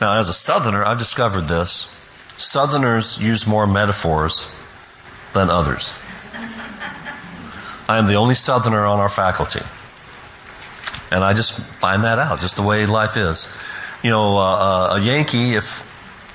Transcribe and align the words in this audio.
Now, 0.00 0.18
as 0.18 0.28
a 0.28 0.34
Southerner, 0.34 0.84
I've 0.84 0.98
discovered 0.98 1.48
this. 1.48 1.88
Southerners 2.36 3.18
use 3.18 3.46
more 3.46 3.66
metaphors 3.66 4.46
than 5.32 5.50
others. 5.50 5.94
I 7.88 7.98
am 7.98 8.06
the 8.06 8.14
only 8.14 8.34
Southerner 8.34 8.84
on 8.84 8.98
our 8.98 9.08
faculty. 9.08 9.60
And 11.10 11.22
I 11.22 11.32
just 11.32 11.52
find 11.54 12.04
that 12.04 12.18
out, 12.18 12.40
just 12.40 12.56
the 12.56 12.62
way 12.62 12.86
life 12.86 13.16
is. 13.16 13.46
You 14.02 14.10
know, 14.10 14.38
uh, 14.38 14.90
uh 14.92 14.96
a 14.96 15.00
Yankee, 15.00 15.54
if 15.54 15.86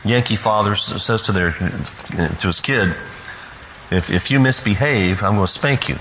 Yankee 0.06 0.38
father 0.38 0.76
says 0.76 1.22
to 1.24 1.32
their 1.32 1.52
to 1.52 2.48
his 2.48 2.62
kid, 2.62 2.96
if, 3.92 4.12
if 4.12 4.30
you 4.30 4.40
misbehave, 4.40 5.24
I'm 5.24 5.36
going 5.36 5.48
to 5.48 5.52
spank 5.52 5.90
you. 5.90 5.96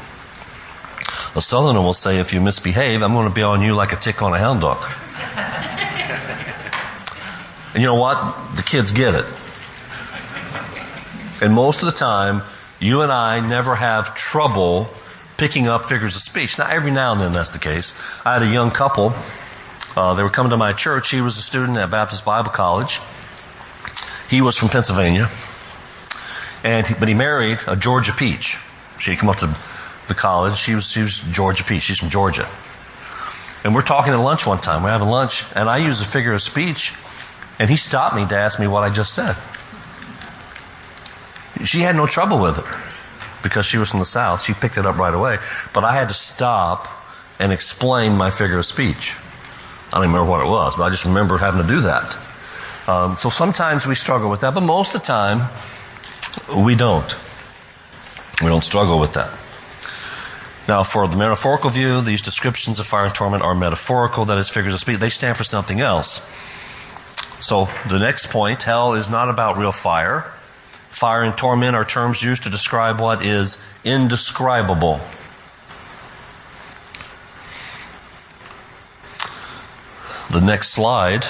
A 1.35 1.43
Southerner 1.43 1.81
will 1.81 1.95
say, 1.95 2.19
if 2.19 2.33
you 2.33 2.41
misbehave, 2.41 3.03
I'm 3.03 3.13
going 3.13 3.29
to 3.29 3.35
be 3.35 3.43
on 3.43 3.63
you 3.63 3.75
like 3.75 3.93
a 3.93 3.97
tick 3.97 4.23
on 4.23 4.35
a 4.35 4.39
hound 4.39 4.61
dog. 4.61 4.79
And 7.75 7.83
you 7.83 7.87
know 7.87 7.95
what? 7.95 8.57
The 8.57 8.63
kids 8.63 8.93
get 8.93 9.15
it. 9.15 9.25
And 11.41 11.55
most 11.55 11.83
of 11.83 11.87
the 11.87 11.97
time, 11.97 12.43
you 12.81 13.03
and 13.03 13.13
I 13.13 13.47
never 13.47 13.77
have 13.77 14.15
trouble 14.15 14.89
picking 15.37 15.69
up 15.69 15.85
figures 15.85 16.17
of 16.17 16.23
speech. 16.23 16.59
Now, 16.59 16.69
every 16.69 16.91
now 16.91 17.13
and 17.13 17.21
then 17.21 17.33
that's 17.33 17.51
the 17.51 17.59
case. 17.59 17.95
I 18.25 18.33
had 18.35 18.43
a 18.43 18.51
young 18.51 18.71
couple. 18.71 19.15
Uh, 19.97 20.15
they 20.15 20.23
were 20.23 20.31
coming 20.31 20.51
to 20.51 20.57
my 20.57 20.73
church. 20.73 21.11
He 21.11 21.21
was 21.21 21.39
a 21.39 21.43
student 21.43 21.79
at 21.79 21.91
Baptist 21.91 22.25
Bible 22.25 22.51
College. 22.51 23.01
He 24.29 24.41
was 24.41 24.57
from 24.57 24.69
Pennsylvania. 24.69 25.29
And 26.65 26.87
he, 26.87 26.95
but 26.95 27.09
he 27.09 27.15
married 27.15 27.59
a 27.67 27.77
Georgia 27.77 28.13
peach. 28.13 28.59
She 28.99 29.13
had 29.13 29.21
come 29.21 29.29
up 29.29 29.37
to 29.39 29.47
the 30.09 30.15
college. 30.15 30.57
She 30.57 30.75
was, 30.75 30.87
she 30.91 31.03
was 31.03 31.21
Georgia 31.31 31.65
peach. 31.65 31.83
She's 31.83 31.99
from 31.99 32.11
Georgia. 32.11 32.49
And 33.65 33.75
we're 33.75 33.83
talking 33.83 34.13
at 34.13 34.19
lunch 34.19 34.47
one 34.47 34.59
time. 34.59 34.83
We're 34.83 34.91
having 34.91 35.09
lunch, 35.09 35.45
and 35.55 35.69
I 35.69 35.79
use 35.79 36.01
a 36.01 36.05
figure 36.05 36.33
of 36.33 36.43
speech, 36.43 36.95
and 37.59 37.69
he 37.69 37.77
stopped 37.77 38.15
me 38.15 38.27
to 38.27 38.37
ask 38.37 38.61
me 38.61 38.67
what 38.67 38.85
I 38.85 38.91
just 38.91 39.15
said. 39.15 39.37
She 41.65 41.81
had 41.81 41.97
no 41.97 42.07
trouble 42.07 42.39
with 42.39 42.59
it 42.59 42.65
because 43.43 43.67
she 43.67 43.79
was 43.79 43.91
from 43.91 43.99
the 43.99 44.05
South. 44.05 44.43
She 44.43 44.55
picked 44.55 44.79
it 44.79 44.87
up 44.87 44.97
right 44.97 45.15
away. 45.15 45.39
But 45.73 45.85
I 45.85 45.93
had 45.95 46.09
to 46.09 46.15
stop 46.15 46.89
and 47.39 47.53
explain 47.53 48.17
my 48.17 48.31
figure 48.31 48.59
of 48.59 48.67
speech. 48.67 49.17
I 49.89 49.97
don't 49.97 50.05
even 50.05 50.15
remember 50.15 50.31
what 50.31 50.47
it 50.47 50.49
was, 50.49 50.77
but 50.77 50.85
I 50.85 50.91
just 50.91 51.05
remember 51.05 51.39
having 51.39 51.63
to 51.63 51.67
do 51.67 51.81
that. 51.81 52.17
Um, 52.87 53.17
so 53.17 53.29
sometimes 53.29 53.87
we 53.87 53.95
struggle 53.95 54.31
with 54.31 54.41
that, 54.41 54.55
but 54.55 54.63
most 54.63 54.95
of 54.95 55.01
the 55.01 55.07
time 55.07 55.51
we 56.57 56.75
don't. 56.75 57.17
We 58.41 58.49
don't 58.49 58.65
struggle 58.65 58.99
with 58.99 59.15
that. 59.15 59.31
Now, 60.69 60.83
for 60.83 61.09
the 61.09 61.17
metaphorical 61.17 61.71
view, 61.71 62.03
these 62.03 62.21
descriptions 62.21 62.79
of 62.79 62.87
fire 62.87 63.07
and 63.07 63.15
torment 63.15 63.43
are 63.43 63.55
metaphorical, 63.55 64.27
that 64.27 64.37
is, 64.37 64.51
figures 64.51 64.75
of 64.75 64.81
speech. 64.81 64.99
They 64.99 65.09
stand 65.09 65.37
for 65.37 65.45
something 65.45 65.81
else. 65.81 66.27
So, 67.41 67.69
the 67.89 67.99
next 67.99 68.31
point 68.31 68.65
hell 68.65 68.95
is 68.95 69.09
not 69.09 69.29
about 69.29 69.57
real 69.57 69.73
fire. 69.73 70.33
Fire 70.89 71.23
and 71.23 71.37
torment 71.37 71.77
are 71.77 71.85
terms 71.85 72.23
used 72.23 72.43
to 72.43 72.51
describe 72.51 72.99
what 72.99 73.25
is 73.25 73.65
indescribable. 73.85 75.01
The 80.31 80.41
next 80.41 80.71
slide. 80.71 81.25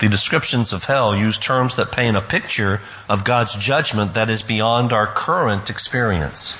The 0.00 0.08
descriptions 0.08 0.72
of 0.72 0.84
hell 0.84 1.16
use 1.16 1.38
terms 1.38 1.74
that 1.76 1.90
paint 1.90 2.16
a 2.16 2.20
picture 2.20 2.80
of 3.08 3.24
God's 3.24 3.56
judgment 3.56 4.14
that 4.14 4.30
is 4.30 4.42
beyond 4.42 4.92
our 4.92 5.06
current 5.06 5.70
experience. 5.70 6.52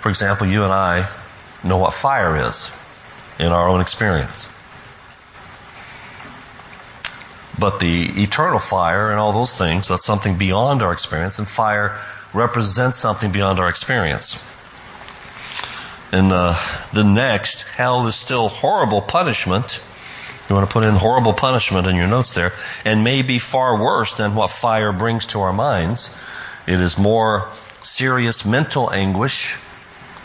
For 0.00 0.10
example, 0.10 0.46
you 0.46 0.64
and 0.64 0.72
I 0.72 1.08
know 1.62 1.78
what 1.78 1.94
fire 1.94 2.36
is 2.48 2.70
in 3.38 3.52
our 3.52 3.68
own 3.68 3.80
experience. 3.80 4.48
But 7.60 7.78
the 7.78 8.22
eternal 8.22 8.58
fire 8.58 9.10
and 9.10 9.20
all 9.20 9.32
those 9.32 9.56
things, 9.56 9.88
that's 9.88 10.06
something 10.06 10.38
beyond 10.38 10.82
our 10.82 10.92
experience, 10.92 11.38
and 11.38 11.46
fire 11.46 11.98
represents 12.32 12.96
something 12.96 13.30
beyond 13.30 13.58
our 13.58 13.68
experience. 13.68 14.42
And 16.10 16.32
uh, 16.32 16.58
the 16.92 17.04
next, 17.04 17.62
hell 17.62 18.06
is 18.06 18.16
still 18.16 18.48
horrible 18.48 19.02
punishment. 19.02 19.84
You 20.48 20.56
want 20.56 20.68
to 20.68 20.72
put 20.72 20.84
in 20.84 20.94
horrible 20.94 21.34
punishment 21.34 21.86
in 21.86 21.96
your 21.96 22.08
notes 22.08 22.32
there, 22.32 22.52
and 22.84 23.04
may 23.04 23.22
be 23.22 23.38
far 23.38 23.80
worse 23.80 24.14
than 24.14 24.34
what 24.34 24.50
fire 24.50 24.92
brings 24.92 25.26
to 25.26 25.40
our 25.40 25.52
minds. 25.52 26.16
It 26.66 26.80
is 26.80 26.98
more 26.98 27.48
serious 27.82 28.44
mental 28.44 28.90
anguish 28.90 29.58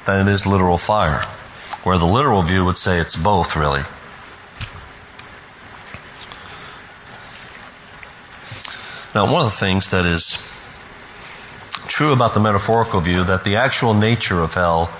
than 0.05 0.27
it 0.27 0.31
is 0.31 0.45
literal 0.45 0.77
fire, 0.77 1.21
where 1.83 1.97
the 1.97 2.05
literal 2.05 2.41
view 2.41 2.65
would 2.65 2.77
say 2.77 2.99
it's 2.99 3.15
both, 3.15 3.55
really. 3.55 3.83
Now, 9.15 9.31
one 9.31 9.45
of 9.45 9.51
the 9.51 9.57
things 9.57 9.91
that 9.91 10.05
is 10.05 10.33
true 11.87 12.11
about 12.11 12.33
the 12.33 12.41
metaphorical 12.41 12.99
view 12.99 13.23
that 13.23 13.45
the 13.45 13.55
actual 13.55 13.93
nature 13.93 14.41
of 14.41 14.53
hell 14.53 14.91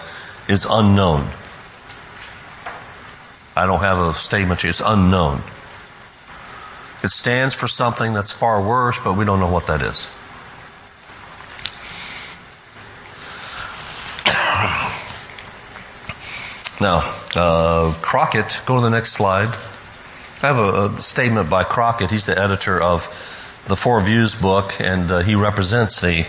is 0.48 0.66
unknown. 0.70 1.28
I 3.58 3.66
don't 3.66 3.82
have 3.82 4.00
a 4.00 4.14
statement 4.14 4.64
It's 4.64 4.82
unknown. 4.84 5.42
It 7.04 7.10
stands 7.10 7.54
for 7.54 7.68
something 7.68 8.14
that's 8.14 8.32
far 8.32 8.62
worse, 8.62 8.98
but 9.00 9.18
we 9.18 9.26
don't 9.26 9.42
know 9.42 9.52
what 9.52 9.68
that 9.68 9.82
is. 9.82 10.08
Now, 16.82 17.04
uh, 17.36 17.94
Crockett, 18.02 18.62
go 18.66 18.76
to 18.76 18.82
the 18.82 18.90
next 18.90 19.14
slide. 19.14 19.48
I 20.42 20.48
have 20.48 20.58
a, 20.58 20.88
a 20.88 20.98
statement 20.98 21.50
by 21.50 21.64
Crockett. 21.64 22.12
He's 22.12 22.26
the 22.26 22.38
editor 22.38 22.82
of 22.82 23.08
the 23.68 23.76
Four 23.76 24.00
Views 24.02 24.36
book, 24.36 24.80
and 24.80 25.12
uh, 25.12 25.20
he 25.20 25.34
represents 25.34 26.00
the 26.00 26.28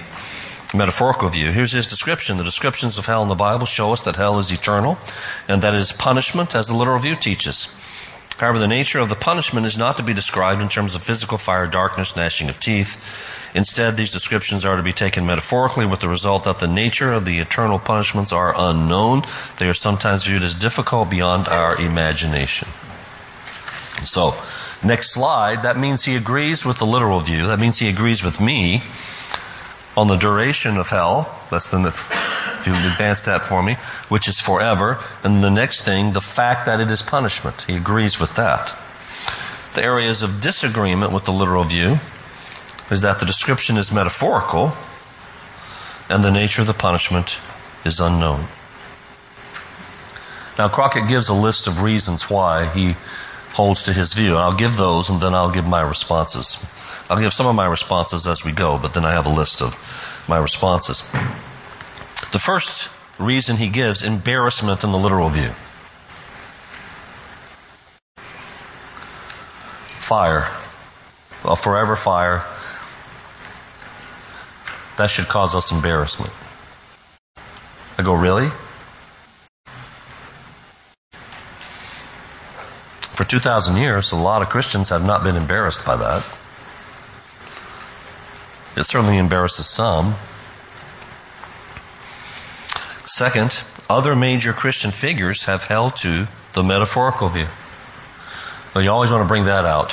metaphorical 0.74 1.28
view. 1.28 1.52
Here's 1.52 1.72
his 1.72 1.86
description. 1.86 2.38
The 2.38 2.44
descriptions 2.44 2.98
of 2.98 3.06
hell 3.06 3.22
in 3.22 3.28
the 3.28 3.34
Bible 3.34 3.66
show 3.66 3.92
us 3.92 4.02
that 4.02 4.16
hell 4.16 4.38
is 4.38 4.50
eternal 4.50 4.98
and 5.46 5.62
that 5.62 5.74
it 5.74 5.80
is 5.80 5.92
punishment, 5.92 6.54
as 6.54 6.68
the 6.68 6.74
literal 6.74 6.98
view 6.98 7.14
teaches. 7.14 7.74
However, 8.38 8.58
the 8.58 8.68
nature 8.68 8.98
of 8.98 9.08
the 9.08 9.14
punishment 9.14 9.64
is 9.66 9.78
not 9.78 9.96
to 9.96 10.02
be 10.02 10.12
described 10.12 10.60
in 10.60 10.68
terms 10.68 10.94
of 10.94 11.02
physical 11.02 11.38
fire, 11.38 11.66
darkness, 11.66 12.16
gnashing 12.16 12.50
of 12.50 12.60
teeth. 12.60 13.02
Instead, 13.54 13.96
these 13.96 14.12
descriptions 14.12 14.64
are 14.64 14.76
to 14.76 14.82
be 14.82 14.92
taken 14.92 15.24
metaphorically 15.24 15.86
with 15.86 16.00
the 16.00 16.08
result 16.08 16.44
that 16.44 16.58
the 16.58 16.66
nature 16.66 17.12
of 17.12 17.24
the 17.24 17.38
eternal 17.38 17.78
punishments 17.78 18.32
are 18.32 18.54
unknown. 18.56 19.22
They 19.58 19.68
are 19.68 19.74
sometimes 19.74 20.24
viewed 20.24 20.42
as 20.42 20.54
difficult 20.54 21.08
beyond 21.08 21.48
our 21.48 21.80
imagination. 21.80 22.68
So, 24.04 24.34
Next 24.84 25.12
slide, 25.12 25.62
that 25.62 25.78
means 25.78 26.04
he 26.04 26.16
agrees 26.16 26.64
with 26.64 26.78
the 26.78 26.86
literal 26.86 27.20
view. 27.20 27.46
That 27.46 27.58
means 27.58 27.78
he 27.78 27.88
agrees 27.88 28.22
with 28.22 28.40
me 28.40 28.82
on 29.96 30.08
the 30.08 30.16
duration 30.16 30.76
of 30.76 30.90
hell. 30.90 31.34
That's 31.50 31.68
the, 31.68 31.80
if 31.86 32.64
you 32.66 32.74
advance 32.74 33.24
that 33.24 33.46
for 33.46 33.62
me, 33.62 33.74
which 34.08 34.28
is 34.28 34.38
forever. 34.38 34.98
And 35.24 35.42
the 35.42 35.50
next 35.50 35.82
thing, 35.82 36.12
the 36.12 36.20
fact 36.20 36.66
that 36.66 36.80
it 36.80 36.90
is 36.90 37.02
punishment. 37.02 37.62
He 37.62 37.76
agrees 37.76 38.20
with 38.20 38.34
that. 38.36 38.76
The 39.74 39.82
areas 39.82 40.22
of 40.22 40.40
disagreement 40.40 41.12
with 41.12 41.24
the 41.24 41.32
literal 41.32 41.64
view 41.64 41.98
is 42.90 43.00
that 43.00 43.18
the 43.18 43.26
description 43.26 43.76
is 43.76 43.92
metaphorical 43.92 44.72
and 46.08 46.22
the 46.22 46.30
nature 46.30 46.60
of 46.60 46.66
the 46.66 46.74
punishment 46.74 47.38
is 47.84 48.00
unknown. 48.00 48.46
Now, 50.58 50.68
Crockett 50.68 51.08
gives 51.08 51.28
a 51.28 51.34
list 51.34 51.66
of 51.66 51.82
reasons 51.82 52.30
why 52.30 52.66
he 52.66 52.96
holds 53.56 53.82
to 53.84 53.92
his 53.94 54.12
view. 54.12 54.32
And 54.32 54.40
I'll 54.40 54.56
give 54.56 54.76
those 54.76 55.08
and 55.08 55.18
then 55.18 55.34
I'll 55.34 55.50
give 55.50 55.66
my 55.66 55.80
responses. 55.80 56.62
I'll 57.08 57.18
give 57.18 57.32
some 57.32 57.46
of 57.46 57.54
my 57.54 57.64
responses 57.64 58.26
as 58.26 58.44
we 58.44 58.52
go, 58.52 58.78
but 58.78 58.92
then 58.92 59.06
I 59.06 59.12
have 59.12 59.24
a 59.24 59.30
list 59.30 59.62
of 59.62 59.72
my 60.28 60.36
responses. 60.36 61.00
The 62.32 62.38
first 62.38 62.90
reason 63.18 63.56
he 63.56 63.70
gives 63.70 64.02
embarrassment 64.02 64.84
in 64.84 64.92
the 64.92 64.98
literal 64.98 65.30
view. 65.30 65.52
Fire. 70.04 70.50
a 71.42 71.56
forever 71.56 71.96
fire. 71.96 72.44
That 74.98 75.08
should 75.08 75.28
cause 75.28 75.54
us 75.54 75.72
embarrassment. 75.72 76.32
I 77.96 78.02
go, 78.02 78.12
really? 78.12 78.50
For 83.16 83.24
2,000 83.24 83.78
years, 83.78 84.12
a 84.12 84.16
lot 84.16 84.42
of 84.42 84.50
Christians 84.50 84.90
have 84.90 85.02
not 85.02 85.24
been 85.24 85.36
embarrassed 85.36 85.86
by 85.86 85.96
that. 85.96 86.22
It 88.76 88.84
certainly 88.84 89.16
embarrasses 89.16 89.66
some. 89.66 90.16
Second, 93.06 93.62
other 93.88 94.14
major 94.14 94.52
Christian 94.52 94.90
figures 94.90 95.44
have 95.44 95.64
held 95.64 95.96
to 95.96 96.28
the 96.52 96.62
metaphorical 96.62 97.28
view. 97.28 97.46
Well, 98.74 98.84
you 98.84 98.90
always 98.90 99.10
want 99.10 99.24
to 99.24 99.28
bring 99.28 99.46
that 99.46 99.64
out. 99.64 99.92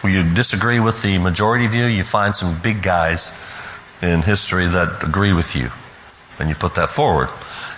When 0.00 0.12
you 0.12 0.24
disagree 0.34 0.80
with 0.80 1.00
the 1.02 1.18
majority 1.18 1.68
view, 1.68 1.84
you 1.84 2.02
find 2.02 2.34
some 2.34 2.58
big 2.58 2.82
guys 2.82 3.32
in 4.02 4.22
history 4.22 4.66
that 4.66 5.04
agree 5.04 5.32
with 5.32 5.54
you. 5.54 5.70
And 6.40 6.48
you 6.48 6.56
put 6.56 6.74
that 6.74 6.88
forward. 6.88 7.28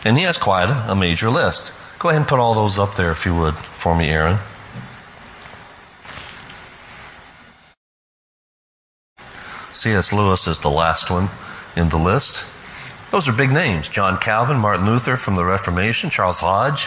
And 0.06 0.16
he 0.16 0.25
has 0.25 0.38
quite 0.38 0.70
a, 0.70 0.93
a 0.93 0.96
major 0.96 1.28
list. 1.28 1.75
Go 1.99 2.08
ahead 2.08 2.22
and 2.22 2.28
put 2.28 2.38
all 2.38 2.55
those 2.55 2.78
up 2.78 2.94
there 2.94 3.11
if 3.11 3.26
you 3.26 3.34
would 3.34 3.56
for 3.56 3.94
me, 3.94 4.08
Aaron. 4.08 4.38
C.S. 9.85 10.15
Lewis 10.15 10.47
is 10.47 10.61
the 10.61 10.71
last 10.71 11.11
one 11.11 11.29
in 11.77 11.91
the 11.91 11.99
list. 11.99 12.47
Those 13.11 13.29
are 13.29 13.35
big 13.35 13.53
names. 13.53 13.87
John 13.87 14.17
Calvin, 14.17 14.57
Martin 14.57 14.87
Luther 14.87 15.17
from 15.17 15.35
the 15.35 15.45
Reformation, 15.45 16.09
Charles 16.09 16.41
Hodge, 16.41 16.87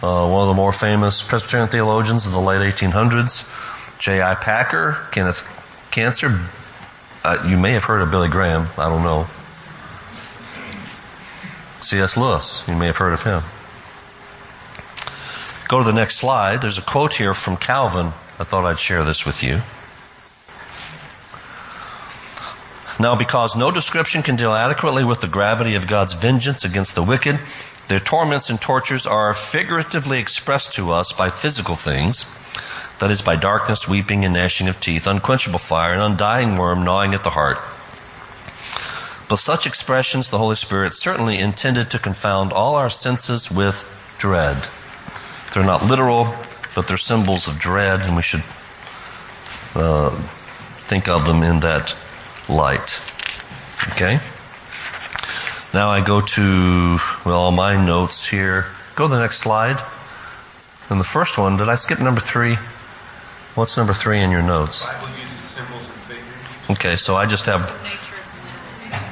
uh, 0.00 0.30
one 0.30 0.42
of 0.42 0.46
the 0.46 0.54
more 0.54 0.70
famous 0.70 1.24
Presbyterian 1.24 1.68
theologians 1.68 2.26
of 2.26 2.32
the 2.32 2.38
late 2.38 2.60
1800s, 2.60 3.98
J.I. 3.98 4.36
Packer, 4.36 5.08
Kenneth 5.10 5.42
Kantzer. 5.90 6.46
Uh, 7.24 7.44
you 7.48 7.56
may 7.56 7.72
have 7.72 7.82
heard 7.82 8.00
of 8.00 8.12
Billy 8.12 8.28
Graham. 8.28 8.68
I 8.78 8.88
don't 8.88 9.02
know. 9.02 9.26
C.S. 11.80 12.16
Lewis. 12.16 12.62
You 12.68 12.76
may 12.76 12.86
have 12.86 12.98
heard 12.98 13.12
of 13.12 13.24
him. 13.24 13.42
Go 15.66 15.80
to 15.80 15.84
the 15.84 15.92
next 15.92 16.18
slide. 16.18 16.62
There's 16.62 16.78
a 16.78 16.82
quote 16.82 17.14
here 17.14 17.34
from 17.34 17.56
Calvin. 17.56 18.12
I 18.38 18.44
thought 18.44 18.64
I'd 18.64 18.78
share 18.78 19.02
this 19.02 19.26
with 19.26 19.42
you. 19.42 19.62
Now, 23.00 23.16
because 23.16 23.56
no 23.56 23.70
description 23.70 24.20
can 24.22 24.36
deal 24.36 24.52
adequately 24.52 25.04
with 25.04 25.22
the 25.22 25.26
gravity 25.26 25.74
of 25.74 25.86
God's 25.86 26.12
vengeance 26.12 26.66
against 26.66 26.94
the 26.94 27.02
wicked, 27.02 27.40
their 27.88 27.98
torments 27.98 28.50
and 28.50 28.60
tortures 28.60 29.06
are 29.06 29.32
figuratively 29.32 30.18
expressed 30.18 30.74
to 30.74 30.90
us 30.90 31.10
by 31.10 31.30
physical 31.30 31.76
things, 31.76 32.30
that 32.98 33.10
is, 33.10 33.22
by 33.22 33.36
darkness, 33.36 33.88
weeping, 33.88 34.22
and 34.26 34.34
gnashing 34.34 34.68
of 34.68 34.80
teeth, 34.80 35.06
unquenchable 35.06 35.58
fire, 35.58 35.94
and 35.94 36.02
undying 36.02 36.58
worm 36.58 36.84
gnawing 36.84 37.14
at 37.14 37.24
the 37.24 37.30
heart. 37.30 37.56
But 39.30 39.36
such 39.36 39.66
expressions, 39.66 40.28
the 40.28 40.36
Holy 40.36 40.56
Spirit 40.56 40.92
certainly 40.92 41.38
intended 41.38 41.90
to 41.92 41.98
confound 41.98 42.52
all 42.52 42.74
our 42.74 42.90
senses 42.90 43.50
with 43.50 43.88
dread. 44.18 44.68
They're 45.54 45.64
not 45.64 45.86
literal, 45.86 46.34
but 46.74 46.86
they're 46.86 46.98
symbols 46.98 47.48
of 47.48 47.58
dread, 47.58 48.02
and 48.02 48.14
we 48.14 48.20
should 48.20 48.44
uh, 49.74 50.10
think 50.86 51.08
of 51.08 51.24
them 51.24 51.42
in 51.42 51.60
that 51.60 51.96
light. 52.50 53.00
Okay? 53.92 54.20
Now 55.72 55.90
I 55.90 56.04
go 56.04 56.20
to, 56.20 56.98
well, 57.24 57.50
my 57.52 57.82
notes 57.82 58.26
here. 58.26 58.66
Go 58.96 59.06
to 59.06 59.14
the 59.14 59.20
next 59.20 59.38
slide. 59.38 59.80
And 60.88 60.98
the 60.98 61.04
first 61.04 61.38
one, 61.38 61.56
did 61.56 61.68
I 61.68 61.76
skip 61.76 62.00
number 62.00 62.20
three? 62.20 62.56
What's 63.54 63.76
number 63.76 63.94
three 63.94 64.20
in 64.20 64.30
your 64.30 64.42
notes? 64.42 64.84
Bible 64.84 65.08
uses 65.18 65.38
symbols 65.38 65.88
and 65.88 65.98
figures. 66.00 66.70
Okay, 66.70 66.96
so 66.96 67.16
I 67.16 67.26
just 67.26 67.46
have 67.46 67.76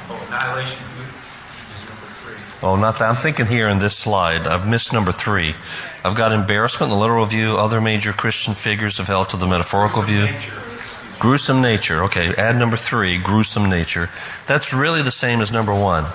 oh, 0.09 0.25
annihilation 0.27 0.77
is 0.77 1.89
number. 1.89 2.37
Oh, 2.61 2.75
not 2.75 2.99
that. 2.99 3.09
I'm 3.09 3.21
thinking 3.21 3.45
here 3.45 3.69
in 3.69 3.79
this 3.79 3.95
slide. 3.95 4.45
I've 4.47 4.67
missed 4.67 4.91
number 4.91 5.13
three. 5.13 5.55
I've 6.03 6.15
got 6.15 6.33
embarrassment, 6.33 6.91
the 6.91 6.97
literal 6.97 7.25
view, 7.25 7.57
other 7.57 7.79
major 7.79 8.11
Christian 8.11 8.53
figures 8.53 8.99
of 8.99 9.07
hell 9.07 9.25
to 9.25 9.37
the 9.37 9.47
metaphorical 9.47 10.01
view. 10.01 10.27
Gruesome 11.19 11.61
nature. 11.61 12.03
Okay, 12.05 12.33
add 12.35 12.57
number 12.57 12.77
three, 12.77 13.17
gruesome 13.17 13.69
nature. 13.69 14.09
That's 14.47 14.73
really 14.73 15.03
the 15.03 15.11
same 15.11 15.41
as 15.41 15.51
number 15.51 15.73
one. 15.73 16.05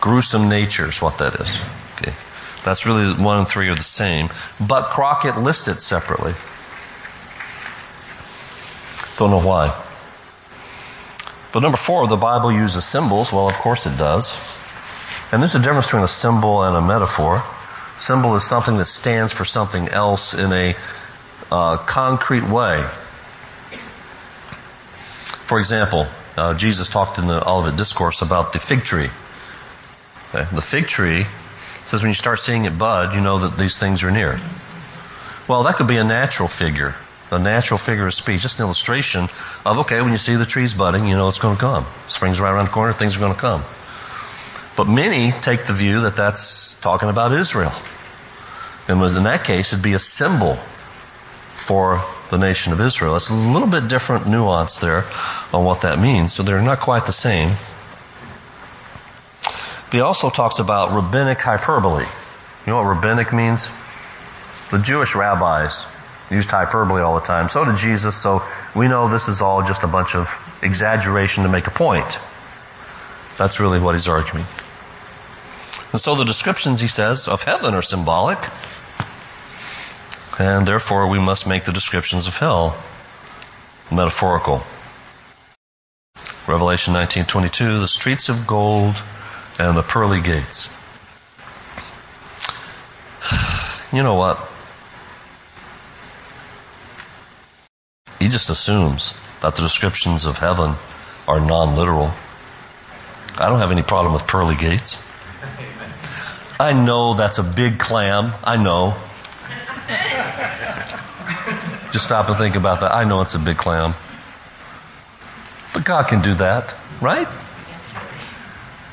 Gruesome 0.00 0.48
nature 0.48 0.88
is 0.88 1.02
what 1.02 1.18
that 1.18 1.34
is. 1.34 1.60
Okay. 1.96 2.12
That's 2.64 2.86
really 2.86 3.12
one 3.12 3.38
and 3.38 3.48
three 3.48 3.68
are 3.68 3.74
the 3.74 3.82
same. 3.82 4.30
But 4.58 4.90
Crockett 4.90 5.36
lists 5.36 5.68
it 5.68 5.80
separately. 5.82 6.32
Don't 9.18 9.30
know 9.30 9.46
why. 9.46 9.68
But 11.52 11.60
number 11.60 11.76
four, 11.76 12.08
the 12.08 12.16
Bible 12.16 12.50
uses 12.50 12.84
symbols. 12.84 13.32
Well, 13.32 13.48
of 13.48 13.54
course 13.54 13.86
it 13.86 13.96
does. 13.98 14.36
And 15.30 15.42
there's 15.42 15.54
a 15.54 15.58
difference 15.58 15.86
between 15.86 16.02
a 16.02 16.08
symbol 16.08 16.62
and 16.62 16.74
a 16.74 16.80
metaphor. 16.80 17.44
Symbol 17.98 18.34
is 18.34 18.44
something 18.44 18.78
that 18.78 18.86
stands 18.86 19.32
for 19.32 19.44
something 19.44 19.88
else 19.88 20.34
in 20.34 20.52
a 20.52 20.74
uh, 21.52 21.76
concrete 21.76 22.44
way. 22.44 22.84
For 25.44 25.60
example, 25.60 26.06
uh, 26.36 26.54
Jesus 26.54 26.88
talked 26.88 27.18
in 27.18 27.26
the 27.26 27.46
Olivet 27.46 27.76
Discourse 27.76 28.22
about 28.22 28.52
the 28.52 28.58
fig 28.58 28.82
tree. 28.82 29.10
Okay? 30.30 30.48
The 30.54 30.62
fig 30.62 30.86
tree 30.86 31.26
says 31.84 32.02
when 32.02 32.10
you 32.10 32.14
start 32.14 32.40
seeing 32.40 32.64
it 32.64 32.78
bud, 32.78 33.14
you 33.14 33.20
know 33.20 33.38
that 33.38 33.58
these 33.58 33.78
things 33.78 34.02
are 34.02 34.10
near. 34.10 34.40
Well, 35.46 35.62
that 35.64 35.76
could 35.76 35.86
be 35.86 35.98
a 35.98 36.04
natural 36.04 36.48
figure, 36.48 36.94
a 37.30 37.38
natural 37.38 37.76
figure 37.76 38.06
of 38.06 38.14
speech, 38.14 38.40
just 38.40 38.58
an 38.58 38.64
illustration 38.64 39.28
of, 39.66 39.78
okay, 39.80 40.00
when 40.00 40.12
you 40.12 40.18
see 40.18 40.34
the 40.34 40.46
trees 40.46 40.72
budding, 40.72 41.06
you 41.06 41.14
know 41.14 41.28
it's 41.28 41.38
going 41.38 41.56
to 41.56 41.60
come. 41.60 41.84
Spring's 42.08 42.40
right 42.40 42.50
around 42.50 42.64
the 42.64 42.72
corner, 42.72 42.94
things 42.94 43.16
are 43.16 43.20
going 43.20 43.34
to 43.34 43.38
come. 43.38 43.62
But 44.76 44.88
many 44.88 45.30
take 45.30 45.66
the 45.66 45.74
view 45.74 46.00
that 46.00 46.16
that's 46.16 46.74
talking 46.80 47.10
about 47.10 47.32
Israel. 47.32 47.72
And 48.88 49.02
in 49.02 49.24
that 49.24 49.44
case, 49.44 49.72
it'd 49.72 49.82
be 49.82 49.92
a 49.92 49.98
symbol 49.98 50.56
for 51.54 52.02
the 52.34 52.46
nation 52.46 52.72
of 52.72 52.80
Israel. 52.80 53.14
It's 53.14 53.30
a 53.30 53.34
little 53.34 53.68
bit 53.68 53.86
different 53.88 54.26
nuance 54.26 54.78
there 54.78 55.04
on 55.52 55.64
what 55.64 55.82
that 55.82 56.00
means. 56.00 56.32
So 56.32 56.42
they're 56.42 56.60
not 56.60 56.80
quite 56.80 57.06
the 57.06 57.12
same. 57.12 57.56
He 59.92 60.00
also 60.00 60.30
talks 60.30 60.58
about 60.58 60.90
rabbinic 60.90 61.38
hyperbole. 61.38 62.04
You 62.04 62.66
know 62.66 62.82
what 62.82 62.96
rabbinic 62.96 63.32
means? 63.32 63.68
The 64.72 64.78
Jewish 64.78 65.14
rabbis 65.14 65.86
used 66.28 66.50
hyperbole 66.50 67.02
all 67.02 67.14
the 67.14 67.24
time. 67.24 67.48
So 67.48 67.64
did 67.64 67.76
Jesus. 67.76 68.16
So 68.16 68.42
we 68.74 68.88
know 68.88 69.08
this 69.08 69.28
is 69.28 69.40
all 69.40 69.62
just 69.62 69.84
a 69.84 69.86
bunch 69.86 70.16
of 70.16 70.28
exaggeration 70.62 71.44
to 71.44 71.48
make 71.48 71.68
a 71.68 71.70
point. 71.70 72.18
That's 73.38 73.60
really 73.60 73.78
what 73.78 73.94
he's 73.94 74.08
arguing. 74.08 74.46
And 75.92 76.00
so 76.00 76.16
the 76.16 76.24
descriptions, 76.24 76.80
he 76.80 76.88
says, 76.88 77.28
of 77.28 77.44
heaven 77.44 77.74
are 77.74 77.82
symbolic. 77.82 78.38
And 80.38 80.66
therefore 80.66 81.06
we 81.06 81.18
must 81.18 81.46
make 81.46 81.64
the 81.64 81.72
descriptions 81.72 82.26
of 82.26 82.38
hell 82.38 82.76
metaphorical. 83.90 84.62
Revelation 86.46 86.92
19:22, 86.92 87.78
the 87.80 87.88
streets 87.88 88.28
of 88.28 88.46
gold 88.46 89.02
and 89.58 89.76
the 89.76 89.82
pearly 89.82 90.20
gates. 90.20 90.70
You 93.92 94.02
know 94.02 94.14
what? 94.14 94.38
He 98.18 98.28
just 98.28 98.50
assumes 98.50 99.14
that 99.40 99.54
the 99.54 99.62
descriptions 99.62 100.24
of 100.24 100.38
heaven 100.38 100.74
are 101.28 101.38
non 101.38 101.76
literal. 101.76 102.12
I 103.38 103.48
don't 103.48 103.60
have 103.60 103.70
any 103.70 103.82
problem 103.82 104.12
with 104.12 104.26
pearly 104.26 104.56
gates. 104.56 104.96
I 106.58 106.72
know 106.72 107.14
that's 107.14 107.38
a 107.38 107.44
big 107.44 107.78
clam. 107.78 108.32
I 108.42 108.56
know. 108.56 108.96
Just 111.92 112.06
stop 112.06 112.28
and 112.28 112.36
think 112.36 112.56
about 112.56 112.80
that. 112.80 112.92
I 112.92 113.04
know 113.04 113.20
it's 113.20 113.34
a 113.34 113.38
big 113.38 113.56
clam. 113.56 113.94
But 115.72 115.84
God 115.84 116.08
can 116.08 116.22
do 116.22 116.34
that, 116.34 116.74
right? 117.00 117.28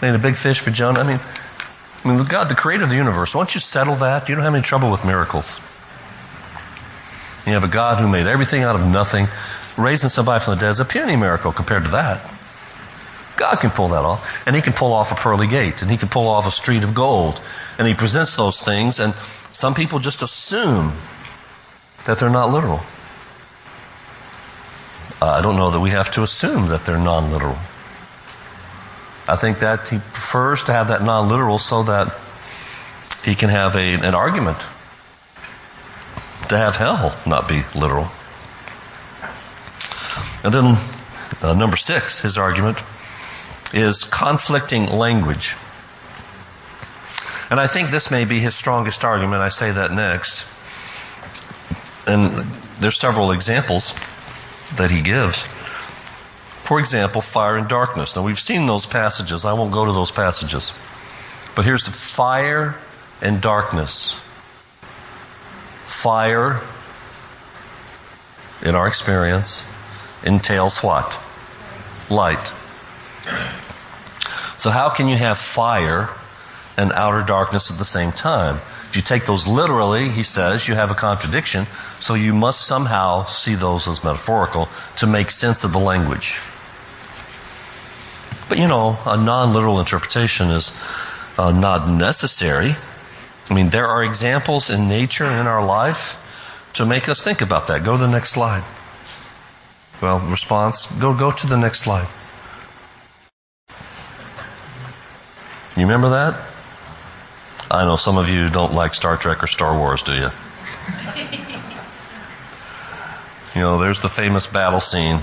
Made 0.02 0.16
a 0.16 0.20
big 0.20 0.36
fish 0.36 0.60
for 0.60 0.72
Jonah. 0.72 1.00
I 1.00 1.04
mean, 1.04 1.20
I 2.04 2.08
mean, 2.08 2.24
God, 2.26 2.50
the 2.50 2.56
creator 2.56 2.84
of 2.84 2.90
the 2.90 2.96
universe, 2.96 3.36
once 3.36 3.54
you 3.54 3.62
settle 3.62 3.96
that, 3.96 4.28
you 4.28 4.36
don't 4.36 4.44
have 4.44 4.56
any 4.56 4.64
trouble 4.64 4.90
with 4.90 5.06
miracles. 5.06 5.60
You 7.46 7.54
have 7.54 7.64
a 7.64 7.68
God 7.68 8.00
who 8.00 8.08
made 8.08 8.28
everything 8.28 8.64
out 8.64 8.76
of 8.76 8.86
nothing, 8.86 9.28
raising 9.78 10.10
somebody 10.10 10.44
from 10.44 10.56
the 10.56 10.62
dead 10.62 10.72
is 10.72 10.80
a 10.80 10.86
puny 10.86 11.16
miracle 11.16 11.52
compared 11.52 11.86
to 11.86 11.92
that. 11.92 12.22
God 13.42 13.60
can 13.60 13.72
pull 13.72 13.88
that 13.88 14.06
off. 14.06 14.46
And 14.46 14.56
He 14.56 14.62
can 14.62 14.72
pull 14.72 14.94
off 14.94 15.12
a 15.12 15.16
pearly 15.16 15.48
gate, 15.48 15.82
and 15.82 15.90
He 15.90 15.98
can 15.98 16.10
pull 16.10 16.28
off 16.28 16.46
a 16.46 16.52
street 16.52 16.84
of 16.84 16.94
gold. 16.94 17.42
And 17.80 17.88
He 17.88 17.96
presents 17.96 18.36
those 18.36 18.62
things, 18.62 19.00
and 19.00 19.16
some 19.52 19.74
people 19.74 19.98
just 19.98 20.22
assume 20.22 20.94
that 22.06 22.20
they're 22.20 22.30
not 22.30 22.52
literal. 22.52 22.82
Uh, 25.20 25.32
I 25.32 25.42
don't 25.42 25.56
know 25.56 25.72
that 25.72 25.80
we 25.80 25.90
have 25.90 26.12
to 26.12 26.22
assume 26.22 26.68
that 26.68 26.86
they're 26.86 27.00
non 27.00 27.32
literal. 27.32 27.58
I 29.28 29.36
think 29.38 29.58
that 29.60 29.88
He 29.88 29.98
prefers 29.98 30.62
to 30.66 30.74
have 30.74 30.90
that 30.90 31.02
non 31.02 31.28
literal 31.28 31.58
so 31.58 31.82
that 31.82 32.14
He 33.26 33.34
can 33.34 33.50
have 33.50 33.76
a, 33.76 33.96
an 33.96 34.14
argument 34.14 34.60
to 36.50 36.58
have 36.60 36.76
hell 36.76 37.18
not 37.26 37.50
be 37.50 37.64
literal. 37.74 38.12
And 40.44 40.54
then 40.54 40.78
uh, 41.42 41.56
number 41.56 41.78
six, 41.78 42.22
his 42.22 42.38
argument 42.38 42.78
is 43.74 44.04
conflicting 44.04 44.86
language. 44.88 45.56
And 47.50 47.60
I 47.60 47.68
think 47.68 47.92
this 47.92 48.10
may 48.10 48.26
be 48.26 48.40
his 48.40 48.56
strongest 48.56 49.04
argument. 49.04 49.42
I 49.42 49.50
say 49.50 49.72
that 49.72 49.92
next. 49.92 50.46
And 52.08 52.32
there's 52.80 52.98
several 52.98 53.32
examples 53.32 53.94
that 54.78 54.90
he 54.90 55.02
gives. 55.02 55.42
For 55.42 56.80
example, 56.80 57.22
fire 57.22 57.58
and 57.58 57.68
darkness. 57.68 58.16
Now 58.16 58.24
we've 58.24 58.40
seen 58.40 58.66
those 58.68 58.86
passages. 58.86 59.44
I 59.44 59.54
won't 59.54 59.74
go 59.74 59.86
to 59.86 59.92
those 59.92 60.12
passages. 60.12 60.72
But 61.56 61.66
here's 61.66 61.86
the 61.86 61.92
fire 61.92 62.78
and 63.22 63.42
darkness. 63.42 64.16
Fire, 65.84 66.62
in 68.64 68.76
our 68.76 68.88
experience, 68.88 69.66
entails 70.24 70.82
what? 70.82 71.20
Light. 72.10 72.54
So, 74.56 74.70
how 74.70 74.90
can 74.90 75.08
you 75.08 75.18
have 75.18 75.38
fire 75.38 76.10
and 76.78 76.92
outer 76.94 77.24
darkness 77.24 77.72
at 77.72 77.78
the 77.78 77.86
same 77.86 78.12
time? 78.12 78.58
If 78.90 78.96
you 78.96 79.02
take 79.02 79.26
those 79.26 79.48
literally, 79.48 80.10
he 80.10 80.22
says, 80.22 80.68
you 80.68 80.76
have 80.76 80.92
a 80.92 80.96
contradiction, 80.96 81.66
so 82.00 82.14
you 82.14 82.34
must 82.34 82.68
somehow 82.68 83.26
see 83.26 83.56
those 83.56 83.88
as 83.88 84.04
metaphorical 84.04 84.68
to 84.98 85.08
make 85.08 85.32
sense 85.32 85.64
of 85.64 85.72
the 85.72 85.80
language. 85.80 86.42
But 88.50 88.58
you 88.58 88.68
know, 88.68 89.00
a 89.06 89.16
non 89.16 89.54
literal 89.54 89.80
interpretation 89.80 90.50
is 90.50 90.74
uh, 91.38 91.52
not 91.52 91.88
necessary. 91.88 92.76
I 93.50 93.54
mean, 93.54 93.70
there 93.70 93.88
are 93.88 94.04
examples 94.04 94.70
in 94.70 94.88
nature 94.88 95.24
and 95.24 95.40
in 95.40 95.48
our 95.48 95.66
life 95.66 96.18
to 96.74 96.86
make 96.86 97.08
us 97.08 97.24
think 97.24 97.42
about 97.42 97.68
that. 97.68 97.84
Go 97.84 97.94
to 97.94 97.98
the 97.98 98.08
next 98.08 98.32
slide. 98.32 98.64
Well, 100.02 100.20
response, 100.20 100.86
go, 100.86 101.14
go 101.14 101.32
to 101.32 101.48
the 101.48 101.58
next 101.58 101.80
slide. 101.80 102.08
You 105.82 105.88
remember 105.88 106.10
that? 106.10 106.40
I 107.72 107.86
know 107.86 107.96
some 107.96 108.20
of 108.20 108.30
you 108.30 108.50
don't 108.52 108.72
like 108.72 108.94
Star 108.94 109.18
Trek 109.18 109.42
or 109.42 109.48
Star 109.48 109.76
Wars, 109.76 110.04
do 110.04 110.14
you? 110.14 110.30
you 113.56 113.62
know, 113.62 113.80
there's 113.80 114.00
the 114.00 114.08
famous 114.08 114.46
battle 114.46 114.80
scene. 114.80 115.22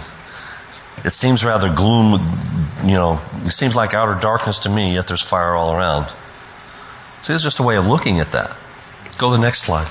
It 1.05 1.12
seems 1.12 1.45
rather 1.45 1.73
gloom, 1.73 2.21
you 2.83 2.97
know, 2.97 3.21
it 3.45 3.53
seems 3.53 3.77
like 3.77 3.95
outer 3.95 4.19
darkness 4.19 4.59
to 4.61 4.69
me, 4.69 4.95
yet 4.95 5.07
there's 5.07 5.23
fire 5.23 5.55
all 5.55 5.73
around. 5.73 6.09
See, 7.23 7.33
it's 7.35 7.45
just 7.45 7.61
a 7.61 7.62
way 7.62 7.77
of 7.77 7.87
looking 7.87 8.19
at 8.19 8.33
that. 8.33 8.57
Go 9.17 9.31
to 9.31 9.37
the 9.37 9.41
next 9.41 9.61
slide. 9.61 9.87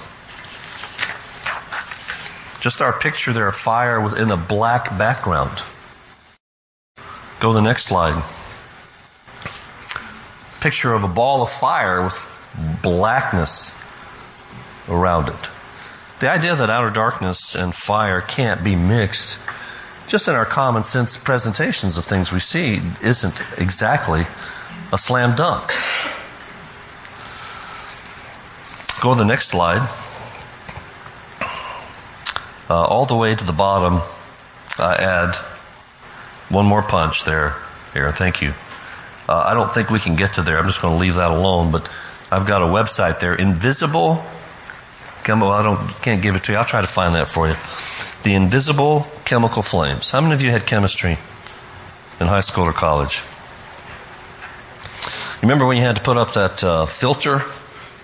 Just 2.59 2.81
our 2.81 2.91
picture 2.91 3.31
there 3.31 3.47
of 3.47 3.55
fire 3.55 4.01
within 4.01 4.29
a 4.31 4.38
black 4.38 4.97
background. 4.97 5.62
Go 7.39 7.51
to 7.51 7.53
the 7.53 7.62
next 7.62 7.86
slide. 7.86 8.21
Picture 10.59 10.93
of 10.93 11.03
a 11.03 11.07
ball 11.07 11.41
of 11.41 11.49
fire 11.49 12.03
with 12.03 12.79
blackness 12.81 13.73
around 14.89 15.29
it. 15.29 15.49
The 16.19 16.31
idea 16.31 16.55
that 16.55 16.69
outer 16.69 16.89
darkness 16.89 17.55
and 17.55 17.75
fire 17.75 18.21
can't 18.21 18.63
be 18.63 18.75
mixed, 18.75 19.37
just 20.07 20.27
in 20.27 20.33
our 20.33 20.45
common 20.45 20.83
sense 20.83 21.15
presentations 21.15 21.97
of 21.97 22.05
things 22.05 22.31
we 22.31 22.39
see, 22.39 22.81
isn't 23.03 23.39
exactly 23.57 24.25
a 24.91 24.97
slam 24.97 25.35
dunk. 25.35 25.71
Go 28.99 29.13
to 29.13 29.19
the 29.19 29.25
next 29.25 29.49
slide. 29.49 29.87
Uh, 32.69 32.83
all 32.83 33.05
the 33.05 33.15
way 33.15 33.35
to 33.35 33.45
the 33.45 33.53
bottom, 33.53 34.01
I 34.79 34.95
add 34.95 35.35
one 36.49 36.65
more 36.65 36.81
punch 36.81 37.23
there. 37.23 37.55
Here, 37.93 38.11
thank 38.11 38.41
you. 38.41 38.53
Uh, 39.27 39.43
I 39.46 39.53
don't 39.53 39.74
think 39.74 39.89
we 39.89 40.00
can 40.00 40.15
get 40.15 40.34
to 40.34 40.41
there. 40.41 40.57
I'm 40.57 40.67
just 40.67 40.81
going 40.81 40.96
to 40.96 41.00
leave 41.00 41.15
that 41.15 41.31
alone, 41.31 41.72
but 41.72 41.89
I've 42.31 42.46
got 42.46 42.62
a 42.62 42.65
website 42.65 43.19
there, 43.19 43.36
Invisible. 43.36 44.24
I 45.29 45.62
don't 45.62 45.89
can't 46.01 46.22
give 46.22 46.36
it 46.36 46.43
to 46.46 46.53
you. 46.53 46.57
I'll 46.57 46.63
try 46.63 46.79
to 46.79 46.88
find 46.88 47.15
that 47.15 47.27
for 47.27 47.50
you. 47.50 47.55
The 48.24 48.34
Invisible 48.34 49.05
Chemical 49.25 49.62
Flames. 49.62 50.10
How 50.12 50.22
many 50.22 50.34
of 50.34 50.41
you 50.41 50.51
had 50.51 50.65
chemistry 50.65 51.17
in 52.22 52.27
high 52.27 52.41
school 52.41 52.63
or 52.63 52.72
college? 52.72 53.22
Remember 55.41 55.65
when 55.65 55.75
you 55.75 55.84
had 55.84 55.98
to 55.98 56.01
put 56.01 56.15
up 56.17 56.34
that 56.34 56.63
uh, 56.63 56.86
filter 56.86 57.41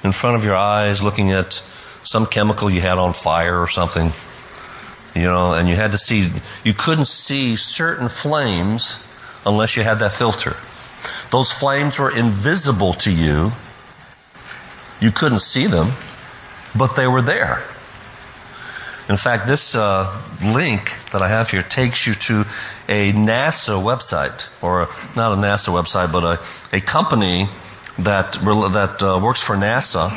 in 0.03 0.11
front 0.11 0.35
of 0.35 0.43
your 0.43 0.55
eyes, 0.57 1.01
looking 1.01 1.31
at 1.31 1.63
some 2.03 2.25
chemical 2.25 2.69
you 2.69 2.81
had 2.81 2.97
on 2.97 3.13
fire 3.13 3.57
or 3.57 3.67
something? 3.67 4.11
You 5.15 5.23
know, 5.23 5.53
and 5.53 5.69
you 5.69 5.75
had 5.75 5.93
to 5.93 5.97
see. 5.97 6.29
You 6.65 6.73
couldn't 6.73 7.07
see 7.07 7.55
certain 7.55 8.09
flames 8.09 8.99
unless 9.45 9.77
you 9.77 9.83
had 9.83 9.99
that 9.99 10.11
filter. 10.11 10.57
Those 11.31 11.51
flames 11.51 11.99
were 11.99 12.15
invisible 12.15 12.93
to 12.95 13.11
you 13.11 13.51
you 15.03 15.11
couldn't 15.11 15.41
see 15.41 15.67
them, 15.67 15.91
but 16.73 16.95
they 16.95 17.07
were 17.07 17.21
there. 17.21 17.61
In 19.09 19.17
fact, 19.17 19.47
this 19.47 19.75
uh, 19.75 20.21
link 20.41 20.93
that 21.11 21.21
I 21.21 21.27
have 21.27 21.49
here 21.49 21.61
takes 21.61 22.07
you 22.07 22.13
to 22.13 22.45
a 22.87 23.11
NASA 23.11 23.83
website, 23.83 24.47
or 24.61 24.87
not 25.13 25.33
a 25.33 25.35
NASA 25.35 25.73
website, 25.73 26.13
but 26.13 26.23
a, 26.23 26.77
a 26.77 26.79
company 26.79 27.49
that, 27.99 28.31
that 28.31 29.03
uh, 29.03 29.19
works 29.21 29.41
for 29.41 29.57
NASA. 29.57 30.09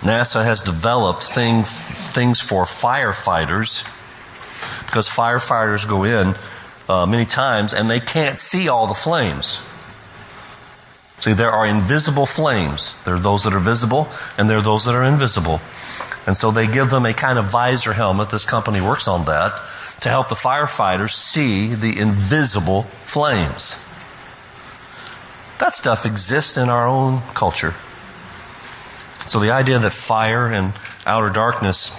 NASA 0.00 0.42
has 0.42 0.62
developed 0.62 1.22
thing, 1.22 1.64
things 1.64 2.40
for 2.40 2.64
firefighters 2.64 3.84
because 4.86 5.06
firefighters 5.06 5.86
go 5.86 6.04
in 6.04 6.34
uh, 6.88 7.06
many 7.06 7.24
times 7.24 7.72
and 7.72 7.90
they 7.90 8.00
can't 8.00 8.38
see 8.38 8.68
all 8.68 8.86
the 8.86 8.94
flames. 8.94 9.60
See, 11.20 11.32
there 11.32 11.50
are 11.50 11.66
invisible 11.66 12.26
flames. 12.26 12.94
There 13.04 13.14
are 13.14 13.18
those 13.18 13.44
that 13.44 13.54
are 13.54 13.60
visible, 13.60 14.08
and 14.36 14.50
there 14.50 14.58
are 14.58 14.62
those 14.62 14.84
that 14.84 14.94
are 14.94 15.02
invisible. 15.02 15.60
And 16.26 16.36
so 16.36 16.50
they 16.50 16.66
give 16.66 16.90
them 16.90 17.06
a 17.06 17.14
kind 17.14 17.38
of 17.38 17.46
visor 17.46 17.94
helmet. 17.94 18.30
This 18.30 18.44
company 18.44 18.80
works 18.80 19.08
on 19.08 19.24
that 19.24 19.58
to 20.00 20.08
help 20.10 20.28
the 20.28 20.34
firefighters 20.34 21.12
see 21.12 21.74
the 21.74 21.98
invisible 21.98 22.82
flames. 23.04 23.78
That 25.60 25.74
stuff 25.74 26.04
exists 26.04 26.58
in 26.58 26.68
our 26.68 26.86
own 26.86 27.22
culture. 27.32 27.74
So 29.26 29.38
the 29.38 29.50
idea 29.50 29.78
that 29.78 29.92
fire 29.92 30.46
and 30.48 30.74
outer 31.06 31.30
darkness 31.30 31.90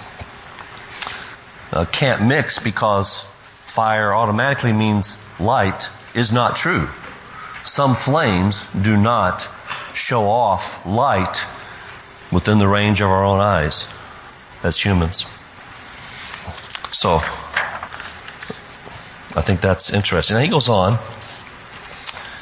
uh, 1.72 1.84
can't 1.86 2.22
mix 2.22 2.60
because 2.60 3.24
fire 3.76 4.14
automatically 4.14 4.72
means 4.72 5.18
light 5.38 5.90
is 6.14 6.32
not 6.32 6.56
true. 6.56 6.88
Some 7.62 7.94
flames 7.94 8.66
do 8.80 8.96
not 8.96 9.50
show 9.92 10.30
off 10.30 10.84
light 10.86 11.44
within 12.32 12.58
the 12.58 12.68
range 12.68 13.02
of 13.02 13.08
our 13.10 13.22
own 13.22 13.38
eyes 13.38 13.86
as 14.62 14.80
humans. 14.80 15.26
So, 16.90 17.16
I 19.36 19.42
think 19.42 19.60
that's 19.60 19.92
interesting. 19.92 20.36
Now 20.36 20.42
he 20.42 20.48
goes 20.48 20.70
on. 20.70 20.98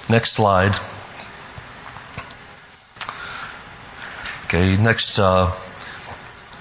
Next 0.08 0.34
slide. 0.34 0.76
Okay, 4.44 4.76
next, 4.76 5.18
uh, 5.18 5.50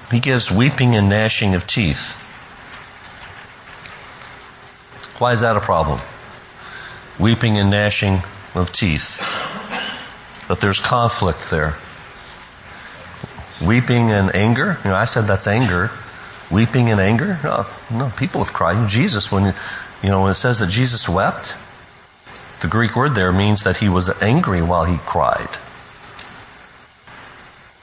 he 0.10 0.20
gives 0.20 0.50
weeping 0.50 0.96
and 0.96 1.10
gnashing 1.10 1.54
of 1.54 1.68
teeth. 1.68 2.18
Why 5.20 5.32
is 5.32 5.42
that 5.42 5.56
a 5.56 5.60
problem? 5.60 6.00
Weeping 7.20 7.58
and 7.58 7.70
gnashing 7.70 8.22
of 8.56 8.72
teeth. 8.72 9.20
That 10.48 10.60
there's 10.60 10.80
conflict 10.80 11.50
there. 11.52 11.76
Weeping 13.64 14.12
and 14.12 14.34
anger. 14.36 14.80
You 14.84 14.90
know, 14.90 14.96
I 14.96 15.06
said 15.06 15.26
that's 15.26 15.48
anger. 15.48 15.92
Weeping 16.52 16.90
and 16.90 17.00
anger. 17.00 17.40
No, 17.44 17.66
no 17.92 18.10
people 18.18 18.44
have 18.44 18.54
cried. 18.54 18.90
Jesus, 18.90 19.32
when 19.32 19.54
you 20.02 20.10
know 20.10 20.24
when 20.24 20.32
it 20.32 20.36
says 20.36 20.60
that 20.60 20.70
Jesus 20.70 21.08
wept, 21.08 21.56
the 22.62 22.68
Greek 22.68 22.96
word 22.96 23.16
there 23.16 23.32
means 23.32 23.64
that 23.64 23.78
he 23.78 23.90
was 23.90 24.10
angry 24.22 24.62
while 24.62 24.86
he 24.86 24.98
cried. 24.98 25.58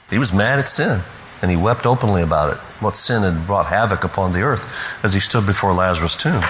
He 0.09 0.17
was 0.17 0.33
mad 0.33 0.59
at 0.59 0.65
sin, 0.65 1.01
and 1.41 1.49
he 1.49 1.57
wept 1.57 1.85
openly 1.85 2.21
about 2.21 2.53
it. 2.53 2.57
What 2.81 2.97
sin 2.97 3.23
had 3.23 3.47
brought 3.47 3.67
havoc 3.67 4.03
upon 4.03 4.33
the 4.33 4.41
earth 4.41 4.75
as 5.03 5.13
he 5.13 5.19
stood 5.19 5.45
before 5.45 5.73
Lazarus' 5.73 6.15
tomb. 6.15 6.43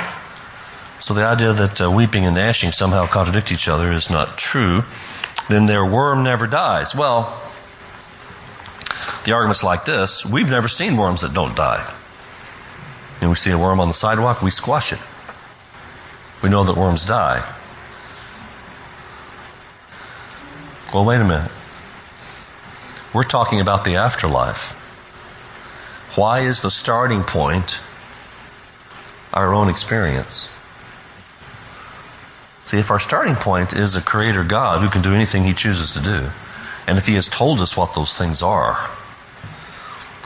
So 1.02 1.16
the 1.16 1.26
idea 1.26 1.52
that 1.52 1.82
uh, 1.82 1.90
weeping 1.90 2.26
and 2.26 2.36
gnashing 2.36 2.72
somehow 2.72 3.08
contradict 3.08 3.52
each 3.52 3.68
other 3.68 3.92
is 3.92 4.12
not 4.12 4.38
true. 4.38 4.84
Then 5.50 5.66
their 5.66 5.84
worm 5.84 6.24
never 6.24 6.46
dies. 6.46 6.94
Well, 6.94 7.42
the 9.26 9.32
argument's 9.32 9.64
like 9.64 9.84
this 9.84 10.24
we've 10.26 10.50
never 10.50 10.68
seen 10.68 10.98
worms 10.98 11.22
that 11.22 11.34
don't 11.34 11.56
die. 11.56 11.92
And 13.20 13.32
we 13.32 13.36
see 13.36 13.50
a 13.50 13.58
worm 13.58 13.80
on 13.80 13.88
the 13.88 13.96
sidewalk, 13.96 14.44
we 14.44 14.52
squash 14.52 14.94
it. 14.94 15.00
We 16.44 16.50
know 16.50 16.64
that 16.64 16.78
worms 16.78 17.04
die. 17.06 17.44
Well, 20.94 21.06
wait 21.06 21.20
a 21.22 21.24
minute. 21.24 21.52
We're 23.12 23.24
talking 23.24 23.60
about 23.60 23.86
the 23.86 23.96
afterlife. 23.96 24.74
Why 26.16 26.42
is 26.42 26.62
the 26.62 26.70
starting 26.70 27.24
point 27.24 27.80
our 29.34 29.52
own 29.54 29.68
experience? 29.68 30.48
See, 32.66 32.78
if 32.78 32.92
our 32.92 33.00
starting 33.00 33.36
point 33.36 33.74
is 33.74 33.96
a 33.96 34.02
creator 34.02 34.44
God 34.44 34.82
who 34.82 34.90
can 34.90 35.02
do 35.02 35.14
anything 35.14 35.44
he 35.44 35.54
chooses 35.54 35.92
to 35.94 36.00
do, 36.00 36.30
and 36.88 36.98
if 36.98 37.08
he 37.08 37.16
has 37.16 37.28
told 37.28 37.60
us 37.60 37.76
what 37.76 37.96
those 37.96 38.18
things 38.18 38.42
are, 38.42 38.90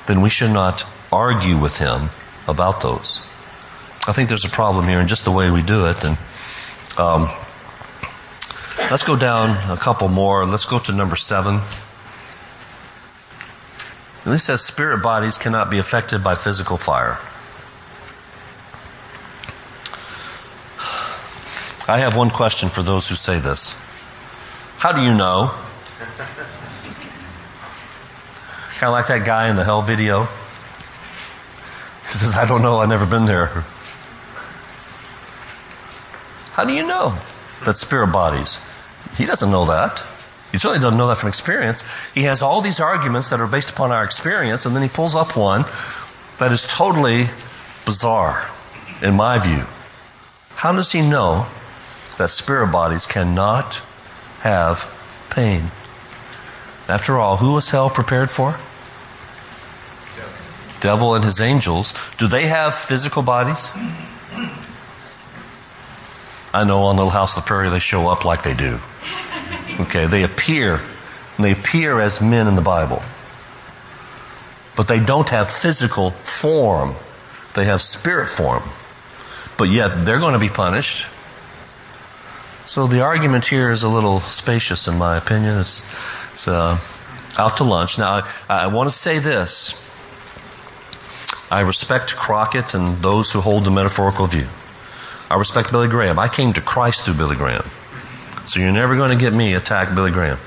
then 0.07 0.21
we 0.21 0.29
should 0.29 0.51
not 0.51 0.85
argue 1.11 1.57
with 1.57 1.77
him 1.77 2.09
about 2.47 2.81
those. 2.81 3.19
I 4.07 4.11
think 4.11 4.29
there's 4.29 4.45
a 4.45 4.49
problem 4.49 4.87
here 4.87 4.99
in 4.99 5.07
just 5.07 5.25
the 5.25 5.31
way 5.31 5.49
we 5.49 5.63
do 5.63 5.87
it. 5.87 6.03
And 6.03 6.17
um, 6.97 7.31
let's 8.91 9.03
go 9.03 9.15
down 9.15 9.71
a 9.71 9.77
couple 9.77 10.09
more. 10.09 10.45
Let's 10.45 10.65
go 10.65 10.77
to 10.79 10.91
number 10.91 11.15
seven. 11.15 11.61
At 14.25 14.31
least 14.31 14.45
says 14.45 14.63
spirit 14.63 15.01
bodies 15.01 15.37
cannot 15.37 15.69
be 15.69 15.77
affected 15.77 16.23
by 16.23 16.35
physical 16.35 16.77
fire. 16.77 17.19
I 21.87 21.99
have 21.99 22.15
one 22.15 22.29
question 22.29 22.69
for 22.69 22.81
those 22.83 23.07
who 23.09 23.15
say 23.15 23.39
this. 23.39 23.75
How 24.77 24.91
do 24.91 25.01
you 25.01 25.13
know? 25.13 25.51
kind 28.77 28.89
of 28.89 28.91
like 28.91 29.07
that 29.07 29.23
guy 29.25 29.49
in 29.49 29.55
the 29.55 29.63
hell 29.63 29.81
video. 29.81 30.23
He 32.07 32.17
says, 32.17 32.35
I 32.35 32.45
don't 32.45 32.61
know, 32.61 32.79
I've 32.79 32.89
never 32.89 33.05
been 33.05 33.25
there. 33.25 33.47
How 36.53 36.65
do 36.65 36.73
you 36.73 36.85
know? 36.85 37.17
that 37.63 37.77
spirit 37.77 38.07
bodies. 38.07 38.59
He 39.17 39.25
doesn't 39.25 39.49
know 39.49 39.65
that. 39.65 40.03
He 40.51 40.59
certainly 40.59 40.79
doesn't 40.79 40.97
know 40.97 41.07
that 41.07 41.17
from 41.17 41.29
experience. 41.29 41.83
He 42.13 42.23
has 42.23 42.41
all 42.41 42.61
these 42.61 42.79
arguments 42.79 43.29
that 43.29 43.41
are 43.41 43.47
based 43.47 43.69
upon 43.69 43.91
our 43.91 44.03
experience, 44.03 44.65
and 44.65 44.75
then 44.75 44.83
he 44.83 44.89
pulls 44.89 45.15
up 45.15 45.35
one 45.35 45.65
that 46.37 46.51
is 46.51 46.65
totally 46.65 47.29
bizarre, 47.85 48.49
in 49.01 49.15
my 49.15 49.39
view. 49.39 49.65
How 50.55 50.71
does 50.71 50.91
he 50.91 51.01
know 51.01 51.47
that 52.17 52.29
spirit 52.29 52.71
bodies 52.71 53.05
cannot 53.05 53.81
have 54.41 54.85
pain? 55.29 55.71
After 56.87 57.17
all, 57.17 57.37
who 57.37 57.53
was 57.53 57.69
hell 57.69 57.89
prepared 57.89 58.29
for? 58.29 58.59
Devil 60.79 61.15
and 61.15 61.23
his 61.23 61.39
angels. 61.39 61.93
Do 62.17 62.27
they 62.27 62.47
have 62.47 62.75
physical 62.75 63.23
bodies? 63.23 63.69
I 66.53 66.63
know 66.63 66.83
on 66.83 66.95
Little 66.95 67.11
House 67.11 67.35
of 67.35 67.43
the 67.43 67.47
Prairie 67.47 67.69
they 67.69 67.79
show 67.79 68.07
up 68.07 68.23
like 68.23 68.43
they 68.43 68.53
do. 68.53 68.79
Okay, 69.79 70.05
they 70.05 70.23
appear, 70.23 70.79
they 71.37 71.51
appear 71.51 71.99
as 71.99 72.21
men 72.21 72.47
in 72.47 72.55
the 72.55 72.61
Bible. 72.61 73.01
But 74.77 74.87
they 74.87 74.99
don't 74.99 75.29
have 75.29 75.49
physical 75.49 76.11
form. 76.11 76.95
They 77.55 77.65
have 77.65 77.81
spirit 77.81 78.27
form. 78.27 78.63
But 79.57 79.69
yet 79.69 80.05
they're 80.05 80.19
going 80.19 80.33
to 80.33 80.39
be 80.39 80.49
punished. 80.49 81.07
So 82.65 82.87
the 82.87 83.01
argument 83.01 83.45
here 83.45 83.69
is 83.69 83.83
a 83.83 83.89
little 83.89 84.19
spacious 84.19 84.87
in 84.87 84.97
my 84.97 85.17
opinion. 85.17 85.59
It's, 85.59 85.83
it's 86.33 86.47
uh, 86.47 86.79
out 87.37 87.57
to 87.57 87.63
lunch. 87.63 87.99
Now, 87.99 88.23
I, 88.49 88.63
I 88.63 88.67
want 88.67 88.89
to 88.89 88.95
say 88.95 89.19
this. 89.19 89.81
I 91.51 91.59
respect 91.59 92.15
Crockett 92.15 92.73
and 92.73 93.03
those 93.03 93.31
who 93.31 93.41
hold 93.41 93.65
the 93.65 93.71
metaphorical 93.71 94.25
view. 94.25 94.47
I 95.29 95.35
respect 95.35 95.71
Billy 95.71 95.87
Graham. 95.87 96.17
I 96.17 96.27
came 96.27 96.53
to 96.53 96.61
Christ 96.61 97.05
through 97.05 97.13
Billy 97.15 97.35
Graham. 97.35 97.65
So 98.47 98.59
you're 98.59 98.71
never 98.71 98.95
going 98.95 99.11
to 99.11 99.15
get 99.15 99.31
me 99.31 99.53
attack 99.53 99.93
Billy 99.93 100.11
Graham. 100.11 100.39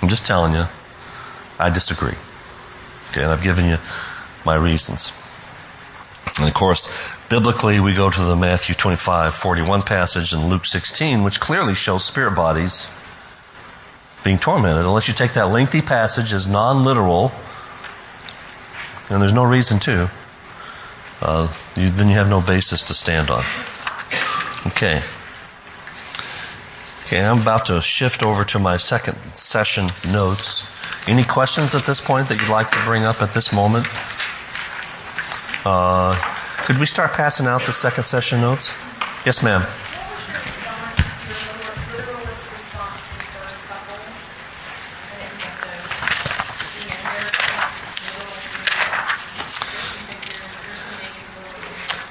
I'm 0.00 0.08
just 0.08 0.26
telling 0.26 0.54
you, 0.54 0.64
I 1.58 1.68
disagree. 1.68 2.16
Okay, 3.10 3.22
and 3.22 3.30
I've 3.30 3.42
given 3.42 3.66
you 3.66 3.76
my 4.46 4.54
reasons. 4.54 5.12
And 6.38 6.48
of 6.48 6.54
course, 6.54 6.90
biblically, 7.32 7.80
we 7.80 7.94
go 7.94 8.10
to 8.10 8.20
the 8.20 8.36
Matthew 8.36 8.74
25, 8.74 9.34
41 9.34 9.80
passage 9.84 10.34
and 10.34 10.50
Luke 10.50 10.66
16, 10.66 11.22
which 11.22 11.40
clearly 11.40 11.72
shows 11.72 12.04
spirit 12.04 12.36
bodies 12.36 12.86
being 14.22 14.36
tormented. 14.36 14.84
Unless 14.84 15.08
you 15.08 15.14
take 15.14 15.32
that 15.32 15.46
lengthy 15.46 15.80
passage 15.80 16.34
as 16.34 16.46
non 16.46 16.84
literal, 16.84 17.32
and 19.08 19.22
there's 19.22 19.32
no 19.32 19.44
reason 19.44 19.78
to, 19.78 20.10
uh, 21.22 21.50
you, 21.74 21.88
then 21.88 22.08
you 22.08 22.16
have 22.16 22.28
no 22.28 22.42
basis 22.42 22.82
to 22.82 22.92
stand 22.92 23.30
on. 23.30 23.42
Okay. 24.66 25.00
Okay, 27.06 27.24
I'm 27.24 27.40
about 27.40 27.64
to 27.66 27.80
shift 27.80 28.22
over 28.22 28.44
to 28.44 28.58
my 28.58 28.76
second 28.76 29.16
session 29.32 29.88
notes. 30.06 30.68
Any 31.08 31.24
questions 31.24 31.74
at 31.74 31.86
this 31.86 31.98
point 31.98 32.28
that 32.28 32.42
you'd 32.42 32.50
like 32.50 32.70
to 32.72 32.84
bring 32.84 33.04
up 33.04 33.22
at 33.22 33.32
this 33.32 33.54
moment? 33.54 33.86
Uh, 35.64 36.41
could 36.64 36.78
we 36.78 36.86
start 36.86 37.12
passing 37.12 37.46
out 37.46 37.62
the 37.62 37.72
second 37.72 38.04
session 38.04 38.40
notes? 38.40 38.72
Yes, 39.26 39.42
ma'am. 39.42 39.62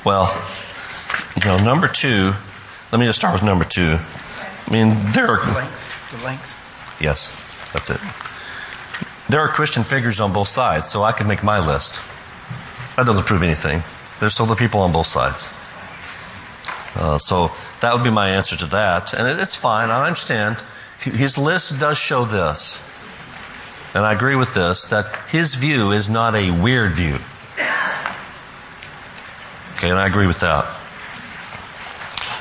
Well, 0.03 0.35
you 1.35 1.45
know, 1.45 1.63
number 1.63 1.87
two, 1.87 2.33
let 2.91 2.99
me 2.99 3.05
just 3.05 3.19
start 3.19 3.33
with 3.33 3.43
number 3.43 3.63
two. 3.63 3.99
I 3.99 4.71
mean, 4.71 4.95
there 5.13 5.27
are. 5.27 5.45
The 5.45 5.53
length. 5.53 6.11
The 6.11 6.25
length. 6.25 6.97
Yes, 6.99 7.31
that's 7.71 7.89
it. 7.89 7.99
There 9.29 9.39
are 9.39 9.47
Christian 9.47 9.83
figures 9.83 10.19
on 10.19 10.33
both 10.33 10.49
sides, 10.49 10.89
so 10.89 11.03
I 11.03 11.13
can 11.13 11.27
make 11.27 11.43
my 11.43 11.65
list. 11.65 11.99
That 12.97 13.05
doesn't 13.05 13.25
prove 13.25 13.43
anything. 13.43 13.83
There's 14.21 14.39
other 14.39 14.55
people 14.55 14.81
on 14.81 14.91
both 14.91 15.07
sides. 15.07 15.49
Uh, 16.95 17.17
so 17.17 17.51
that 17.79 17.91
would 17.93 18.03
be 18.03 18.11
my 18.11 18.29
answer 18.29 18.55
to 18.57 18.67
that. 18.67 19.13
And 19.13 19.27
it, 19.27 19.39
it's 19.39 19.55
fine, 19.55 19.89
I 19.89 20.05
understand. 20.05 20.57
His 20.99 21.39
list 21.39 21.79
does 21.79 21.97
show 21.97 22.23
this. 22.25 22.81
And 23.95 24.05
I 24.05 24.13
agree 24.13 24.35
with 24.35 24.53
this 24.53 24.85
that 24.85 25.07
his 25.29 25.55
view 25.55 25.91
is 25.91 26.07
not 26.07 26.35
a 26.35 26.51
weird 26.51 26.93
view. 26.93 27.17
Okay, 29.75 29.89
and 29.89 29.97
I 29.97 30.05
agree 30.05 30.27
with 30.27 30.39
that. 30.41 30.65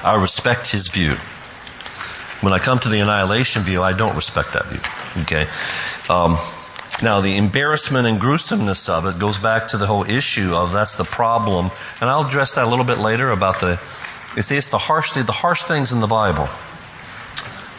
I 0.04 0.16
respect 0.20 0.70
his 0.70 0.88
view. 0.88 1.14
When 2.42 2.52
I 2.52 2.58
come 2.58 2.78
to 2.80 2.90
the 2.90 3.00
annihilation 3.00 3.62
view, 3.62 3.82
I 3.82 3.94
don't 3.94 4.16
respect 4.16 4.52
that 4.52 4.66
view. 4.66 5.22
Okay? 5.22 5.48
Um, 6.10 6.36
now, 7.02 7.22
the 7.22 7.36
embarrassment 7.36 8.06
and 8.06 8.20
gruesomeness 8.20 8.88
of 8.88 9.06
it 9.06 9.18
goes 9.18 9.38
back 9.38 9.68
to 9.68 9.78
the 9.78 9.86
whole 9.86 10.04
issue 10.04 10.54
of 10.54 10.72
that's 10.72 10.96
the 10.96 11.04
problem. 11.04 11.70
And 12.00 12.10
I'll 12.10 12.26
address 12.26 12.54
that 12.54 12.64
a 12.64 12.68
little 12.68 12.84
bit 12.84 12.98
later 12.98 13.30
about 13.30 13.60
the, 13.60 13.80
you 14.36 14.42
see, 14.42 14.56
it's 14.58 14.68
the 14.68 14.76
harsh, 14.76 15.12
the 15.12 15.24
harsh 15.32 15.62
things 15.62 15.92
in 15.92 16.00
the 16.00 16.06
Bible. 16.06 16.48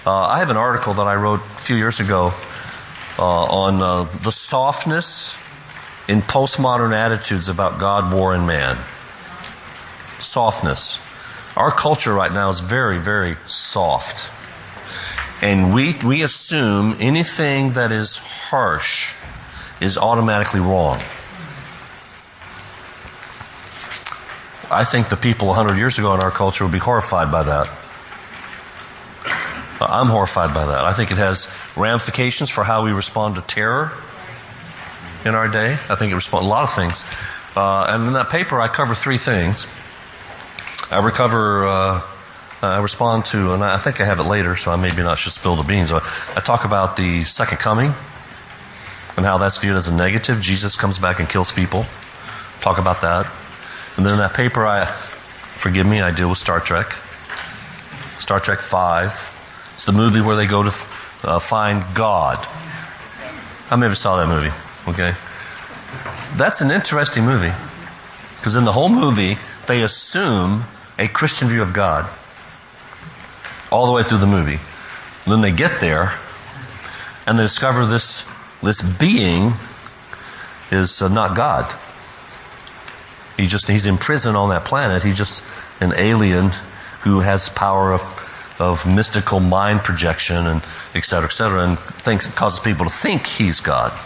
Uh, 0.05 0.25
I 0.25 0.39
have 0.39 0.49
an 0.49 0.57
article 0.57 0.95
that 0.95 1.05
I 1.05 1.13
wrote 1.15 1.39
a 1.39 1.59
few 1.59 1.75
years 1.75 1.99
ago 1.99 2.33
uh, 3.19 3.43
on 3.43 3.81
uh, 3.81 4.03
the 4.23 4.31
softness 4.31 5.35
in 6.07 6.21
postmodern 6.21 6.93
attitudes 6.93 7.47
about 7.47 7.79
God, 7.79 8.11
war, 8.11 8.33
and 8.33 8.47
man. 8.47 8.75
Softness. 10.19 10.99
Our 11.55 11.69
culture 11.69 12.13
right 12.13 12.31
now 12.31 12.49
is 12.49 12.59
very, 12.59 12.97
very 12.97 13.35
soft. 13.45 14.29
And 15.41 15.73
we, 15.73 15.95
we 16.05 16.21
assume 16.21 16.95
anything 16.99 17.73
that 17.73 17.91
is 17.91 18.17
harsh 18.17 19.13
is 19.79 19.97
automatically 19.97 20.59
wrong. 20.59 20.99
I 24.69 24.85
think 24.85 25.09
the 25.09 25.17
people 25.17 25.47
100 25.47 25.77
years 25.77 25.99
ago 25.99 26.13
in 26.13 26.21
our 26.21 26.31
culture 26.31 26.63
would 26.63 26.71
be 26.71 26.79
horrified 26.79 27.31
by 27.31 27.43
that. 27.43 27.67
I'm 29.81 30.07
horrified 30.07 30.53
by 30.53 30.65
that. 30.67 30.85
I 30.85 30.93
think 30.93 31.11
it 31.11 31.17
has 31.17 31.51
ramifications 31.75 32.49
for 32.49 32.63
how 32.63 32.83
we 32.83 32.91
respond 32.91 33.35
to 33.35 33.41
terror 33.41 33.91
in 35.25 35.35
our 35.35 35.47
day. 35.47 35.73
I 35.89 35.95
think 35.95 36.11
it 36.11 36.15
responds 36.15 36.45
a 36.45 36.49
lot 36.49 36.63
of 36.63 36.73
things. 36.73 37.03
Uh, 37.55 37.85
and 37.89 38.07
in 38.07 38.13
that 38.13 38.29
paper, 38.29 38.61
I 38.61 38.67
cover 38.67 38.95
three 38.95 39.17
things. 39.17 39.67
I 40.89 40.99
recover, 40.99 41.67
uh, 41.67 42.01
I 42.61 42.79
respond 42.79 43.25
to, 43.25 43.53
and 43.53 43.63
I 43.63 43.77
think 43.77 43.99
I 43.99 44.05
have 44.05 44.19
it 44.19 44.23
later, 44.23 44.55
so 44.55 44.71
I 44.71 44.75
maybe 44.75 45.01
not 45.01 45.17
should 45.17 45.33
spill 45.33 45.55
the 45.55 45.63
beans. 45.63 45.89
But 45.89 46.03
I 46.35 46.41
talk 46.41 46.63
about 46.63 46.95
the 46.95 47.23
second 47.23 47.57
coming 47.57 47.93
and 49.17 49.25
how 49.25 49.39
that's 49.39 49.57
viewed 49.57 49.77
as 49.77 49.87
a 49.87 49.93
negative. 49.93 50.41
Jesus 50.41 50.75
comes 50.75 50.99
back 50.99 51.19
and 51.19 51.27
kills 51.27 51.51
people. 51.51 51.85
Talk 52.61 52.77
about 52.77 53.01
that. 53.01 53.25
And 53.97 54.05
then 54.05 54.19
that 54.19 54.35
paper, 54.35 54.67
I, 54.67 54.85
forgive 54.85 55.87
me, 55.87 56.01
I 56.01 56.11
deal 56.11 56.29
with 56.29 56.37
Star 56.37 56.59
Trek. 56.59 56.91
Star 58.19 58.39
Trek 58.39 58.59
5. 58.59 59.71
It's 59.73 59.85
the 59.85 59.91
movie 59.91 60.21
where 60.21 60.35
they 60.35 60.45
go 60.45 60.61
to 60.61 60.69
uh, 61.23 61.39
find 61.39 61.83
God. 61.95 62.37
How 63.69 63.75
many 63.75 63.87
of 63.87 63.91
you 63.93 63.95
saw 63.95 64.17
that 64.17 64.27
movie? 64.27 64.53
Okay. 64.87 65.15
That's 66.37 66.61
an 66.61 66.69
interesting 66.69 67.25
movie. 67.25 67.53
Because 68.37 68.55
in 68.55 68.65
the 68.65 68.73
whole 68.73 68.89
movie, 68.89 69.39
they 69.65 69.81
assume 69.81 70.65
a 70.99 71.07
Christian 71.07 71.47
view 71.47 71.63
of 71.63 71.73
God 71.73 72.07
all 73.71 73.85
the 73.85 73.91
way 73.91 74.03
through 74.03 74.19
the 74.19 74.27
movie. 74.27 74.59
And 75.25 75.31
then 75.31 75.41
they 75.41 75.51
get 75.51 75.79
there 75.79 76.13
and 77.25 77.39
they 77.39 77.43
discover 77.43 77.85
this, 77.85 78.25
this 78.61 78.81
being 78.81 79.53
is 80.71 81.01
uh, 81.01 81.07
not 81.07 81.35
God. 81.35 81.73
He 83.37 83.47
just, 83.47 83.67
he's 83.67 83.85
in 83.85 83.97
prison 83.97 84.35
on 84.35 84.49
that 84.49 84.65
planet. 84.65 85.03
He's 85.03 85.17
just 85.17 85.43
an 85.79 85.93
alien 85.95 86.51
who 87.01 87.21
has 87.21 87.49
power 87.49 87.93
of, 87.93 88.01
of 88.59 88.85
mystical 88.85 89.39
mind 89.39 89.79
projection 89.79 90.47
and 90.47 90.61
et 90.93 91.05
cetera, 91.05 91.27
et 91.27 91.33
cetera, 91.33 91.63
and 91.63 91.79
thinks, 91.79 92.27
causes 92.27 92.59
people 92.59 92.85
to 92.85 92.91
think 92.91 93.25
he's 93.25 93.61
God. 93.61 93.97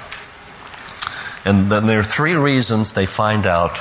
And 1.44 1.72
then 1.72 1.88
there 1.88 2.00
are 2.00 2.04
three 2.04 2.34
reasons 2.34 2.94
they 2.94 3.06
find 3.06 3.46
out 3.46 3.78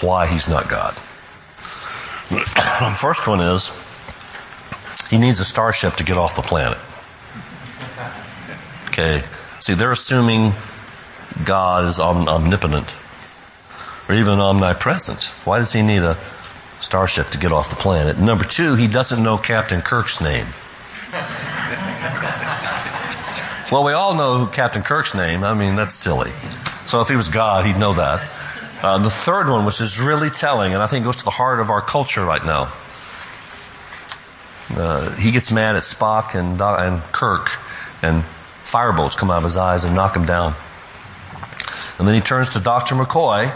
why 0.00 0.26
he's 0.26 0.48
not 0.48 0.68
God. 0.68 0.94
the 2.30 2.96
first 2.98 3.28
one 3.28 3.40
is 3.40 3.70
he 5.14 5.20
needs 5.20 5.38
a 5.38 5.44
starship 5.44 5.94
to 5.94 6.02
get 6.02 6.18
off 6.18 6.34
the 6.34 6.42
planet. 6.42 6.76
Okay. 8.88 9.22
See, 9.60 9.74
they're 9.74 9.92
assuming 9.92 10.54
God 11.44 11.84
is 11.84 12.00
omnipotent 12.00 12.92
or 14.08 14.16
even 14.16 14.40
omnipresent. 14.40 15.26
Why 15.46 15.60
does 15.60 15.72
he 15.72 15.82
need 15.82 16.02
a 16.02 16.16
starship 16.80 17.28
to 17.28 17.38
get 17.38 17.52
off 17.52 17.70
the 17.70 17.76
planet? 17.76 18.18
Number 18.18 18.42
two, 18.42 18.74
he 18.74 18.88
doesn't 18.88 19.22
know 19.22 19.38
Captain 19.38 19.82
Kirk's 19.82 20.20
name. 20.20 20.48
well, 23.70 23.84
we 23.84 23.92
all 23.92 24.16
know 24.16 24.46
Captain 24.46 24.82
Kirk's 24.82 25.14
name. 25.14 25.44
I 25.44 25.54
mean, 25.54 25.76
that's 25.76 25.94
silly. 25.94 26.32
So 26.86 27.02
if 27.02 27.08
he 27.08 27.14
was 27.14 27.28
God, 27.28 27.66
he'd 27.66 27.78
know 27.78 27.92
that. 27.92 28.28
Uh, 28.82 28.98
the 28.98 29.10
third 29.10 29.48
one, 29.48 29.64
which 29.64 29.80
is 29.80 30.00
really 30.00 30.30
telling, 30.30 30.74
and 30.74 30.82
I 30.82 30.88
think 30.88 31.04
goes 31.04 31.18
to 31.18 31.24
the 31.24 31.30
heart 31.30 31.60
of 31.60 31.70
our 31.70 31.82
culture 31.82 32.24
right 32.24 32.44
now. 32.44 32.72
Uh, 34.70 35.10
he 35.16 35.30
gets 35.30 35.52
mad 35.52 35.76
at 35.76 35.82
Spock 35.82 36.34
and, 36.34 36.60
and 36.60 37.02
Kirk, 37.12 37.50
and 38.02 38.24
fireboats 38.62 39.16
come 39.16 39.30
out 39.30 39.38
of 39.38 39.44
his 39.44 39.56
eyes 39.56 39.84
and 39.84 39.94
knock 39.94 40.16
him 40.16 40.24
down. 40.24 40.54
And 41.98 42.08
then 42.08 42.14
he 42.14 42.20
turns 42.20 42.48
to 42.50 42.60
Dr. 42.60 42.94
McCoy. 42.94 43.54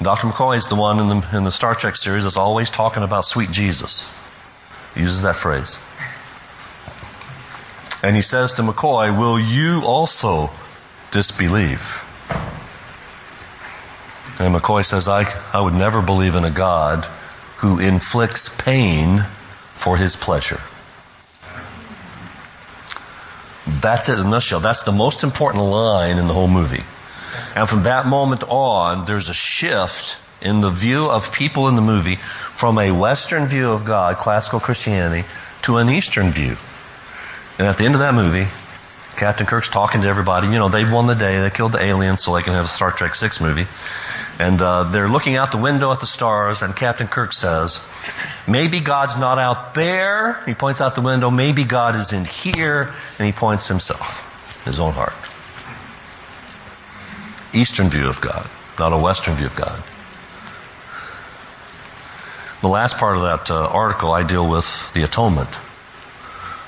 Dr. 0.00 0.28
McCoy 0.28 0.56
is 0.56 0.66
the 0.68 0.74
one 0.74 0.98
in 1.00 1.08
the, 1.08 1.36
in 1.36 1.44
the 1.44 1.50
Star 1.50 1.74
Trek 1.74 1.96
series 1.96 2.24
that's 2.24 2.36
always 2.36 2.70
talking 2.70 3.02
about 3.02 3.24
sweet 3.24 3.50
Jesus. 3.50 4.08
He 4.94 5.00
uses 5.00 5.22
that 5.22 5.36
phrase. 5.36 5.78
And 8.02 8.16
he 8.16 8.22
says 8.22 8.52
to 8.54 8.62
McCoy, 8.62 9.16
Will 9.16 9.40
you 9.40 9.82
also 9.84 10.50
disbelieve? 11.10 12.04
And 14.38 14.54
McCoy 14.54 14.84
says, 14.84 15.08
I, 15.08 15.24
I 15.52 15.60
would 15.60 15.74
never 15.74 16.02
believe 16.02 16.34
in 16.34 16.44
a 16.44 16.50
God 16.50 17.04
who 17.58 17.78
inflicts 17.78 18.48
pain 18.48 19.24
for 19.74 19.98
his 19.98 20.16
pleasure. 20.16 20.60
That's 23.66 24.08
it 24.08 24.18
in 24.18 24.26
a 24.26 24.30
nutshell. 24.30 24.60
That's 24.60 24.82
the 24.82 24.92
most 24.92 25.22
important 25.22 25.64
line 25.64 26.16
in 26.16 26.26
the 26.26 26.34
whole 26.34 26.48
movie. 26.48 26.84
And 27.54 27.68
from 27.68 27.82
that 27.82 28.06
moment 28.06 28.42
on, 28.44 29.04
there's 29.04 29.28
a 29.28 29.34
shift 29.34 30.18
in 30.40 30.60
the 30.60 30.70
view 30.70 31.10
of 31.10 31.32
people 31.32 31.68
in 31.68 31.76
the 31.76 31.82
movie 31.82 32.16
from 32.16 32.78
a 32.78 32.90
Western 32.90 33.46
view 33.46 33.70
of 33.70 33.84
God, 33.84 34.16
classical 34.16 34.60
Christianity, 34.60 35.26
to 35.62 35.78
an 35.78 35.88
Eastern 35.88 36.30
view. 36.30 36.56
And 37.58 37.66
at 37.68 37.78
the 37.78 37.84
end 37.84 37.94
of 37.94 38.00
that 38.00 38.14
movie, 38.14 38.48
Captain 39.16 39.46
Kirk's 39.46 39.68
talking 39.68 40.02
to 40.02 40.08
everybody. 40.08 40.48
You 40.48 40.58
know, 40.58 40.68
they've 40.68 40.90
won 40.90 41.06
the 41.06 41.14
day. 41.14 41.40
They 41.40 41.50
killed 41.50 41.72
the 41.72 41.82
aliens 41.82 42.22
so 42.22 42.34
they 42.34 42.42
can 42.42 42.52
have 42.52 42.66
a 42.66 42.68
Star 42.68 42.90
Trek 42.90 43.14
6 43.14 43.40
movie. 43.40 43.66
And 44.38 44.60
uh, 44.60 44.84
they're 44.84 45.08
looking 45.08 45.36
out 45.36 45.52
the 45.52 45.58
window 45.58 45.92
at 45.92 46.00
the 46.00 46.06
stars, 46.06 46.62
and 46.62 46.74
Captain 46.74 47.06
Kirk 47.06 47.32
says, 47.32 47.80
Maybe 48.48 48.80
God's 48.80 49.16
not 49.16 49.38
out 49.38 49.74
there. 49.74 50.42
He 50.44 50.54
points 50.54 50.80
out 50.80 50.94
the 50.96 51.00
window. 51.00 51.30
Maybe 51.30 51.64
God 51.64 51.94
is 51.94 52.12
in 52.12 52.24
here. 52.24 52.92
And 53.18 53.26
he 53.26 53.32
points 53.32 53.68
himself, 53.68 54.64
his 54.64 54.80
own 54.80 54.92
heart. 54.92 55.14
Eastern 57.54 57.88
view 57.88 58.08
of 58.08 58.20
God, 58.20 58.48
not 58.78 58.92
a 58.92 58.98
Western 58.98 59.34
view 59.34 59.46
of 59.46 59.56
God. 59.56 59.82
The 62.60 62.68
last 62.68 62.98
part 62.98 63.16
of 63.16 63.22
that 63.22 63.50
uh, 63.50 63.68
article, 63.68 64.12
I 64.12 64.24
deal 64.24 64.48
with 64.48 64.92
the 64.94 65.04
atonement. 65.04 65.50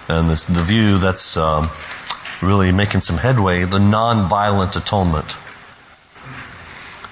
And 0.09 0.31
this, 0.31 0.44
the 0.44 0.62
view 0.62 0.98
that's 0.98 1.37
um, 1.37 1.70
really 2.40 2.70
making 2.70 3.00
some 3.00 3.16
headway, 3.16 3.64
the 3.64 3.79
non-violent 3.81 4.76
atonement. 4.76 5.35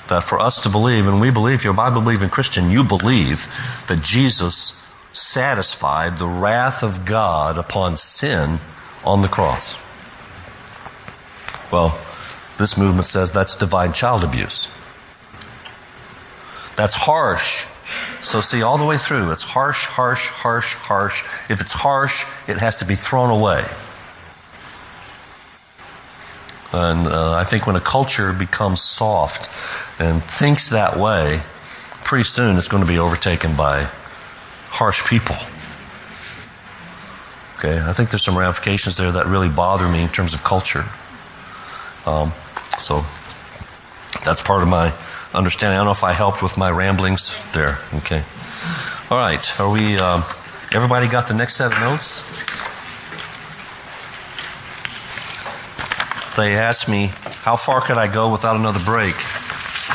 That 0.08 0.22
for 0.22 0.38
us 0.38 0.60
to 0.60 0.68
believe, 0.68 1.06
and 1.06 1.20
we 1.20 1.30
believe, 1.30 1.64
you're 1.64 1.72
a 1.72 1.76
Bible 1.76 2.02
believing 2.02 2.28
Christian, 2.28 2.70
you 2.70 2.84
believe 2.84 3.46
that 3.88 4.02
Jesus 4.02 4.78
satisfied 5.12 6.18
the 6.18 6.26
wrath 6.26 6.82
of 6.82 7.04
God 7.04 7.56
upon 7.56 7.96
sin 7.96 8.58
on 9.04 9.22
the 9.22 9.28
cross. 9.28 9.76
Well, 11.72 11.98
this 12.58 12.76
movement 12.76 13.06
says 13.06 13.32
that's 13.32 13.56
divine 13.56 13.92
child 13.92 14.22
abuse. 14.22 14.68
That's 16.76 16.94
harsh. 16.94 17.66
So, 18.22 18.40
see, 18.40 18.62
all 18.62 18.78
the 18.78 18.84
way 18.84 18.98
through, 18.98 19.32
it's 19.32 19.42
harsh, 19.42 19.86
harsh, 19.86 20.28
harsh, 20.28 20.74
harsh. 20.74 21.24
If 21.48 21.60
it's 21.60 21.72
harsh, 21.72 22.24
it 22.48 22.58
has 22.58 22.76
to 22.76 22.84
be 22.84 22.96
thrown 22.96 23.30
away. 23.30 23.64
And 26.74 27.06
uh, 27.06 27.34
I 27.34 27.44
think 27.44 27.68
when 27.68 27.76
a 27.76 27.80
culture 27.80 28.32
becomes 28.32 28.82
soft 28.82 29.48
and 30.00 30.20
thinks 30.20 30.70
that 30.70 30.98
way, 30.98 31.40
pretty 32.02 32.24
soon 32.24 32.56
it's 32.58 32.66
going 32.66 32.82
to 32.82 32.88
be 32.88 32.98
overtaken 32.98 33.54
by 33.54 33.84
harsh 34.70 35.06
people. 35.06 35.36
Okay, 37.58 37.80
I 37.80 37.92
think 37.92 38.10
there's 38.10 38.24
some 38.24 38.36
ramifications 38.36 38.96
there 38.96 39.12
that 39.12 39.26
really 39.26 39.48
bother 39.48 39.88
me 39.88 40.02
in 40.02 40.08
terms 40.08 40.34
of 40.34 40.42
culture. 40.42 40.84
Um, 42.06 42.32
so 42.78 43.04
that's 44.24 44.42
part 44.42 44.62
of 44.62 44.68
my 44.68 44.92
understanding. 45.32 45.76
I 45.76 45.78
don't 45.78 45.86
know 45.86 45.92
if 45.92 46.02
I 46.02 46.12
helped 46.12 46.42
with 46.42 46.56
my 46.56 46.70
ramblings 46.72 47.36
there. 47.52 47.78
Okay. 47.94 48.24
All 49.10 49.18
right. 49.18 49.60
Are 49.60 49.70
we, 49.70 49.96
um, 49.98 50.24
everybody 50.72 51.06
got 51.06 51.28
the 51.28 51.34
next 51.34 51.54
set 51.54 51.72
of 51.72 51.78
notes? 51.78 52.24
They 56.36 56.56
asked 56.56 56.88
me, 56.88 57.12
how 57.42 57.54
far 57.54 57.80
could 57.80 57.96
I 57.96 58.08
go 58.08 58.32
without 58.32 58.56
another 58.56 58.80
break? 58.80 59.14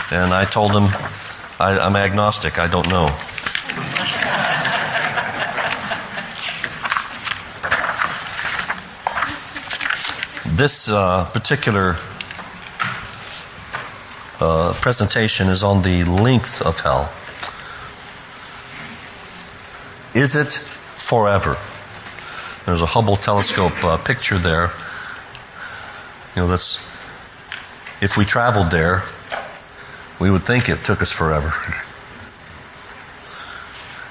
And 0.09 0.33
I 0.33 0.45
told 0.45 0.71
them, 0.71 0.85
I, 1.59 1.77
I'm 1.77 1.97
agnostic. 1.97 2.57
I 2.57 2.67
don't 2.67 2.87
know. 2.87 3.07
This 10.55 10.89
uh, 10.89 11.25
particular 11.25 11.97
uh, 14.39 14.73
presentation 14.79 15.49
is 15.49 15.61
on 15.61 15.81
the 15.81 16.05
length 16.05 16.61
of 16.61 16.79
hell. 16.79 17.11
Is 20.13 20.37
it 20.37 20.53
forever? 20.53 21.57
There's 22.65 22.81
a 22.81 22.85
Hubble 22.85 23.17
telescope 23.17 23.83
uh, 23.83 23.97
picture 23.97 24.37
there. 24.37 24.71
You 26.39 26.45
know, 26.45 26.51
that's 26.51 26.77
if 27.99 28.15
we 28.15 28.23
traveled 28.23 28.71
there, 28.71 29.03
we 30.21 30.31
would 30.31 30.43
think 30.43 30.69
it 30.69 30.85
took 30.85 31.01
us 31.01 31.11
forever. 31.11 31.49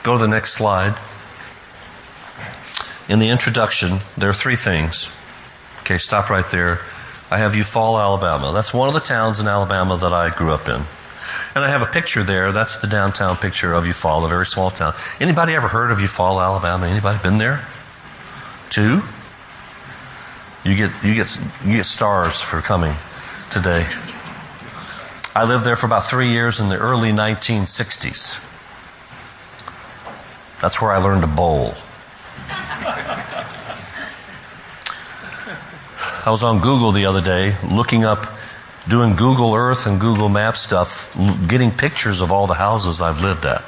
Go 0.03 0.13
to 0.13 0.19
the 0.19 0.29
next 0.29 0.53
slide. 0.53 0.95
In 3.09 3.19
the 3.19 3.31
introduction, 3.31 4.01
there 4.19 4.29
are 4.29 4.35
three 4.35 4.57
things. 4.57 5.11
Okay, 5.81 5.97
stop 5.97 6.29
right 6.29 6.45
there. 6.51 6.81
I 7.31 7.39
have 7.39 7.53
Eufaula, 7.53 8.03
Alabama. 8.03 8.53
That's 8.53 8.75
one 8.75 8.89
of 8.89 8.95
the 8.95 9.01
towns 9.01 9.41
in 9.41 9.49
Alabama 9.49 9.97
that 9.97 10.13
I 10.13 10.29
grew 10.29 10.53
up 10.53 10.69
in. 10.69 10.83
And 11.55 11.65
I 11.65 11.71
have 11.71 11.81
a 11.81 11.87
picture 11.87 12.23
there. 12.23 12.53
That's 12.53 12.77
the 12.77 12.89
downtown 12.89 13.39
picture 13.39 13.73
of 13.73 13.85
Eufaula, 13.85 14.27
a 14.27 14.29
very 14.29 14.45
small 14.45 14.71
town. 14.71 14.93
Anybody 15.19 15.55
ever 15.55 15.69
heard 15.69 15.91
of 15.91 15.97
Eufaula, 15.97 16.43
Alabama? 16.43 16.89
Anybody 16.89 17.19
been 17.23 17.39
there? 17.39 17.67
Two? 18.69 19.03
You 20.65 20.75
get, 20.75 20.91
you 21.05 21.15
get, 21.15 21.39
you 21.65 21.77
get 21.77 21.87
stars 21.87 22.41
for 22.41 22.61
coming 22.61 22.95
today. 23.51 23.87
I 25.35 25.45
lived 25.45 25.65
there 25.65 25.77
for 25.77 25.87
about 25.87 26.05
three 26.05 26.31
years 26.31 26.59
in 26.59 26.69
the 26.69 26.77
early 26.77 27.11
1960s. 27.11 28.45
That's 30.61 30.83
where 30.83 30.91
I 30.91 30.99
learned 30.99 31.23
to 31.23 31.29
bowl. 31.29 31.75
I 36.27 36.31
was 36.31 36.43
on 36.43 36.61
Google 36.61 36.91
the 36.91 37.07
other 37.07 37.21
day 37.21 37.57
looking 37.71 38.05
up, 38.05 38.27
doing 38.89 39.15
Google 39.15 39.55
Earth 39.55 39.87
and 39.87 40.01
Google 40.01 40.29
Map 40.29 40.57
stuff, 40.57 41.09
getting 41.49 41.71
pictures 41.71 42.21
of 42.21 42.33
all 42.33 42.49
the 42.49 42.55
houses 42.55 43.01
I've 43.01 43.21
lived 43.21 43.47
at 43.47 43.63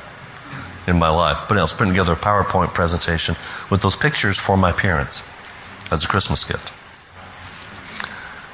in 0.88 0.98
my 0.98 1.11
life. 1.11 1.44
But 1.48 1.57
I 1.57 1.62
was 1.62 1.72
putting 1.72 1.92
together 1.92 2.14
a 2.14 2.16
PowerPoint 2.16 2.74
presentation 2.74 3.37
with 3.70 3.81
those 3.81 3.94
pictures 3.94 4.38
for 4.38 4.57
my 4.57 4.72
parents 4.72 5.22
as 5.92 6.05
a 6.05 6.09
Christmas 6.09 6.44
gift. 6.44 6.80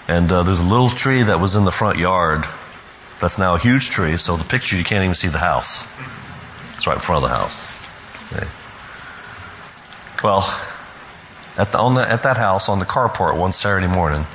And 0.08 0.30
uh, 0.30 0.42
there's 0.44 0.60
a 0.60 0.62
little 0.62 0.88
tree 0.88 1.22
that 1.22 1.40
was 1.40 1.56
in 1.56 1.64
the 1.64 1.72
front 1.72 1.98
yard 1.98 2.44
that's 3.20 3.38
now 3.38 3.54
a 3.54 3.58
huge 3.58 3.88
tree, 3.88 4.16
so 4.16 4.36
the 4.36 4.44
picture 4.44 4.76
you 4.76 4.84
can't 4.84 5.02
even 5.02 5.14
see 5.14 5.28
the 5.28 5.38
house. 5.38 5.86
It's 6.74 6.86
right 6.86 6.94
in 6.94 7.00
front 7.00 7.24
of 7.24 7.30
the 7.30 7.36
house. 7.36 7.66
Okay. 8.32 8.46
Well, 10.22 10.42
at, 11.56 11.72
the, 11.72 11.88
the, 11.88 12.08
at 12.08 12.22
that 12.22 12.36
house 12.36 12.68
on 12.68 12.78
the 12.78 12.84
carport 12.84 13.36
one 13.36 13.52
Saturday 13.52 13.86
morning, 13.88 14.26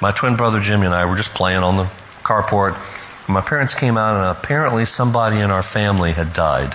my 0.00 0.10
twin 0.10 0.36
brother 0.36 0.60
Jimmy 0.60 0.86
and 0.86 0.94
I 0.94 1.06
were 1.06 1.16
just 1.16 1.32
playing 1.34 1.62
on 1.62 1.76
the 1.76 1.88
carport. 2.22 2.76
My 3.28 3.40
parents 3.40 3.74
came 3.74 3.96
out, 3.96 4.16
and 4.16 4.36
apparently 4.36 4.84
somebody 4.84 5.38
in 5.38 5.50
our 5.50 5.62
family 5.62 6.12
had 6.12 6.32
died. 6.32 6.74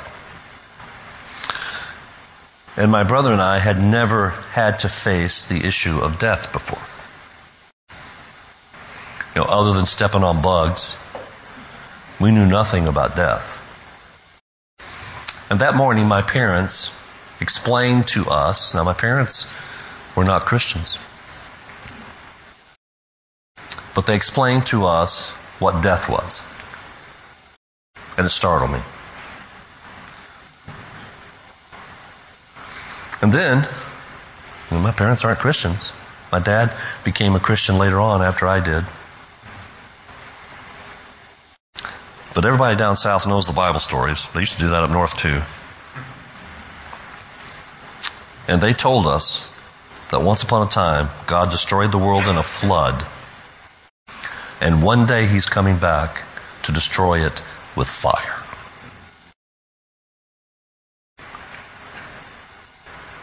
And 2.75 2.91
my 2.91 3.03
brother 3.03 3.31
and 3.31 3.41
I 3.41 3.59
had 3.59 3.81
never 3.81 4.29
had 4.29 4.79
to 4.79 4.89
face 4.89 5.45
the 5.45 5.65
issue 5.65 5.99
of 5.99 6.17
death 6.17 6.51
before 6.51 6.81
you 9.35 9.41
know, 9.41 9.47
other 9.47 9.73
than 9.73 9.85
stepping 9.85 10.23
on 10.23 10.41
bugs. 10.41 10.97
We 12.19 12.31
knew 12.31 12.45
nothing 12.45 12.87
about 12.87 13.15
death. 13.15 13.59
And 15.49 15.59
that 15.59 15.75
morning, 15.75 16.07
my 16.07 16.21
parents 16.21 16.91
explained 17.39 18.07
to 18.09 18.29
us 18.29 18.73
now, 18.73 18.83
my 18.83 18.93
parents 18.93 19.51
were 20.15 20.23
not 20.23 20.43
Christians, 20.43 20.99
but 23.95 24.05
they 24.05 24.15
explained 24.15 24.65
to 24.67 24.85
us 24.85 25.31
what 25.59 25.81
death 25.81 26.09
was. 26.09 26.41
And 28.17 28.25
it 28.25 28.29
startled 28.29 28.71
me. 28.71 28.79
And 33.21 33.31
then, 33.31 33.67
you 34.69 34.77
know, 34.77 34.83
my 34.83 34.91
parents 34.91 35.23
aren't 35.23 35.39
Christians. 35.39 35.91
My 36.31 36.39
dad 36.39 36.71
became 37.03 37.35
a 37.35 37.39
Christian 37.39 37.77
later 37.77 37.99
on 37.99 38.21
after 38.21 38.47
I 38.47 38.59
did. 38.59 38.85
But 42.33 42.45
everybody 42.45 42.77
down 42.77 42.95
south 42.95 43.27
knows 43.27 43.45
the 43.45 43.53
Bible 43.53 43.79
stories. 43.79 44.27
They 44.29 44.39
used 44.39 44.53
to 44.53 44.59
do 44.59 44.69
that 44.69 44.83
up 44.83 44.89
north 44.89 45.17
too. 45.17 45.41
And 48.47 48.61
they 48.61 48.73
told 48.73 49.05
us 49.05 49.47
that 50.11 50.21
once 50.21 50.41
upon 50.43 50.65
a 50.65 50.69
time, 50.69 51.09
God 51.27 51.51
destroyed 51.51 51.91
the 51.91 51.97
world 51.97 52.25
in 52.25 52.37
a 52.37 52.43
flood. 52.43 53.05
And 54.61 54.83
one 54.83 55.05
day 55.05 55.25
he's 55.25 55.45
coming 55.45 55.77
back 55.77 56.23
to 56.63 56.71
destroy 56.71 57.25
it 57.25 57.41
with 57.75 57.87
fire. 57.87 58.37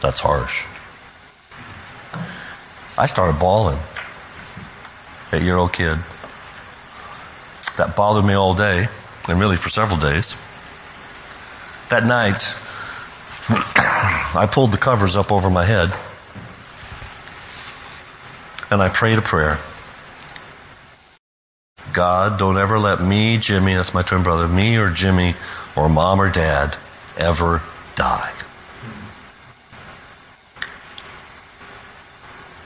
That's 0.01 0.21
harsh. 0.21 0.65
I 2.97 3.07
started 3.07 3.39
bawling. 3.39 3.79
Eight 5.33 5.43
year 5.43 5.57
old 5.57 5.73
kid. 5.73 5.99
That 7.77 7.95
bothered 7.95 8.25
me 8.25 8.35
all 8.35 8.55
day, 8.55 8.89
and 9.29 9.39
really 9.39 9.57
for 9.57 9.69
several 9.69 9.99
days. 9.99 10.37
That 11.91 12.05
night, 12.05 12.55
I 13.49 14.49
pulled 14.51 14.73
the 14.73 14.79
covers 14.79 15.17
up 15.17 15.31
over 15.31 15.51
my 15.51 15.65
head 15.65 15.91
and 18.71 18.83
I 18.83 18.89
prayed 18.89 19.19
a 19.19 19.23
prayer. 19.23 19.59
God, 21.93 22.39
don't 22.39 22.59
ever 22.59 22.79
let 22.79 23.01
me, 23.03 23.39
Jimmy, 23.39 23.75
that's 23.75 23.95
my 23.95 24.03
twin 24.03 24.23
brother, 24.23 24.47
me 24.47 24.77
or 24.77 24.91
Jimmy 24.91 25.35
or 25.75 25.89
mom 25.89 26.21
or 26.21 26.31
dad 26.31 26.77
ever 27.17 27.63
die. 27.95 28.33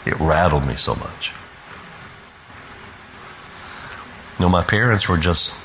It 0.04 0.18
rattled 0.18 0.66
me 0.66 0.74
so 0.74 0.96
much. 0.96 1.32
You 4.38 4.46
know, 4.46 4.48
my 4.48 4.64
parents 4.64 5.08
were 5.08 5.18
just 5.18 5.56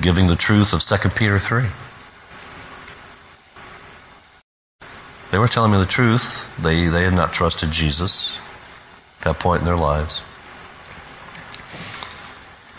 giving 0.00 0.26
the 0.26 0.36
truth 0.36 0.72
of 0.72 0.82
2 0.82 1.08
Peter 1.10 1.38
3. 1.38 1.66
They 5.30 5.38
were 5.38 5.48
telling 5.48 5.72
me 5.72 5.78
the 5.78 5.86
truth. 5.86 6.48
They, 6.60 6.88
they 6.88 7.04
had 7.04 7.14
not 7.14 7.32
trusted 7.32 7.70
Jesus 7.70 8.36
at 9.18 9.24
that 9.24 9.38
point 9.38 9.60
in 9.60 9.66
their 9.66 9.76
lives. 9.76 10.22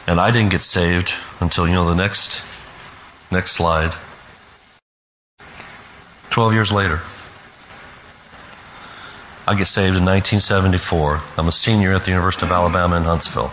And 0.08 0.20
I 0.20 0.32
didn't 0.32 0.52
get 0.52 0.62
saved 0.62 1.14
until, 1.42 1.68
you 1.68 1.74
know, 1.74 1.88
the 1.88 1.96
next, 1.96 2.42
next 3.30 3.52
slide. 3.52 3.94
12 6.30 6.54
years 6.54 6.72
later. 6.72 7.02
I 9.46 9.56
get 9.56 9.68
saved 9.68 9.96
in 9.98 10.06
1974. 10.06 11.22
I'm 11.38 11.48
a 11.48 11.52
senior 11.52 11.94
at 11.94 12.06
the 12.06 12.12
University 12.12 12.46
of 12.46 12.52
Alabama 12.52 12.98
in 12.98 13.04
Huntsville. 13.04 13.52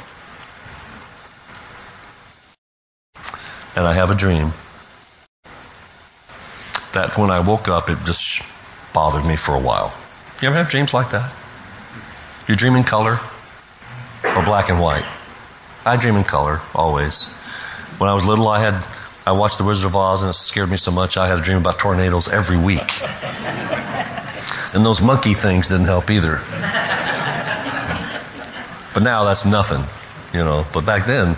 And 3.76 3.86
I 3.86 3.92
have 3.92 4.10
a 4.10 4.14
dream 4.14 4.52
that 6.92 7.18
when 7.18 7.30
I 7.30 7.40
woke 7.40 7.68
up, 7.68 7.90
it 7.90 7.98
just 8.04 8.42
bothered 8.92 9.24
me 9.24 9.36
for 9.36 9.54
a 9.54 9.60
while. 9.60 9.92
You 10.40 10.48
ever 10.48 10.56
have 10.56 10.70
dreams 10.70 10.94
like 10.94 11.10
that? 11.10 11.32
You 12.48 12.54
dream 12.54 12.76
in 12.76 12.84
color 12.84 13.18
or 14.24 14.44
black 14.44 14.68
and 14.68 14.80
white? 14.80 15.04
I 15.84 15.96
dream 15.96 16.16
in 16.16 16.24
color, 16.24 16.60
always. 16.74 17.26
When 17.98 18.08
I 18.08 18.14
was 18.14 18.24
little, 18.24 18.48
I 18.48 18.60
had 18.60 18.86
I 19.26 19.32
watched 19.32 19.58
The 19.58 19.64
Wizard 19.64 19.86
of 19.86 19.96
Oz 19.96 20.20
and 20.20 20.30
it 20.30 20.34
scared 20.34 20.70
me 20.70 20.76
so 20.76 20.90
much 20.90 21.16
I 21.16 21.26
had 21.26 21.38
a 21.38 21.42
dream 21.42 21.56
about 21.56 21.78
tornadoes 21.78 22.28
every 22.28 22.58
week. 22.58 23.02
And 24.74 24.84
those 24.84 25.00
monkey 25.00 25.34
things 25.34 25.66
didn't 25.66 25.86
help 25.86 26.10
either. 26.10 26.40
But 28.92 29.02
now 29.02 29.24
that's 29.24 29.44
nothing, 29.44 29.84
you 30.32 30.44
know. 30.44 30.66
But 30.72 30.84
back 30.84 31.06
then, 31.06 31.36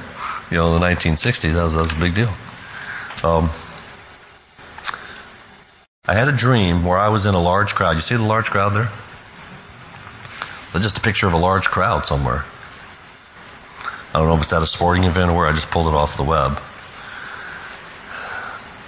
you 0.51 0.57
know, 0.57 0.75
in 0.75 0.81
the 0.81 0.87
1960s, 0.87 1.55
that 1.55 1.63
was, 1.63 1.75
that 1.75 1.81
was 1.81 1.93
a 1.93 2.01
big 2.01 2.15
deal. 2.15 2.33
Um, 3.25 3.51
I 6.09 6.15
had 6.15 6.29
a 6.29 6.33
dream 6.33 6.85
where 6.85 6.99
I 6.99 7.09
was 7.09 7.27
in 7.27 7.35
a 7.35 7.43
large 7.43 7.75
crowd. 7.75 7.97
You 7.97 8.03
see 8.03 8.17
the 8.17 8.23
large 8.23 8.47
crowd 8.47 8.71
there? 8.71 8.91
That's 10.73 10.85
just 10.85 10.99
a 10.99 11.01
picture 11.01 11.27
of 11.27 11.33
a 11.33 11.39
large 11.39 11.67
crowd 11.67 12.07
somewhere. 12.07 12.45
I 14.15 14.19
don't 14.21 14.29
know 14.29 14.37
if 14.37 14.43
it's 14.43 14.53
at 14.53 14.63
a 14.63 14.67
sporting 14.67 15.05
event 15.05 15.31
or 15.31 15.37
where 15.37 15.47
I 15.47 15.53
just 15.53 15.71
pulled 15.71 15.89
it 15.89 15.95
off 15.95 16.17
the 16.17 16.23
web. 16.23 16.61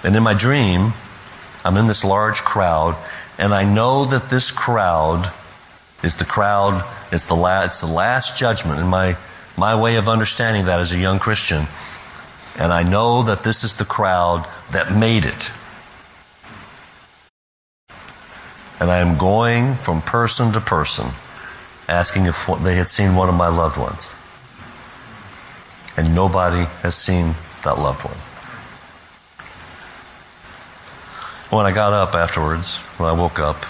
And 0.03 0.15
in 0.15 0.23
my 0.23 0.33
dream, 0.33 0.93
I'm 1.65 1.75
in 1.77 1.87
this 1.87 2.03
large 2.03 2.41
crowd, 2.41 2.95
and 3.37 3.53
I 3.53 3.65
know 3.65 4.05
that 4.05 4.29
this 4.29 4.49
crowd 4.49 5.31
is 6.03 6.15
the 6.15 6.25
crowd, 6.25 6.85
it's 7.11 7.25
the 7.25 7.35
it's 7.63 7.81
the 7.81 7.87
last 7.87 8.37
judgment 8.37 8.79
in 8.79 8.87
my, 8.87 9.17
my 9.59 9.75
way 9.75 9.97
of 9.97 10.07
understanding 10.07 10.65
that 10.65 10.79
as 10.79 10.91
a 10.93 10.97
young 10.97 11.19
Christian. 11.19 11.67
And 12.57 12.73
I 12.73 12.83
know 12.83 13.23
that 13.23 13.43
this 13.43 13.63
is 13.63 13.75
the 13.75 13.85
crowd 13.85 14.47
that 14.71 14.95
made 14.95 15.25
it. 15.25 15.51
And 18.79 18.89
I 18.89 18.99
am 18.99 19.17
going 19.17 19.75
from 19.75 20.01
person 20.01 20.53
to 20.53 20.61
person 20.61 21.11
asking 21.89 22.25
if 22.25 22.49
they 22.63 22.75
had 22.75 22.87
seen 22.87 23.15
one 23.15 23.27
of 23.27 23.35
my 23.35 23.49
loved 23.49 23.77
ones. 23.77 24.09
And 25.97 26.15
nobody 26.15 26.63
has 26.81 26.95
seen 26.95 27.35
that 27.63 27.77
loved 27.77 28.05
one. 28.05 28.15
When 31.49 31.65
I 31.65 31.71
got 31.71 31.91
up 31.93 32.15
afterwards, 32.15 32.77
when 32.97 33.09
I 33.09 33.13
woke 33.13 33.39
up, 33.39 33.65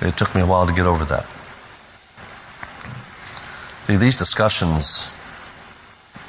it 0.00 0.16
took 0.16 0.34
me 0.34 0.40
a 0.40 0.46
while 0.46 0.66
to 0.66 0.72
get 0.72 0.86
over 0.86 1.04
that. 1.06 1.26
See, 3.86 3.96
these 3.96 4.16
discussions 4.16 5.10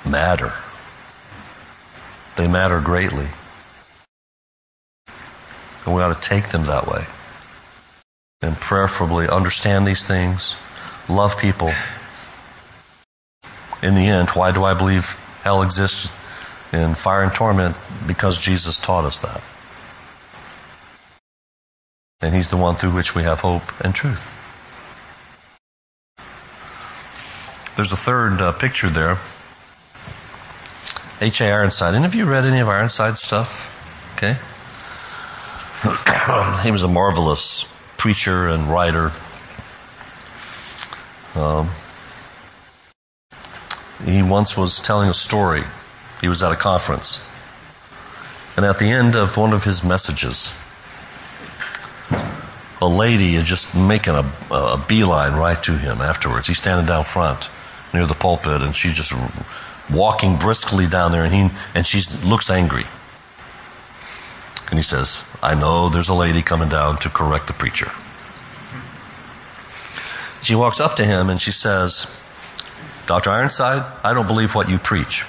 matter. 0.05 0.53
They 2.35 2.47
matter 2.47 2.81
greatly. 2.81 3.29
And 5.85 5.95
we 5.95 6.01
ought 6.01 6.21
to 6.21 6.29
take 6.29 6.49
them 6.49 6.65
that 6.65 6.87
way. 6.87 7.05
And 8.41 8.57
prayerfully 8.57 9.29
understand 9.29 9.87
these 9.87 10.03
things, 10.03 10.55
love 11.07 11.37
people. 11.37 11.71
In 13.81 13.95
the 13.95 14.07
end, 14.07 14.31
why 14.31 14.51
do 14.51 14.65
I 14.65 14.73
believe 14.73 15.17
hell 15.43 15.61
exists 15.61 16.09
in 16.73 16.95
fire 16.95 17.23
and 17.23 17.33
torment? 17.33 17.77
Because 18.05 18.37
Jesus 18.37 18.81
taught 18.81 19.05
us 19.05 19.19
that. 19.19 19.41
And 22.19 22.35
He's 22.35 22.49
the 22.49 22.57
one 22.57 22.75
through 22.75 22.91
which 22.91 23.15
we 23.15 23.23
have 23.23 23.39
hope 23.39 23.63
and 23.81 23.95
truth. 23.95 24.44
There's 27.75 27.91
a 27.91 27.97
third 27.97 28.41
uh, 28.41 28.53
picture 28.53 28.89
there. 28.89 29.17
H.A. 31.19 31.51
Ironside. 31.51 31.93
Any 31.93 32.05
of 32.05 32.15
you 32.15 32.25
read 32.25 32.45
any 32.45 32.59
of 32.59 32.69
Ironside's 32.69 33.21
stuff? 33.21 33.71
Okay. 34.15 34.37
he 36.63 36.71
was 36.71 36.83
a 36.83 36.87
marvelous 36.87 37.65
preacher 37.97 38.47
and 38.47 38.71
writer. 38.71 39.11
Um, 41.35 41.69
he 44.05 44.23
once 44.23 44.55
was 44.55 44.79
telling 44.79 45.09
a 45.09 45.13
story. 45.13 45.63
He 46.21 46.29
was 46.29 46.41
at 46.43 46.53
a 46.53 46.55
conference. 46.55 47.19
And 48.55 48.65
at 48.65 48.79
the 48.79 48.89
end 48.89 49.15
of 49.17 49.35
one 49.35 49.51
of 49.51 49.65
his 49.65 49.83
messages, 49.83 50.49
a 52.81 52.87
lady 52.87 53.35
is 53.35 53.43
just 53.43 53.75
making 53.75 54.15
a, 54.15 54.25
a 54.49 54.81
beeline 54.87 55.33
right 55.33 55.61
to 55.63 55.77
him 55.77 55.99
afterwards. 55.99 56.47
He's 56.47 56.57
standing 56.57 56.85
down 56.85 57.03
front 57.03 57.49
near 57.95 58.05
the 58.05 58.13
pulpit, 58.13 58.61
and 58.61 58.75
she's 58.75 58.93
just 58.93 59.13
walking 59.89 60.37
briskly 60.37 60.87
down 60.87 61.11
there, 61.11 61.23
and 61.23 61.33
he 61.33 61.49
and 61.73 61.85
she 61.85 62.01
looks 62.23 62.49
angry. 62.49 62.85
And 64.69 64.77
he 64.77 64.83
says, 64.83 65.23
"I 65.41 65.53
know 65.55 65.89
there's 65.89 66.09
a 66.09 66.13
lady 66.13 66.41
coming 66.41 66.69
down 66.69 66.97
to 66.99 67.09
correct 67.09 67.47
the 67.47 67.53
preacher." 67.53 67.91
She 70.41 70.53
walks 70.53 70.79
up 70.79 70.95
to 70.97 71.05
him 71.05 71.29
and 71.29 71.41
she 71.41 71.51
says, 71.51 72.05
"Dr. 73.07 73.31
Ironside, 73.31 73.83
I 74.03 74.13
don't 74.13 74.27
believe 74.27 74.53
what 74.53 74.69
you 74.69 74.77
preach." 74.77 75.25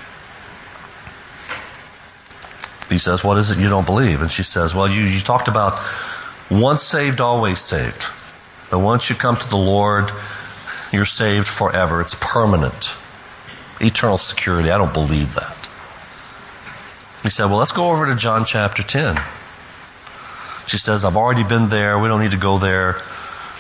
He 2.89 2.99
says, 2.99 3.25
"What 3.25 3.39
is 3.39 3.51
it 3.51 3.59
you 3.59 3.69
don't 3.69 3.87
believe?" 3.87 4.21
And 4.21 4.31
she 4.31 4.43
says, 4.43 4.75
"Well, 4.75 4.89
you, 4.89 5.03
you 5.03 5.21
talked 5.21 5.49
about." 5.49 5.79
Once 6.49 6.83
saved, 6.85 7.21
always 7.21 7.59
saved. 7.59 8.05
But 8.71 8.79
once 8.79 9.11
you 9.11 9.17
come 9.17 9.37
to 9.37 9.49
the 9.49 9.57
Lord, 9.57 10.13
you're 10.97 11.05
saved 11.05 11.47
forever. 11.47 12.01
It's 12.01 12.17
permanent. 12.19 12.97
Eternal 13.81 14.19
security. 14.19 14.71
I 14.71 14.79
don't 14.79 14.93
believe 14.93 15.35
that. 15.35 15.57
He 17.23 17.31
said, 17.31 17.47
Well, 17.47 17.59
let's 17.59 17.73
go 17.73 17.91
over 17.91 18.07
to 18.07 18.17
John 18.17 18.45
chapter 18.45 18.83
10. 18.83 19.21
She 20.67 20.79
says, 20.79 21.05
I've 21.05 21.17
already 21.17 21.45
been 21.45 21.69
there. 21.69 21.99
We 21.99 22.09
don't 22.09 22.21
need 22.21 22.33
to 22.33 22.37
go 22.37 22.59
there. 22.59 23.03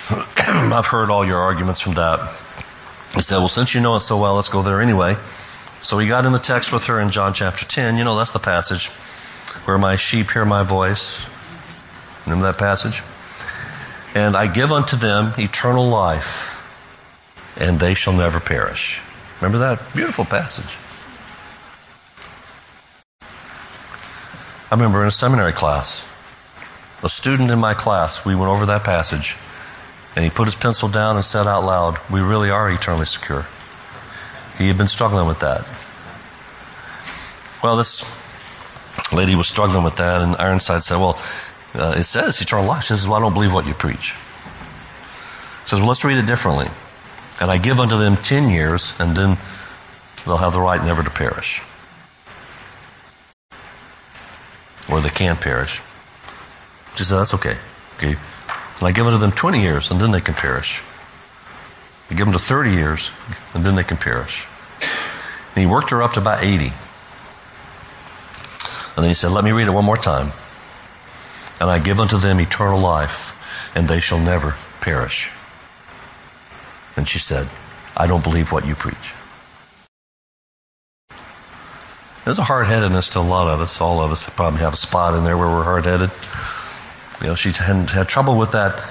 I've 0.39 0.87
heard 0.87 1.11
all 1.11 1.25
your 1.25 1.39
arguments 1.39 1.81
from 1.81 1.95
that. 1.95 2.19
He 3.15 3.23
said, 3.23 3.39
Well, 3.39 3.49
since 3.49 3.75
you 3.75 3.81
know 3.81 3.95
it 3.95 4.01
so 4.01 4.19
well, 4.19 4.35
let's 4.35 4.49
go 4.49 4.63
there 4.63 4.81
anyway. 4.81 5.17
So 5.83 5.99
he 5.99 6.09
got 6.09 6.25
in 6.25 6.33
the 6.33 6.39
text 6.39 6.73
with 6.73 6.87
her 6.87 6.99
in 6.99 7.11
John 7.11 7.33
chapter 7.33 7.65
10. 7.65 7.97
You 7.97 8.05
know, 8.05 8.17
that's 8.17 8.33
the 8.33 8.41
passage 8.41 8.89
where 9.67 9.79
my 9.79 9.95
sheep 9.95 10.31
hear 10.33 10.45
my 10.45 10.65
voice 10.65 11.27
Remember 12.27 12.47
that 12.51 12.59
passage? 12.59 13.03
And 14.15 14.37
I 14.37 14.49
give 14.49 14.73
unto 14.73 14.97
them 14.97 15.33
eternal 15.39 15.89
life, 15.89 16.56
and 17.59 17.81
they 17.81 17.95
shall 17.95 18.13
never 18.13 18.41
perish. 18.41 19.03
Remember 19.41 19.59
that? 19.59 19.95
Beautiful 19.95 20.25
passage. 20.25 20.77
I 24.71 24.75
remember 24.75 25.03
in 25.03 25.09
a 25.09 25.13
seminary 25.13 25.53
class, 25.53 26.05
A 27.03 27.09
student 27.09 27.51
in 27.51 27.59
my 27.59 27.75
class, 27.75 28.25
we 28.25 28.35
went 28.35 28.51
over 28.51 28.67
that 28.67 28.83
passage, 28.83 29.37
and 30.17 30.25
he 30.25 30.31
put 30.31 30.47
his 30.47 30.57
pencil 30.57 30.89
down 30.89 31.17
and 31.17 31.25
said 31.25 31.47
out 31.47 31.63
loud, 31.65 31.99
We 32.11 32.21
really 32.21 32.51
are 32.51 32.71
eternally 32.71 33.07
secure. 33.07 33.47
He 34.59 34.69
had 34.69 34.79
been 34.79 34.89
struggling 34.89 35.27
with 35.27 35.41
that. 35.41 35.67
Well, 37.63 37.77
this 37.77 38.11
lady 39.13 39.35
was 39.35 39.47
struggling 39.47 39.85
with 39.85 39.97
that, 39.97 40.23
and 40.23 40.37
Ironside 40.37 40.83
said, 40.83 40.97
Well, 40.97 41.21
uh, 41.75 41.95
it 41.97 42.05
says 42.05 42.41
eternal 42.41 42.65
life. 42.67 42.85
She 42.85 42.89
says, 42.89 43.07
Well, 43.07 43.17
I 43.17 43.21
don't 43.21 43.35
believe 43.35 43.53
what 43.53 43.67
you 43.67 43.75
preach. 43.75 44.13
He 45.63 45.69
says, 45.69 45.81
Well, 45.81 45.89
let's 45.89 46.05
read 46.05 46.19
it 46.19 46.27
differently. 46.27 46.69
And 47.41 47.51
I 47.51 47.59
give 47.59 47.81
unto 47.81 47.99
them 47.99 48.17
ten 48.17 48.49
years, 48.51 48.95
and 48.99 49.15
then 49.15 49.37
they'll 50.25 50.39
have 50.39 50.53
the 50.53 50.61
right 50.61 50.83
never 50.83 51.03
to 51.03 51.11
perish. 51.11 51.63
Or 54.89 55.01
they 55.01 55.11
can 55.11 55.37
perish. 55.37 55.83
She 56.97 57.05
said, 57.05 57.19
That's 57.19 57.35
okay. 57.35 57.57
Okay. 57.97 58.17
And 58.79 58.89
I 58.89 58.93
give 58.93 59.07
unto 59.07 59.19
them 59.19 59.33
20 59.33 59.63
years, 59.63 59.91
and 59.91 60.01
then 60.01 60.11
they 60.11 60.21
can 60.21 60.35
perish. 60.35 60.83
I 62.11 62.15
give 62.15 62.27
them 62.27 62.33
to 62.33 62.39
30 62.39 62.71
years, 62.71 63.11
and 63.55 63.65
then 63.65 63.75
they 63.75 63.83
can 63.83 63.97
perish. 63.97 64.47
And 65.55 65.63
he 65.63 65.67
worked 65.67 65.91
her 65.91 66.03
up 66.03 66.13
to 66.15 66.21
about 66.21 66.45
80. 66.45 66.73
And 68.97 69.05
then 69.05 69.09
he 69.09 69.15
said, 69.15 69.33
Let 69.33 69.45
me 69.45 69.53
read 69.53 69.67
it 69.67 69.73
one 69.73 69.85
more 69.85 69.97
time. 69.97 70.33
And 71.61 71.71
I 71.71 71.79
give 71.79 71.99
unto 72.01 72.19
them 72.19 72.41
eternal 72.41 72.79
life, 72.79 73.73
and 73.75 73.89
they 73.89 74.01
shall 74.01 74.21
never 74.21 74.57
perish. 74.81 75.33
And 76.97 77.07
she 77.07 77.19
said, 77.19 77.49
I 77.97 78.07
don't 78.07 78.23
believe 78.23 78.53
what 78.53 78.67
you 78.67 78.75
preach. 78.75 79.15
There's 82.25 82.39
a 82.39 82.45
hard 82.45 82.67
headedness 82.67 83.11
to 83.11 83.21
a 83.21 83.21
lot 83.21 83.47
of 83.47 83.61
us. 83.61 83.81
All 83.81 84.01
of 84.01 84.11
us 84.11 84.29
probably 84.31 84.59
have 84.59 84.75
a 84.75 84.77
spot 84.77 85.15
in 85.15 85.23
there 85.25 85.37
where 85.39 85.47
we're 85.47 85.63
hard 85.63 85.85
headed. 85.85 86.11
You 87.21 87.29
know, 87.29 87.35
she 87.37 87.53
had, 87.53 87.91
had 87.91 88.09
trouble 88.09 88.37
with 88.37 88.51
that 88.53 88.83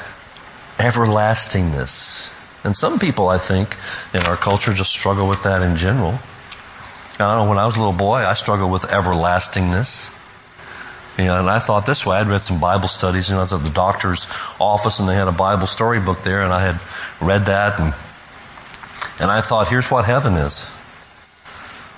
everlastingness. 0.80 2.32
And 2.64 2.76
some 2.78 2.98
people, 2.98 3.28
I 3.28 3.38
think, 3.38 3.76
in 4.14 4.22
our 4.24 4.38
culture 4.38 4.74
just 4.74 4.92
struggle 4.92 5.28
with 5.28 5.44
that 5.44 5.62
in 5.62 5.76
general. 5.76 6.18
I 7.16 7.18
don't 7.18 7.44
know, 7.44 7.50
when 7.50 7.58
I 7.58 7.66
was 7.66 7.76
a 7.76 7.80
little 7.80 7.94
boy, 7.94 8.26
I 8.26 8.34
struggled 8.34 8.72
with 8.72 8.86
everlastingness. 8.86 10.15
And 11.18 11.50
I 11.50 11.60
thought 11.60 11.86
this 11.86 12.06
way. 12.06 12.18
I'd 12.18 12.28
read 12.28 12.42
some 12.42 12.60
Bible 12.60 12.90
studies. 12.90 13.30
You 13.30 13.36
know, 13.36 13.40
I 13.40 13.44
was 13.44 13.54
at 13.54 13.64
the 13.64 13.70
doctor's 13.70 14.28
office 14.60 15.00
and 15.00 15.08
they 15.08 15.16
had 15.16 15.28
a 15.28 15.32
Bible 15.32 15.68
storybook 15.68 16.24
there 16.24 16.42
and 16.42 16.52
I 16.52 16.74
had 16.74 16.80
read 17.26 17.46
that 17.46 17.80
and, 17.80 17.94
and 19.20 19.32
I 19.32 19.42
thought, 19.42 19.70
here's 19.70 19.90
what 19.90 20.06
heaven 20.06 20.34
is. 20.34 20.70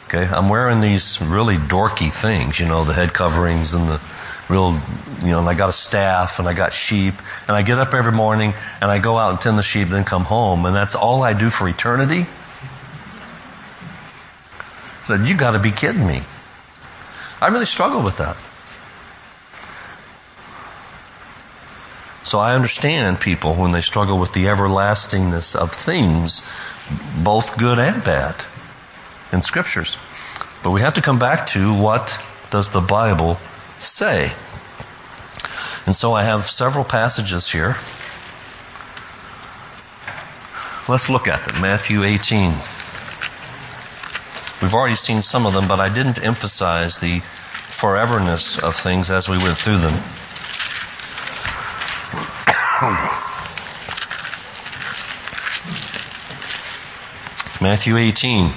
Okay, 0.06 0.26
I'm 0.26 0.48
wearing 0.50 0.80
these 0.80 1.22
really 1.22 1.56
dorky 1.56 2.14
things, 2.14 2.60
you 2.60 2.66
know, 2.66 2.86
the 2.86 2.94
head 2.94 3.14
coverings 3.14 3.74
and 3.74 3.90
the 3.90 4.00
real, 4.48 4.80
you 5.22 5.28
know, 5.28 5.40
and 5.40 5.50
I 5.50 5.54
got 5.54 5.70
a 5.70 5.74
staff 5.74 6.40
and 6.40 6.48
I 6.48 6.54
got 6.54 6.72
sheep 6.72 7.16
and 7.48 7.58
I 7.58 7.62
get 7.62 7.80
up 7.80 7.94
every 7.94 8.14
morning 8.14 8.54
and 8.80 8.90
I 8.90 9.00
go 9.00 9.18
out 9.18 9.32
and 9.32 9.42
tend 9.42 9.58
the 9.58 9.64
sheep 9.64 9.88
and 9.88 9.96
then 9.96 10.06
come 10.06 10.24
home 10.24 10.66
and 10.66 10.76
that's 10.76 10.96
all 10.96 11.24
I 11.24 11.34
do 11.34 11.50
for 11.50 11.68
eternity? 11.68 12.26
I 15.02 15.04
said, 15.04 15.28
you 15.28 15.36
gotta 15.36 15.60
be 15.60 15.72
kidding 15.72 16.06
me. 16.06 16.22
I 17.42 17.48
really 17.48 17.66
struggle 17.66 18.02
with 18.02 18.18
that. 18.18 18.38
So 22.28 22.40
I 22.40 22.56
understand 22.56 23.22
people 23.22 23.54
when 23.54 23.72
they 23.72 23.80
struggle 23.80 24.20
with 24.20 24.34
the 24.34 24.48
everlastingness 24.48 25.56
of 25.56 25.72
things, 25.72 26.46
both 27.24 27.58
good 27.58 27.80
and 27.80 28.04
bad, 28.04 28.36
in 29.32 29.42
scriptures. 29.42 29.96
But 30.62 30.72
we 30.72 30.82
have 30.82 30.94
to 30.96 31.02
come 31.02 31.20
back 31.20 31.48
to 31.48 31.74
what 31.74 32.22
does 32.50 32.72
the 32.72 32.82
Bible 32.82 33.38
say. 33.80 34.34
And 35.86 35.96
so 35.96 36.16
I 36.16 36.24
have 36.26 36.50
several 36.50 36.84
passages 36.84 37.54
here. 37.54 37.78
Let's 40.90 41.08
look 41.08 41.30
at 41.30 41.46
them. 41.46 41.62
Matthew 41.62 42.04
18. 42.04 42.52
We've 44.62 44.74
already 44.74 44.96
seen 44.96 45.22
some 45.22 45.46
of 45.46 45.54
them, 45.54 45.66
but 45.66 45.80
I 45.80 45.88
didn't 45.88 46.22
emphasize 46.22 46.98
the 46.98 47.22
foreverness 47.70 48.60
of 48.62 48.76
things 48.76 49.10
as 49.10 49.30
we 49.30 49.38
went 49.38 49.58
through 49.58 49.78
them. 49.78 50.04
Matthew 57.60 57.98
18. 57.98 58.52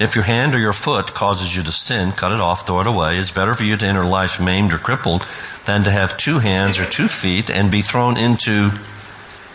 If 0.00 0.16
your 0.16 0.24
hand 0.24 0.56
or 0.56 0.58
your 0.58 0.72
foot 0.72 1.14
causes 1.14 1.54
you 1.54 1.62
to 1.62 1.70
sin, 1.70 2.10
cut 2.10 2.32
it 2.32 2.40
off, 2.40 2.66
throw 2.66 2.80
it 2.80 2.88
away. 2.88 3.16
It's 3.18 3.30
better 3.30 3.54
for 3.54 3.62
you 3.62 3.76
to 3.76 3.86
enter 3.86 4.04
life 4.04 4.40
maimed 4.40 4.72
or 4.72 4.78
crippled 4.78 5.24
than 5.64 5.84
to 5.84 5.92
have 5.92 6.16
two 6.16 6.40
hands 6.40 6.80
or 6.80 6.86
two 6.86 7.06
feet 7.06 7.48
and 7.48 7.70
be 7.70 7.82
thrown 7.82 8.16
into, 8.16 8.72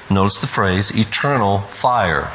notice 0.10 0.38
the 0.38 0.48
phrase, 0.48 0.96
eternal 0.96 1.60
fire. 1.60 2.32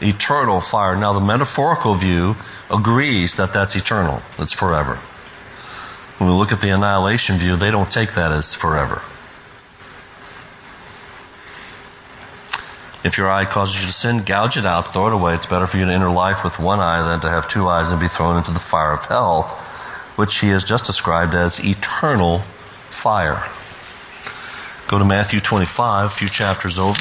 Eternal 0.00 0.60
fire. 0.60 0.96
Now, 0.96 1.12
the 1.12 1.20
metaphorical 1.20 1.94
view 1.94 2.36
agrees 2.70 3.34
that 3.34 3.52
that's 3.52 3.74
eternal, 3.74 4.22
it's 4.38 4.52
forever. 4.52 4.96
When 6.18 6.30
we 6.30 6.36
look 6.36 6.52
at 6.52 6.60
the 6.60 6.70
annihilation 6.70 7.36
view, 7.36 7.56
they 7.56 7.70
don't 7.70 7.90
take 7.90 8.14
that 8.14 8.32
as 8.32 8.52
forever. 8.52 9.02
If 13.04 13.16
your 13.16 13.30
eye 13.30 13.44
causes 13.44 13.80
you 13.80 13.86
to 13.86 13.92
sin, 13.92 14.24
gouge 14.24 14.56
it 14.56 14.66
out, 14.66 14.92
throw 14.92 15.06
it 15.06 15.12
away. 15.12 15.34
It's 15.34 15.46
better 15.46 15.68
for 15.68 15.76
you 15.76 15.86
to 15.86 15.92
enter 15.92 16.10
life 16.10 16.42
with 16.42 16.58
one 16.58 16.80
eye 16.80 17.00
than 17.06 17.20
to 17.20 17.28
have 17.28 17.46
two 17.48 17.68
eyes 17.68 17.92
and 17.92 18.00
be 18.00 18.08
thrown 18.08 18.36
into 18.36 18.50
the 18.50 18.58
fire 18.58 18.92
of 18.92 19.04
hell, 19.04 19.42
which 20.16 20.40
he 20.40 20.48
has 20.48 20.64
just 20.64 20.84
described 20.84 21.32
as 21.34 21.64
eternal 21.64 22.40
fire. 22.90 23.48
Go 24.88 24.98
to 24.98 25.04
Matthew 25.04 25.38
25, 25.38 26.06
a 26.06 26.10
few 26.10 26.28
chapters 26.28 26.78
over. 26.78 27.00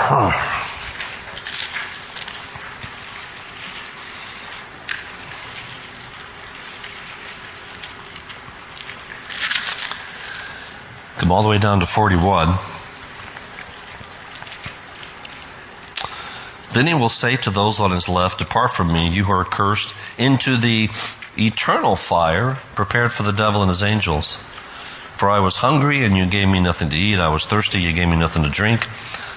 Come 11.18 11.30
all 11.30 11.42
the 11.42 11.48
way 11.48 11.58
down 11.58 11.80
to 11.80 11.86
41. 11.86 12.56
Then 16.72 16.86
he 16.86 16.94
will 16.94 17.10
say 17.10 17.36
to 17.36 17.50
those 17.50 17.78
on 17.78 17.90
his 17.90 18.08
left, 18.08 18.38
Depart 18.38 18.72
from 18.72 18.90
me, 18.92 19.10
you 19.10 19.24
who 19.24 19.32
are 19.32 19.44
cursed, 19.44 19.94
into 20.16 20.56
the 20.56 20.88
eternal 21.38 21.94
fire 21.94 22.54
prepared 22.74 23.12
for 23.12 23.22
the 23.22 23.32
devil 23.32 23.60
and 23.60 23.68
his 23.68 23.82
angels. 23.82 24.36
For 25.14 25.28
I 25.28 25.40
was 25.40 25.58
hungry, 25.58 26.04
and 26.04 26.16
you 26.16 26.24
gave 26.24 26.48
me 26.48 26.58
nothing 26.58 26.88
to 26.88 26.96
eat. 26.96 27.18
I 27.18 27.28
was 27.28 27.44
thirsty, 27.44 27.78
and 27.78 27.86
you 27.86 27.92
gave 27.92 28.08
me 28.08 28.16
nothing 28.16 28.44
to 28.44 28.48
drink. 28.48 28.88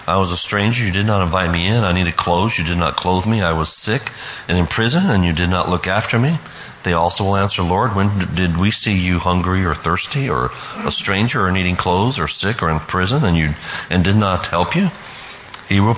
I 0.06 0.18
was 0.18 0.32
a 0.32 0.38
stranger, 0.38 0.86
you 0.86 0.92
did 0.92 1.06
not 1.06 1.22
invite 1.22 1.52
me 1.52 1.68
in. 1.68 1.84
I 1.84 1.94
needed 1.94 2.18
clothes, 2.18 2.58
you 2.58 2.66
did 2.66 2.78
not 2.78 2.98
clothe 2.98 3.26
me. 3.26 3.42
I 3.42 3.54
was 3.54 3.72
sick 3.72 4.12
and 4.48 4.58
in 4.58 4.68
prison, 4.68 5.10
and 5.10 5.24
you 5.24 5.34
did 5.34 5.50
not 5.50 5.70
look 5.70 5.88
after 5.88 6.20
me. 6.20 6.40
They 6.84 6.94
also 6.94 7.24
will 7.24 7.38
answer, 7.38 7.64
Lord, 7.64 7.96
when 7.96 8.36
did 8.36 8.58
we 8.58 8.70
see 8.70 8.98
you 8.98 9.20
hungry 9.20 9.64
or 9.64 9.74
thirsty 9.74 10.30
or 10.30 10.52
a 10.86 10.92
stranger 10.92 11.46
or 11.46 11.52
needing 11.52 11.78
clothes 11.78 12.20
or 12.20 12.28
sick 12.28 12.62
or 12.62 12.70
in 12.70 12.80
prison 12.80 13.24
and 13.24 13.38
you 13.38 13.52
and 13.90 14.04
did 14.04 14.18
not 14.18 14.48
help 14.48 14.76
you? 14.76 14.90
He 15.70 15.80
will, 15.80 15.96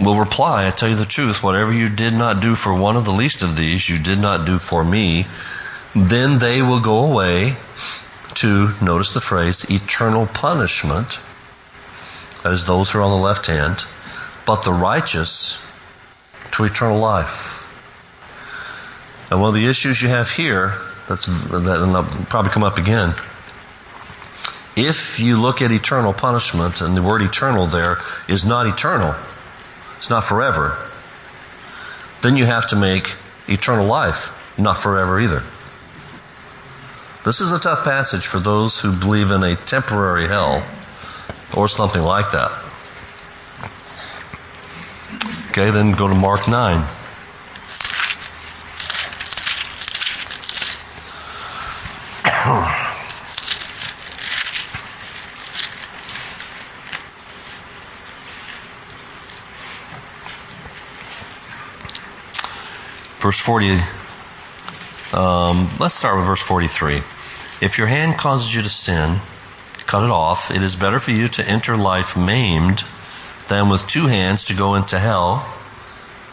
will 0.00 0.18
reply, 0.18 0.66
I 0.66 0.70
tell 0.70 0.88
you 0.88 0.96
the 0.96 1.04
truth, 1.04 1.42
whatever 1.42 1.72
you 1.72 1.88
did 1.88 2.14
not 2.14 2.40
do 2.40 2.54
for 2.54 2.72
one 2.72 2.96
of 2.96 3.04
the 3.04 3.12
least 3.12 3.42
of 3.42 3.56
these, 3.56 3.90
you 3.90 3.98
did 3.98 4.18
not 4.20 4.46
do 4.46 4.58
for 4.58 4.84
me. 4.84 5.26
Then 5.94 6.38
they 6.38 6.62
will 6.62 6.80
go 6.80 7.04
away 7.04 7.56
to, 8.34 8.70
notice 8.80 9.12
the 9.12 9.20
phrase, 9.20 9.68
eternal 9.68 10.26
punishment. 10.26 11.18
Is 12.44 12.64
those 12.64 12.90
who 12.90 12.98
are 12.98 13.02
on 13.02 13.10
the 13.10 13.24
left 13.24 13.46
hand. 13.46 13.84
But 14.44 14.64
the 14.64 14.72
righteous 14.72 15.58
to 16.52 16.64
eternal 16.64 16.98
life. 16.98 17.58
And 19.30 19.40
one 19.40 19.48
of 19.48 19.54
the 19.54 19.66
issues 19.66 20.02
you 20.02 20.08
have 20.08 20.30
here, 20.30 20.74
that's, 21.08 21.26
that'll 21.26 22.04
probably 22.26 22.50
come 22.50 22.64
up 22.64 22.78
again. 22.78 23.14
If 24.76 25.20
you 25.20 25.40
look 25.40 25.62
at 25.62 25.70
eternal 25.70 26.12
punishment, 26.12 26.80
and 26.80 26.96
the 26.96 27.02
word 27.02 27.22
eternal 27.22 27.66
there 27.66 27.98
is 28.28 28.44
not 28.44 28.66
eternal, 28.66 29.14
it's 29.98 30.10
not 30.10 30.24
forever, 30.24 30.76
then 32.22 32.36
you 32.36 32.46
have 32.46 32.66
to 32.68 32.76
make 32.76 33.14
eternal 33.48 33.86
life 33.86 34.58
not 34.58 34.78
forever 34.78 35.20
either. 35.20 35.42
This 37.24 37.40
is 37.40 37.52
a 37.52 37.58
tough 37.58 37.84
passage 37.84 38.26
for 38.26 38.40
those 38.40 38.80
who 38.80 38.92
believe 38.92 39.30
in 39.30 39.42
a 39.42 39.56
temporary 39.56 40.26
hell 40.26 40.66
or 41.56 41.68
something 41.68 42.02
like 42.02 42.30
that. 42.32 42.50
Okay, 45.50 45.70
then 45.70 45.92
go 45.92 46.08
to 46.08 46.14
Mark 46.14 46.48
9. 46.48 46.86
verse 63.22 63.38
40 63.38 63.78
um, 65.12 65.70
let's 65.78 65.94
start 65.94 66.16
with 66.16 66.26
verse 66.26 66.42
43 66.42 66.96
if 67.60 67.78
your 67.78 67.86
hand 67.86 68.18
causes 68.18 68.52
you 68.52 68.62
to 68.62 68.68
sin 68.68 69.20
cut 69.92 70.04
it 70.04 70.10
off. 70.10 70.50
It 70.50 70.62
is 70.62 70.74
better 70.74 70.98
for 70.98 71.10
you 71.10 71.28
to 71.28 71.46
enter 71.46 71.76
life 71.76 72.16
maimed 72.16 72.82
than 73.48 73.68
with 73.68 73.86
two 73.86 74.06
hands 74.06 74.42
to 74.46 74.54
go 74.54 74.74
into 74.74 74.98
hell, 74.98 75.46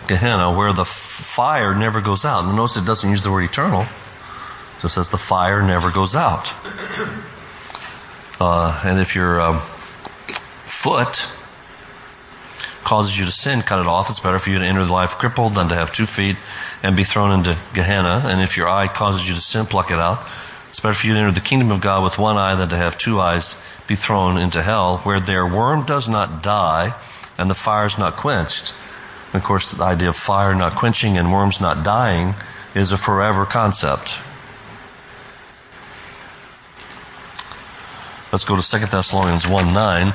Gehenna, 0.07 0.55
where 0.55 0.71
the 0.71 0.85
fire 0.85 1.75
never 1.75 1.99
goes 1.99 2.23
out. 2.23 2.45
And 2.45 2.55
notice 2.55 2.77
it 2.77 2.85
doesn't 2.85 3.09
use 3.09 3.21
the 3.21 3.29
word 3.29 3.43
eternal. 3.43 3.83
So 3.83 3.89
it 3.89 4.81
just 4.83 4.95
says 4.95 5.09
the 5.09 5.17
fire 5.17 5.61
never 5.61 5.91
goes 5.91 6.15
out. 6.15 6.53
Uh, 8.39 8.81
and 8.85 8.97
if 8.97 9.13
your 9.13 9.41
um, 9.41 9.59
foot 9.59 11.29
causes 12.85 13.19
you 13.19 13.25
to 13.25 13.31
sin, 13.33 13.61
cut 13.61 13.81
it 13.81 13.87
off. 13.87 14.09
It's 14.09 14.21
better 14.21 14.39
for 14.39 14.51
you 14.51 14.59
to 14.59 14.65
enter 14.65 14.85
life 14.85 15.17
crippled 15.17 15.55
than 15.55 15.67
to 15.67 15.75
have 15.75 15.91
two 15.91 16.05
feet 16.05 16.37
and 16.81 16.95
be 16.95 17.03
thrown 17.03 17.37
into 17.37 17.57
Gehenna. 17.73 18.23
And 18.23 18.39
if 18.39 18.55
your 18.55 18.69
eye 18.69 18.87
causes 18.87 19.27
you 19.27 19.35
to 19.35 19.41
sin, 19.41 19.65
pluck 19.65 19.91
it 19.91 19.99
out. 19.99 20.25
It's 20.79 20.83
better 20.83 20.93
for 20.93 21.07
you 21.07 21.13
to 21.15 21.19
enter 21.19 21.31
the 21.33 21.41
kingdom 21.41 21.71
of 21.71 21.81
God 21.81 22.05
with 22.05 22.17
one 22.17 22.37
eye 22.37 22.55
than 22.55 22.69
to 22.69 22.77
have 22.77 22.97
two 22.97 23.19
eyes 23.19 23.57
be 23.85 23.95
thrown 23.95 24.37
into 24.37 24.63
hell, 24.63 24.99
where 24.99 25.19
their 25.19 25.45
worm 25.45 25.85
does 25.85 26.07
not 26.07 26.41
die 26.41 26.95
and 27.37 27.49
the 27.49 27.53
fire 27.53 27.85
is 27.85 27.99
not 27.99 28.15
quenched. 28.15 28.73
And 29.33 29.41
of 29.41 29.43
course, 29.43 29.71
the 29.71 29.83
idea 29.83 30.07
of 30.07 30.15
fire 30.15 30.55
not 30.55 30.75
quenching 30.75 31.17
and 31.17 31.33
worms 31.33 31.59
not 31.59 31.83
dying 31.83 32.33
is 32.73 32.93
a 32.93 32.97
forever 32.97 33.45
concept. 33.45 34.19
Let's 38.31 38.45
go 38.45 38.55
to 38.55 38.63
2 38.63 38.85
Thessalonians 38.85 39.45
1 39.45 39.73
9. 39.73 40.13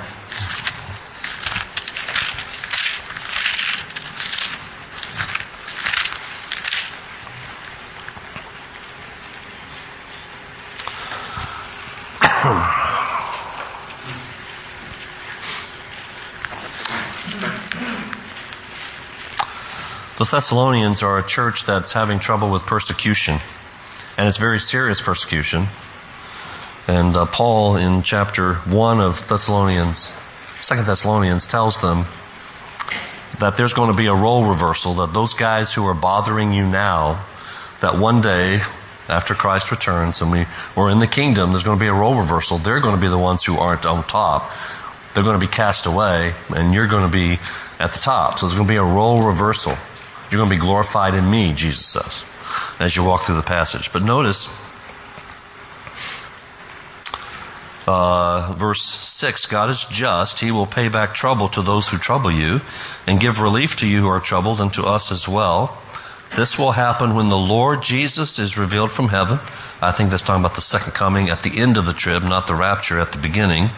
The 20.25 20.39
Thessalonians 20.39 21.03
are 21.03 21.19
a 21.19 21.23
church 21.23 21.67
that's 21.67 21.93
having 21.93 22.19
trouble 22.19 22.49
with 22.49 22.63
persecution, 22.63 23.41
and 24.17 24.27
it's 24.27 24.39
very 24.39 24.59
serious 24.59 25.03
persecution. 25.03 25.67
And 26.89 27.15
uh, 27.15 27.27
Paul, 27.27 27.77
in 27.77 28.03
chapter 28.03 28.55
1 28.55 29.01
of 29.01 29.29
Thessalonians, 29.29 30.11
2 30.63 30.77
Thessalonians, 30.77 31.47
tells 31.47 31.83
them 31.83 32.07
that 33.39 33.59
there's 33.59 33.75
going 33.75 33.91
to 33.91 33.97
be 33.97 34.07
a 34.07 34.15
role 34.15 34.47
reversal, 34.47 34.95
that 34.95 35.13
those 35.13 35.35
guys 35.35 35.75
who 35.75 35.85
are 35.87 35.93
bothering 35.93 36.55
you 36.55 36.67
now, 36.67 37.23
that 37.83 37.99
one 37.99 38.23
day, 38.23 38.63
after 39.11 39.35
Christ 39.35 39.71
returns 39.71 40.23
and 40.23 40.33
we, 40.33 40.47
we're 40.75 40.89
in 40.89 41.01
the 41.01 41.07
kingdom, 41.07 41.51
there's 41.51 41.65
going 41.65 41.79
to 41.79 41.85
be 41.85 41.89
a 41.89 41.93
role 41.93 42.17
reversal. 42.17 42.57
They're 42.57 42.81
going 42.81 42.95
to 42.95 43.01
be 43.01 43.09
the 43.09 43.19
ones 43.19 43.45
who 43.45 43.59
aren't 43.59 43.85
on 43.85 44.03
top. 44.05 44.51
They're 45.13 45.23
going 45.23 45.39
to 45.39 45.47
be 45.47 45.53
cast 45.53 45.85
away, 45.85 46.33
and 46.49 46.73
you're 46.73 46.89
going 46.89 47.05
to 47.05 47.13
be 47.13 47.39
at 47.79 47.93
the 47.93 47.99
top. 47.99 48.39
So 48.39 48.47
there's 48.47 48.57
going 48.57 48.67
to 48.67 48.73
be 48.73 48.79
a 48.79 48.83
role 48.83 49.21
reversal. 49.21 49.77
You're 50.31 50.39
going 50.39 50.51
to 50.51 50.57
be 50.57 50.61
glorified 50.61 51.15
in 51.15 51.31
me, 51.31 51.53
Jesus 51.53 51.87
says, 51.87 52.25
as 52.81 52.97
you 52.97 53.05
walk 53.05 53.23
through 53.23 53.37
the 53.37 53.43
passage. 53.43 53.93
But 53.93 54.03
notice, 54.03 54.49
uh, 57.87 58.55
verse 58.57 58.83
6 58.83 59.47
God 59.47 59.71
is 59.71 59.85
just. 59.85 60.41
He 60.41 60.51
will 60.51 60.67
pay 60.67 60.89
back 60.89 61.15
trouble 61.15 61.49
to 61.51 61.63
those 61.63 61.89
who 61.89 61.99
trouble 61.99 62.31
you 62.31 62.61
and 63.07 63.21
give 63.21 63.41
relief 63.41 63.77
to 63.77 63.87
you 63.87 64.01
who 64.01 64.09
are 64.09 64.21
troubled 64.21 64.61
and 64.61 64.73
to 64.75 64.85
us 64.85 65.13
as 65.13 65.29
well. 65.29 65.79
This 66.35 66.59
will 66.59 66.73
happen 66.73 67.15
when 67.15 67.29
the 67.29 67.39
Lord 67.39 67.83
Jesus 67.83 68.41
is 68.41 68.59
revealed 68.59 68.91
from 68.91 69.09
heaven. 69.09 69.39
I 69.81 69.93
think 69.93 70.11
that's 70.11 70.23
talking 70.23 70.43
about 70.43 70.57
the 70.57 70.63
second 70.63 70.93
coming 70.93 71.31
at 71.31 71.45
the 71.45 71.61
end 71.61 71.77
of 71.77 71.87
the 71.87 71.93
trib, 71.93 72.25
not 72.25 72.49
the 72.49 72.57
rapture 72.57 72.99
at 72.99 73.13
the 73.13 73.19
beginning. 73.19 73.71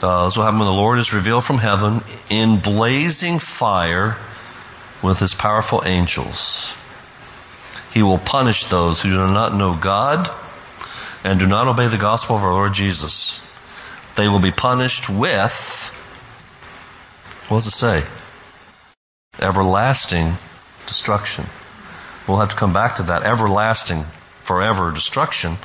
Uh, 0.00 0.26
this 0.26 0.36
will 0.36 0.44
happen 0.44 0.60
when 0.60 0.68
the 0.68 0.74
Lord 0.74 0.98
is 0.98 1.12
revealed 1.12 1.44
from 1.44 1.58
heaven 1.58 2.02
in 2.30 2.60
blazing 2.60 3.38
fire 3.38 4.16
with 5.02 5.20
his 5.20 5.34
powerful 5.34 5.82
angels. 5.84 6.74
He 7.92 8.02
will 8.02 8.18
punish 8.18 8.64
those 8.64 9.02
who 9.02 9.10
do 9.10 9.16
not 9.16 9.54
know 9.54 9.74
God 9.74 10.30
and 11.24 11.38
do 11.38 11.46
not 11.46 11.66
obey 11.66 11.88
the 11.88 11.96
gospel 11.96 12.36
of 12.36 12.44
our 12.44 12.52
Lord 12.52 12.74
Jesus. 12.74 13.40
They 14.16 14.28
will 14.28 14.38
be 14.38 14.50
punished 14.50 15.08
with, 15.08 15.88
what 17.48 17.58
does 17.58 17.66
it 17.66 17.72
say? 17.72 18.04
Everlasting 19.38 20.34
destruction. 20.86 21.46
We'll 22.26 22.38
have 22.38 22.50
to 22.50 22.56
come 22.56 22.72
back 22.72 22.96
to 22.96 23.02
that. 23.04 23.22
Everlasting, 23.22 24.04
forever 24.40 24.90
destruction. 24.90 25.56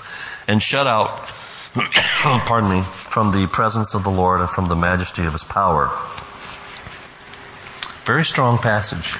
And 0.47 0.61
shut 0.61 0.88
out, 0.88 1.27
pardon 1.75 2.69
me, 2.69 2.82
from 2.84 3.32
the 3.32 3.47
presence 3.47 3.93
of 3.93 4.03
the 4.03 4.11
Lord 4.11 4.41
and 4.41 4.49
from 4.49 4.67
the 4.67 4.75
majesty 4.75 5.25
of 5.25 5.34
his 5.34 5.43
power. 5.43 5.88
Very 8.04 8.26
strong 8.26 8.58
passage, 8.58 9.16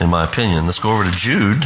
in 0.00 0.08
my 0.08 0.22
opinion. 0.22 0.66
Let's 0.66 0.78
go 0.78 0.90
over 0.90 1.02
to 1.02 1.10
Jude. 1.10 1.64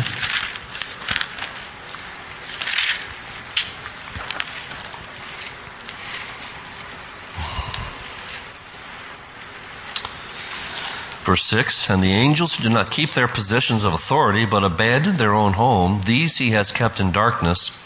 Verse 11.28 11.44
6 11.44 11.90
And 11.90 12.02
the 12.02 12.12
angels 12.12 12.54
who 12.54 12.62
did 12.62 12.72
not 12.72 12.90
keep 12.90 13.12
their 13.12 13.28
positions 13.28 13.84
of 13.84 13.92
authority, 13.92 14.46
but 14.46 14.64
abandoned 14.64 15.18
their 15.18 15.34
own 15.34 15.52
home, 15.52 16.00
these 16.06 16.38
he 16.38 16.52
has 16.52 16.72
kept 16.72 16.98
in 16.98 17.12
darkness, 17.12 17.76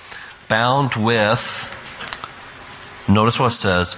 bound 0.46 0.94
with, 0.94 1.68
notice 3.08 3.40
what 3.40 3.50
it 3.50 3.56
says, 3.56 3.96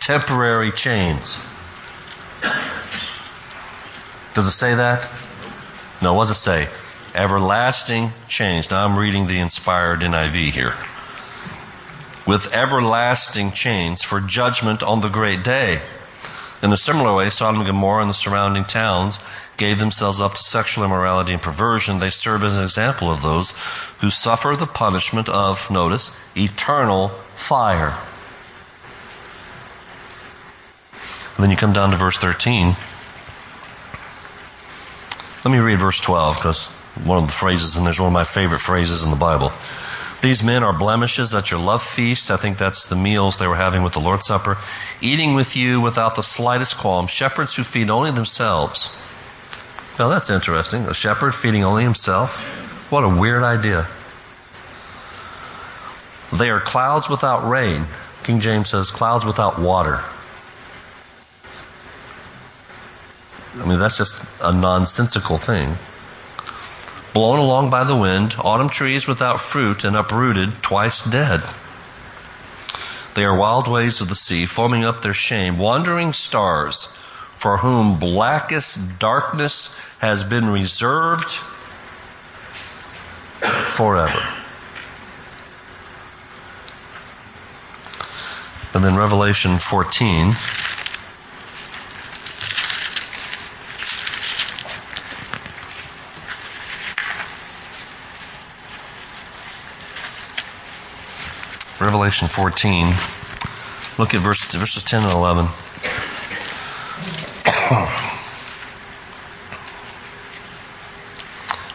temporary 0.00 0.72
chains. 0.72 1.38
Does 4.36 4.48
it 4.48 4.50
say 4.50 4.74
that? 4.74 5.10
No, 6.02 6.12
what 6.12 6.28
does 6.28 6.36
it 6.36 6.40
say? 6.40 6.68
Everlasting 7.14 8.12
change. 8.28 8.70
Now 8.70 8.84
I'm 8.84 8.98
reading 8.98 9.28
the 9.28 9.38
inspired 9.38 10.00
NIV 10.00 10.50
here. 10.50 10.74
With 12.26 12.52
everlasting 12.52 13.52
chains 13.52 14.02
for 14.02 14.20
judgment 14.20 14.82
on 14.82 15.00
the 15.00 15.08
great 15.08 15.42
day. 15.42 15.80
In 16.62 16.70
a 16.70 16.76
similar 16.76 17.14
way, 17.14 17.30
Sodom 17.30 17.62
and 17.62 17.66
Gomorrah 17.66 18.02
and 18.02 18.10
the 18.10 18.14
surrounding 18.14 18.64
towns 18.64 19.18
gave 19.56 19.78
themselves 19.78 20.20
up 20.20 20.34
to 20.34 20.42
sexual 20.42 20.84
immorality 20.84 21.32
and 21.32 21.40
perversion. 21.40 21.98
They 21.98 22.10
serve 22.10 22.44
as 22.44 22.58
an 22.58 22.64
example 22.64 23.10
of 23.10 23.22
those 23.22 23.52
who 24.00 24.10
suffer 24.10 24.54
the 24.54 24.66
punishment 24.66 25.30
of, 25.30 25.70
notice, 25.70 26.14
eternal 26.36 27.08
fire. 27.32 27.98
And 31.36 31.42
then 31.42 31.50
you 31.50 31.56
come 31.56 31.72
down 31.72 31.90
to 31.92 31.96
verse 31.96 32.18
13. 32.18 32.76
Let 35.46 35.52
me 35.52 35.58
read 35.60 35.78
verse 35.78 36.00
12 36.00 36.38
because 36.38 36.70
one 37.04 37.18
of 37.22 37.28
the 37.28 37.32
phrases, 37.32 37.76
and 37.76 37.86
there's 37.86 38.00
one 38.00 38.08
of 38.08 38.12
my 38.12 38.24
favorite 38.24 38.58
phrases 38.58 39.04
in 39.04 39.10
the 39.10 39.16
Bible. 39.16 39.52
These 40.20 40.42
men 40.42 40.64
are 40.64 40.76
blemishes 40.76 41.32
at 41.34 41.52
your 41.52 41.60
love 41.60 41.84
feast. 41.84 42.32
I 42.32 42.36
think 42.36 42.58
that's 42.58 42.88
the 42.88 42.96
meals 42.96 43.38
they 43.38 43.46
were 43.46 43.54
having 43.54 43.84
with 43.84 43.92
the 43.92 44.00
Lord's 44.00 44.26
Supper. 44.26 44.58
Eating 45.00 45.36
with 45.36 45.56
you 45.56 45.80
without 45.80 46.16
the 46.16 46.22
slightest 46.24 46.78
qualm. 46.78 47.06
Shepherds 47.06 47.54
who 47.54 47.62
feed 47.62 47.90
only 47.90 48.10
themselves. 48.10 48.92
Now 50.00 50.08
that's 50.08 50.30
interesting. 50.30 50.82
A 50.86 50.94
shepherd 50.94 51.32
feeding 51.32 51.62
only 51.62 51.84
himself. 51.84 52.42
What 52.90 53.04
a 53.04 53.08
weird 53.08 53.44
idea. 53.44 53.86
They 56.32 56.50
are 56.50 56.58
clouds 56.58 57.08
without 57.08 57.48
rain. 57.48 57.86
King 58.24 58.40
James 58.40 58.70
says 58.70 58.90
clouds 58.90 59.24
without 59.24 59.60
water. 59.60 60.02
I 63.58 63.64
mean, 63.66 63.78
that's 63.78 63.98
just 63.98 64.24
a 64.42 64.52
nonsensical 64.52 65.38
thing. 65.38 65.76
Blown 67.12 67.38
along 67.38 67.70
by 67.70 67.84
the 67.84 67.96
wind, 67.96 68.34
autumn 68.38 68.68
trees 68.68 69.08
without 69.08 69.40
fruit 69.40 69.84
and 69.84 69.96
uprooted, 69.96 70.62
twice 70.62 71.02
dead. 71.02 71.40
They 73.14 73.24
are 73.24 73.34
wild 73.34 73.66
waves 73.66 74.02
of 74.02 74.10
the 74.10 74.14
sea, 74.14 74.44
foaming 74.44 74.84
up 74.84 75.00
their 75.00 75.14
shame, 75.14 75.56
wandering 75.56 76.12
stars, 76.12 76.86
for 77.34 77.58
whom 77.58 77.98
blackest 77.98 78.98
darkness 78.98 79.74
has 80.00 80.22
been 80.22 80.50
reserved 80.50 81.30
forever. 83.40 84.20
And 88.74 88.84
then 88.84 88.96
Revelation 88.96 89.58
14. 89.58 90.34
Revelation 101.86 102.26
14. 102.26 102.88
Look 103.96 104.12
at 104.12 104.20
verse, 104.20 104.44
verses 104.46 104.82
10 104.82 105.04
and 105.04 105.12
11. 105.12 105.46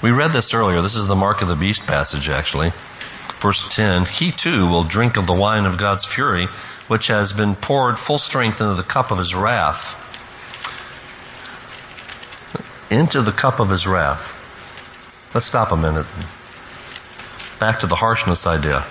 We 0.01 0.11
read 0.11 0.33
this 0.33 0.53
earlier. 0.53 0.81
This 0.81 0.97
is 0.97 1.07
the 1.07 1.15
mark 1.15 1.41
of 1.41 1.47
the 1.47 1.55
beast 1.55 1.83
passage, 1.83 2.27
actually. 2.27 2.73
Verse 3.39 3.73
10 3.73 4.03
He 4.03 4.33
too 4.33 4.67
will 4.67 4.83
drink 4.83 5.15
of 5.15 5.27
the 5.27 5.33
wine 5.33 5.63
of 5.65 5.77
God's 5.77 6.03
fury, 6.03 6.47
which 6.89 7.07
has 7.07 7.31
been 7.31 7.55
poured 7.55 7.97
full 7.97 8.17
strength 8.17 8.59
into 8.59 8.73
the 8.73 8.83
cup 8.83 9.11
of 9.11 9.17
his 9.17 9.33
wrath. 9.33 9.95
Into 12.91 13.21
the 13.21 13.31
cup 13.31 13.61
of 13.61 13.69
his 13.69 13.87
wrath. 13.87 14.37
Let's 15.33 15.45
stop 15.45 15.71
a 15.71 15.77
minute. 15.77 16.07
Back 17.61 17.79
to 17.79 17.87
the 17.87 17.95
harshness 17.95 18.45
idea. 18.45 18.85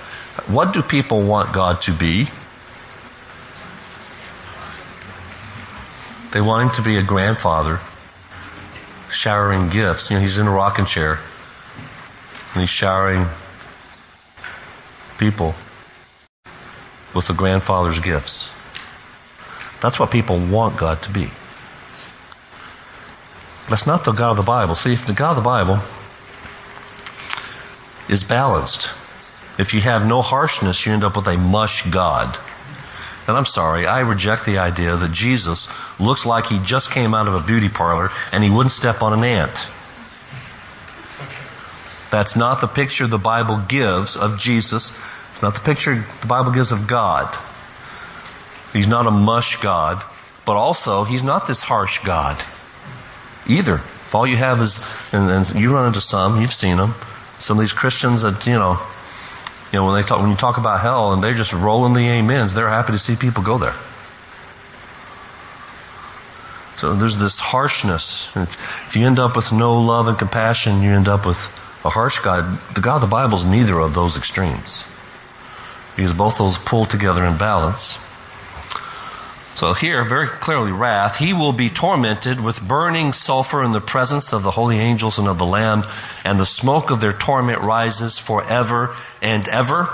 What 0.49 0.72
do 0.72 0.82
people 0.82 1.22
want 1.22 1.53
God 1.53 1.80
to 1.82 1.93
be? 1.93 2.28
They 6.32 6.41
want 6.41 6.70
him 6.70 6.76
to 6.76 6.82
be 6.82 6.97
a 6.97 7.03
grandfather 7.03 7.80
showering 9.11 9.68
gifts. 9.68 10.11
You 10.11 10.16
know, 10.16 10.22
he's 10.22 10.38
in 10.38 10.47
a 10.47 10.51
rocking 10.51 10.84
chair 10.84 11.18
and 12.53 12.61
he's 12.61 12.70
showering 12.70 13.26
people 15.18 15.55
with 17.14 17.26
the 17.26 17.34
grandfather's 17.34 17.99
gifts. 17.99 18.51
That's 19.80 19.99
what 19.99 20.11
people 20.11 20.38
want 20.38 20.76
God 20.76 21.03
to 21.03 21.11
be. 21.11 21.30
That's 23.68 23.86
not 23.86 24.05
the 24.05 24.12
God 24.12 24.32
of 24.32 24.36
the 24.36 24.43
Bible. 24.43 24.74
See, 24.74 24.93
if 24.93 25.07
the 25.07 25.12
God 25.12 25.30
of 25.30 25.36
the 25.36 25.43
Bible 25.43 25.78
is 28.09 28.24
balanced, 28.24 28.91
if 29.61 29.74
you 29.74 29.82
have 29.82 30.06
no 30.06 30.22
harshness, 30.22 30.86
you 30.86 30.92
end 30.94 31.04
up 31.04 31.16
with 31.16 31.26
a 31.26 31.36
mush 31.36 31.88
God. 31.90 32.38
And 33.28 33.36
I'm 33.36 33.44
sorry, 33.44 33.86
I 33.86 34.00
reject 34.00 34.46
the 34.46 34.56
idea 34.56 34.96
that 34.96 35.12
Jesus 35.12 35.68
looks 36.00 36.24
like 36.24 36.46
he 36.46 36.58
just 36.61 36.90
came 36.90 37.14
out 37.14 37.28
of 37.28 37.34
a 37.34 37.40
beauty 37.40 37.68
parlor 37.68 38.08
and 38.32 38.42
he 38.42 38.48
wouldn't 38.48 38.72
step 38.72 39.02
on 39.02 39.12
an 39.12 39.22
ant. 39.22 39.68
That's 42.11 42.36
not 42.36 42.62
the 42.62 42.66
picture 42.66 43.06
the 43.06 43.18
Bible 43.18 43.62
gives 43.68 44.16
of 44.16 44.38
Jesus. 44.38 44.98
It's 45.30 45.42
not 45.42 45.52
the 45.52 45.61
picture 45.61 46.04
the 46.22 46.26
Bible 46.26 46.52
gives 46.52 46.72
of 46.72 46.86
God. 46.86 47.36
He's 48.72 48.88
not 48.88 49.06
a 49.06 49.11
mush 49.11 49.56
God, 49.56 50.02
but 50.46 50.56
also 50.56 51.04
he's 51.04 51.22
not 51.22 51.46
this 51.46 51.64
harsh 51.64 52.02
God 52.02 52.42
either. 53.46 53.74
If 53.74 54.14
all 54.14 54.26
you 54.26 54.38
have 54.38 54.62
is, 54.62 54.80
and, 55.12 55.30
and 55.30 55.54
you 55.54 55.74
run 55.74 55.88
into 55.88 56.00
some, 56.00 56.40
you've 56.40 56.54
seen 56.54 56.78
them, 56.78 56.94
some 57.38 57.58
of 57.58 57.61
these 57.61 57.74
Christians 57.74 58.22
that, 58.22 58.46
you 58.46 58.54
know, 58.54 58.80
you 59.73 59.79
know, 59.79 59.87
when 59.87 59.95
they 59.95 60.07
talk, 60.07 60.21
when 60.21 60.31
you 60.31 60.37
talk 60.37 60.59
about 60.59 60.81
hell 60.81 61.12
and 61.12 61.23
they're 61.23 61.35
just 61.35 61.53
rolling 61.53 61.95
the 61.95 62.09
amens, 62.09 62.55
they're 62.55 62.68
happy 62.68 62.93
to 62.93 62.99
see 62.99 63.14
people 63.14 63.43
go 63.43 63.57
there. 63.57 63.75
So 66.77 66.95
there's 66.95 67.18
this 67.18 67.39
harshness. 67.39 68.31
If, 68.35 68.55
if 68.89 68.97
you 68.97 69.07
end 69.07 69.18
up 69.18 69.37
with 69.37 69.53
no 69.53 69.79
love 69.79 70.09
and 70.09 70.18
compassion, 70.18 70.83
you 70.83 70.91
end 70.91 71.09
up 71.09 71.27
with 71.27 71.39
a 71.85 71.91
harsh 71.91 72.18
God. 72.21 72.59
The 72.75 72.81
God 72.81 72.97
of 72.97 73.01
the 73.03 73.07
Bible 73.07 73.37
is 73.37 73.45
neither 73.45 73.79
of 73.79 73.95
those 73.95 74.16
extremes. 74.16 74.85
Because 75.95 76.14
both 76.14 76.39
those 76.39 76.59
pull 76.59 76.87
together 76.87 77.25
in 77.25 77.37
balance. 77.37 77.99
So 79.61 79.74
here, 79.74 80.02
very 80.04 80.26
clearly, 80.26 80.72
wrath. 80.72 81.18
He 81.18 81.34
will 81.34 81.52
be 81.52 81.68
tormented 81.68 82.40
with 82.40 82.66
burning 82.66 83.12
sulfur 83.12 83.62
in 83.62 83.72
the 83.72 83.80
presence 83.82 84.32
of 84.32 84.42
the 84.42 84.52
holy 84.52 84.78
angels 84.78 85.18
and 85.18 85.28
of 85.28 85.36
the 85.36 85.44
Lamb, 85.44 85.84
and 86.24 86.40
the 86.40 86.46
smoke 86.46 86.90
of 86.90 87.02
their 87.02 87.12
torment 87.12 87.61
rises 87.61 88.18
forever 88.18 88.96
and 89.20 89.46
ever. 89.48 89.90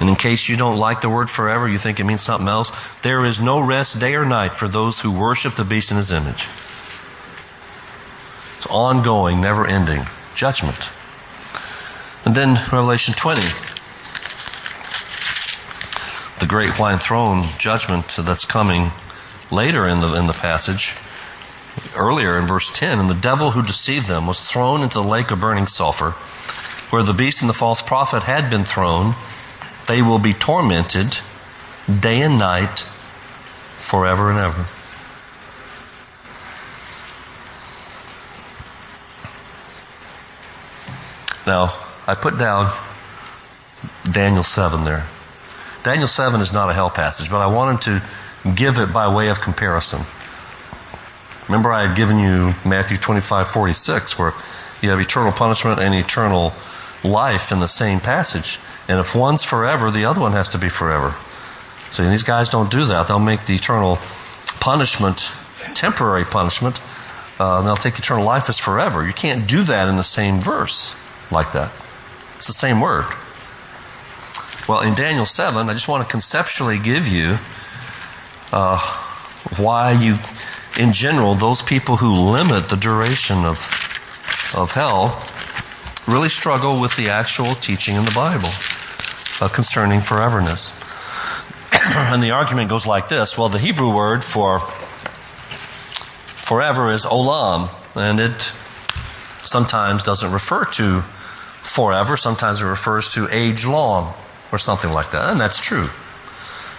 And 0.00 0.08
in 0.08 0.16
case 0.16 0.48
you 0.48 0.56
don't 0.56 0.76
like 0.76 1.02
the 1.02 1.08
word 1.08 1.30
forever, 1.30 1.68
you 1.68 1.78
think 1.78 2.00
it 2.00 2.04
means 2.04 2.22
something 2.22 2.48
else, 2.48 2.72
there 3.02 3.24
is 3.24 3.40
no 3.40 3.60
rest 3.60 4.00
day 4.00 4.16
or 4.16 4.24
night 4.24 4.56
for 4.56 4.66
those 4.66 5.02
who 5.02 5.12
worship 5.12 5.54
the 5.54 5.64
beast 5.64 5.92
in 5.92 5.96
his 5.96 6.10
image. 6.10 6.48
It's 8.56 8.66
ongoing, 8.68 9.40
never 9.40 9.68
ending 9.68 10.02
judgment. 10.34 10.90
And 12.24 12.34
then 12.34 12.54
Revelation 12.72 13.14
20 13.14 13.71
the 16.42 16.48
great 16.48 16.76
white 16.76 17.00
throne 17.00 17.44
judgment 17.56 18.08
that's 18.18 18.44
coming 18.44 18.90
later 19.52 19.86
in 19.86 20.00
the, 20.00 20.12
in 20.14 20.26
the 20.26 20.32
passage, 20.32 20.96
earlier 21.96 22.36
in 22.36 22.48
verse 22.48 22.68
10, 22.72 22.98
and 22.98 23.08
the 23.08 23.14
devil 23.14 23.52
who 23.52 23.62
deceived 23.62 24.08
them 24.08 24.26
was 24.26 24.40
thrown 24.40 24.82
into 24.82 24.94
the 24.94 25.04
lake 25.04 25.30
of 25.30 25.38
burning 25.38 25.68
sulfur, 25.68 26.10
where 26.90 27.04
the 27.04 27.12
beast 27.12 27.42
and 27.42 27.48
the 27.48 27.54
false 27.54 27.80
prophet 27.80 28.24
had 28.24 28.50
been 28.50 28.64
thrown. 28.64 29.14
They 29.86 30.02
will 30.02 30.18
be 30.18 30.32
tormented 30.32 31.18
day 32.00 32.20
and 32.22 32.40
night 32.40 32.80
forever 33.76 34.28
and 34.28 34.40
ever. 34.40 34.66
Now, 41.46 41.72
I 42.08 42.16
put 42.16 42.36
down 42.36 42.76
Daniel 44.10 44.42
7 44.42 44.82
there. 44.82 45.06
Daniel 45.82 46.08
7 46.08 46.40
is 46.40 46.52
not 46.52 46.70
a 46.70 46.74
hell 46.74 46.90
passage, 46.90 47.30
but 47.30 47.38
I 47.38 47.46
wanted 47.46 47.82
to 47.82 48.02
give 48.54 48.78
it 48.78 48.92
by 48.92 49.12
way 49.12 49.28
of 49.28 49.40
comparison. 49.40 50.02
Remember, 51.48 51.72
I 51.72 51.86
had 51.86 51.96
given 51.96 52.18
you 52.18 52.54
Matthew 52.64 52.96
25 52.96 53.48
46, 53.48 54.18
where 54.18 54.32
you 54.80 54.90
have 54.90 55.00
eternal 55.00 55.32
punishment 55.32 55.80
and 55.80 55.94
eternal 55.94 56.52
life 57.02 57.50
in 57.50 57.60
the 57.60 57.68
same 57.68 58.00
passage. 58.00 58.58
And 58.88 59.00
if 59.00 59.14
one's 59.14 59.44
forever, 59.44 59.90
the 59.90 60.04
other 60.04 60.20
one 60.20 60.32
has 60.32 60.48
to 60.50 60.58
be 60.58 60.68
forever. 60.68 61.14
See, 61.92 62.08
these 62.08 62.22
guys 62.22 62.48
don't 62.48 62.70
do 62.70 62.84
that. 62.86 63.08
They'll 63.08 63.18
make 63.18 63.46
the 63.46 63.54
eternal 63.54 63.98
punishment 64.60 65.30
temporary 65.74 66.24
punishment. 66.24 66.80
Uh, 67.38 67.62
they'll 67.62 67.76
take 67.76 67.98
eternal 67.98 68.24
life 68.24 68.48
as 68.48 68.58
forever. 68.58 69.06
You 69.06 69.12
can't 69.12 69.48
do 69.48 69.62
that 69.64 69.88
in 69.88 69.96
the 69.96 70.02
same 70.02 70.40
verse 70.40 70.94
like 71.30 71.52
that. 71.52 71.72
It's 72.38 72.46
the 72.46 72.52
same 72.52 72.80
word. 72.80 73.04
Well, 74.68 74.82
in 74.82 74.94
Daniel 74.94 75.26
7, 75.26 75.68
I 75.68 75.72
just 75.72 75.88
want 75.88 76.06
to 76.06 76.10
conceptually 76.10 76.78
give 76.78 77.08
you 77.08 77.36
uh, 78.52 78.78
why 79.56 79.90
you, 79.90 80.18
in 80.78 80.92
general, 80.92 81.34
those 81.34 81.62
people 81.62 81.96
who 81.96 82.14
limit 82.14 82.68
the 82.68 82.76
duration 82.76 83.44
of, 83.44 83.58
of 84.56 84.70
hell 84.70 85.20
really 86.06 86.28
struggle 86.28 86.80
with 86.80 86.96
the 86.96 87.08
actual 87.08 87.56
teaching 87.56 87.96
in 87.96 88.04
the 88.04 88.12
Bible 88.12 88.50
uh, 89.40 89.48
concerning 89.48 89.98
foreverness. 89.98 90.70
and 92.12 92.22
the 92.22 92.30
argument 92.30 92.70
goes 92.70 92.86
like 92.86 93.08
this. 93.08 93.36
Well, 93.36 93.48
the 93.48 93.58
Hebrew 93.58 93.92
word 93.92 94.22
for 94.22 94.60
forever 94.60 96.92
is 96.92 97.04
olam, 97.04 97.68
and 97.96 98.20
it 98.20 98.52
sometimes 99.44 100.04
doesn't 100.04 100.30
refer 100.30 100.66
to 100.66 101.00
forever, 101.00 102.16
sometimes 102.16 102.62
it 102.62 102.66
refers 102.66 103.08
to 103.14 103.26
age 103.28 103.66
long 103.66 104.14
or 104.52 104.58
something 104.58 104.92
like 104.92 105.10
that. 105.10 105.30
And 105.30 105.40
that's 105.40 105.58
true. 105.58 105.88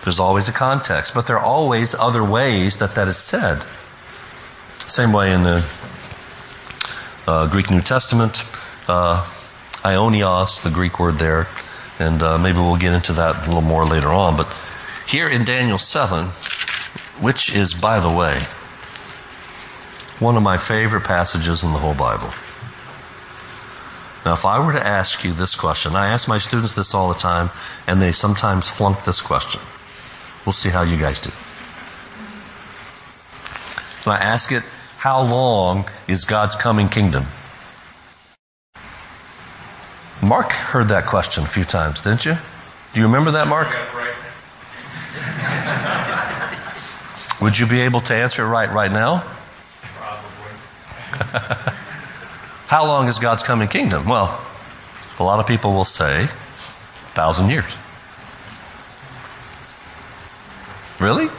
There's 0.04 0.20
always 0.20 0.48
a 0.48 0.54
context, 0.54 1.14
but 1.14 1.28
there 1.28 1.38
are 1.38 1.46
always 1.46 1.96
other 1.96 2.24
ways 2.24 2.78
that 2.78 2.96
that 2.96 3.08
is 3.08 3.18
said. 3.18 3.64
Same 4.86 5.12
way 5.12 5.34
in 5.34 5.44
the 5.44 5.66
uh, 7.28 7.48
Greek 7.48 7.72
New 7.72 7.82
Testament, 7.82 8.44
uh, 8.88 9.26
aionios, 9.82 10.62
the 10.62 10.70
Greek 10.70 11.00
word 11.00 11.16
there, 11.16 11.48
and 12.00 12.22
uh, 12.22 12.38
maybe 12.38 12.58
we'll 12.58 12.76
get 12.76 12.94
into 12.94 13.14
that 13.14 13.36
a 13.36 13.48
little 13.48 13.62
more 13.62 13.86
later 13.86 14.10
on. 14.10 14.36
But 14.36 14.54
here 15.08 15.30
in 15.30 15.46
Daniel 15.46 15.78
7, 15.78 16.28
which 17.22 17.54
is, 17.56 17.74
by 17.74 18.00
the 18.00 18.14
way, 18.14 18.40
one 20.20 20.36
of 20.36 20.44
my 20.44 20.58
favorite 20.58 21.06
passages 21.06 21.64
in 21.64 21.72
the 21.72 21.80
whole 21.80 21.94
Bible. 21.94 22.34
Now, 24.26 24.34
if 24.34 24.46
I 24.46 24.66
were 24.66 24.72
to 24.72 24.86
ask 24.86 25.24
you 25.24 25.34
this 25.34 25.56
question, 25.56 25.96
I 25.96 26.08
ask 26.08 26.30
my 26.30 26.38
students 26.38 26.76
this 26.76 26.94
all 26.94 27.10
the 27.10 27.20
time, 27.20 27.50
and 27.88 28.02
they 28.02 28.14
sometimes 28.14 28.70
flunk 28.70 29.04
this 29.04 29.22
question. 29.22 29.60
We'll 30.46 30.54
see 30.54 30.70
how 30.70 30.84
you 30.84 30.98
guys 30.98 31.20
do. 31.20 31.30
When 34.06 34.16
I 34.16 34.20
ask 34.20 34.52
it, 34.52 34.64
how 34.98 35.22
long 35.22 35.90
is 36.08 36.24
God's 36.24 36.56
coming 36.56 36.88
kingdom? 36.88 37.26
Mark 40.22 40.52
heard 40.52 40.88
that 40.88 41.06
question 41.06 41.44
a 41.44 41.48
few 41.48 41.66
times, 41.66 42.00
didn't 42.00 42.26
you? 42.26 42.38
Do 42.94 43.02
you 43.02 43.08
remember 43.08 43.32
that, 43.32 43.48
Mark? 43.48 43.68
Would 47.42 47.60
you 47.60 47.68
be 47.68 47.82
able 47.82 48.00
to 48.02 48.16
answer 48.16 48.46
it 48.46 48.48
right 48.48 48.72
right 48.72 48.92
now? 48.92 49.26
Probably. 51.12 51.80
How 52.68 52.86
long 52.86 53.08
is 53.08 53.20
God's 53.20 53.44
coming 53.44 53.68
kingdom? 53.68 54.08
Well, 54.08 54.44
a 55.20 55.24
lot 55.24 55.40
of 55.40 55.48
people 55.48 55.74
will 55.74 55.86
say, 55.86 56.28
thousand 57.14 57.50
years. 57.50 57.78
Really? 61.00 61.30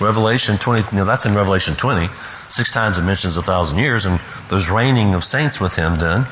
Revelation 0.00 0.58
20, 0.58 0.82
you 0.90 0.98
know, 0.98 1.04
that's 1.04 1.24
in 1.24 1.34
Revelation 1.34 1.74
20. 1.74 2.08
Six 2.48 2.70
times 2.70 2.98
it 2.98 3.02
mentions 3.02 3.36
a 3.36 3.42
thousand 3.42 3.78
years, 3.78 4.06
and 4.06 4.20
there's 4.48 4.68
reigning 4.68 5.14
of 5.14 5.24
saints 5.24 5.60
with 5.60 5.76
him 5.76 5.98
then. 5.98 6.26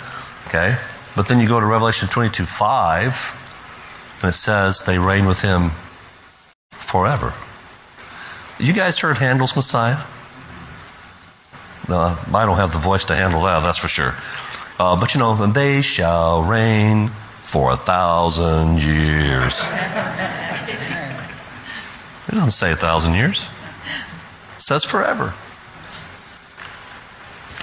Okay? 0.48 0.76
But 1.14 1.28
then 1.28 1.40
you 1.40 1.46
go 1.46 1.60
to 1.60 1.66
Revelation 1.66 2.08
22 2.08 2.44
5, 2.44 4.18
and 4.22 4.30
it 4.30 4.34
says 4.34 4.82
they 4.82 4.98
reign 4.98 5.26
with 5.26 5.42
him 5.42 5.72
forever. 6.72 7.34
You 8.58 8.72
guys 8.72 8.98
heard 8.98 9.18
Handel's 9.18 9.54
Messiah? 9.54 10.04
Uh, 11.88 12.16
I 12.32 12.46
don't 12.46 12.56
have 12.56 12.72
the 12.72 12.78
voice 12.78 13.04
to 13.06 13.14
handle 13.14 13.42
that, 13.42 13.60
that's 13.60 13.78
for 13.78 13.88
sure. 13.88 14.14
Uh, 14.78 14.98
but 14.98 15.14
you 15.14 15.20
know, 15.20 15.34
they 15.46 15.82
shall 15.82 16.42
reign 16.42 17.08
for 17.42 17.72
a 17.72 17.76
thousand 17.76 18.80
years. 18.80 19.60
It 22.28 22.34
doesn't 22.36 22.52
say 22.52 22.72
a 22.72 22.76
thousand 22.76 23.14
years. 23.14 23.46
It 24.56 24.62
says 24.62 24.84
forever. 24.84 25.34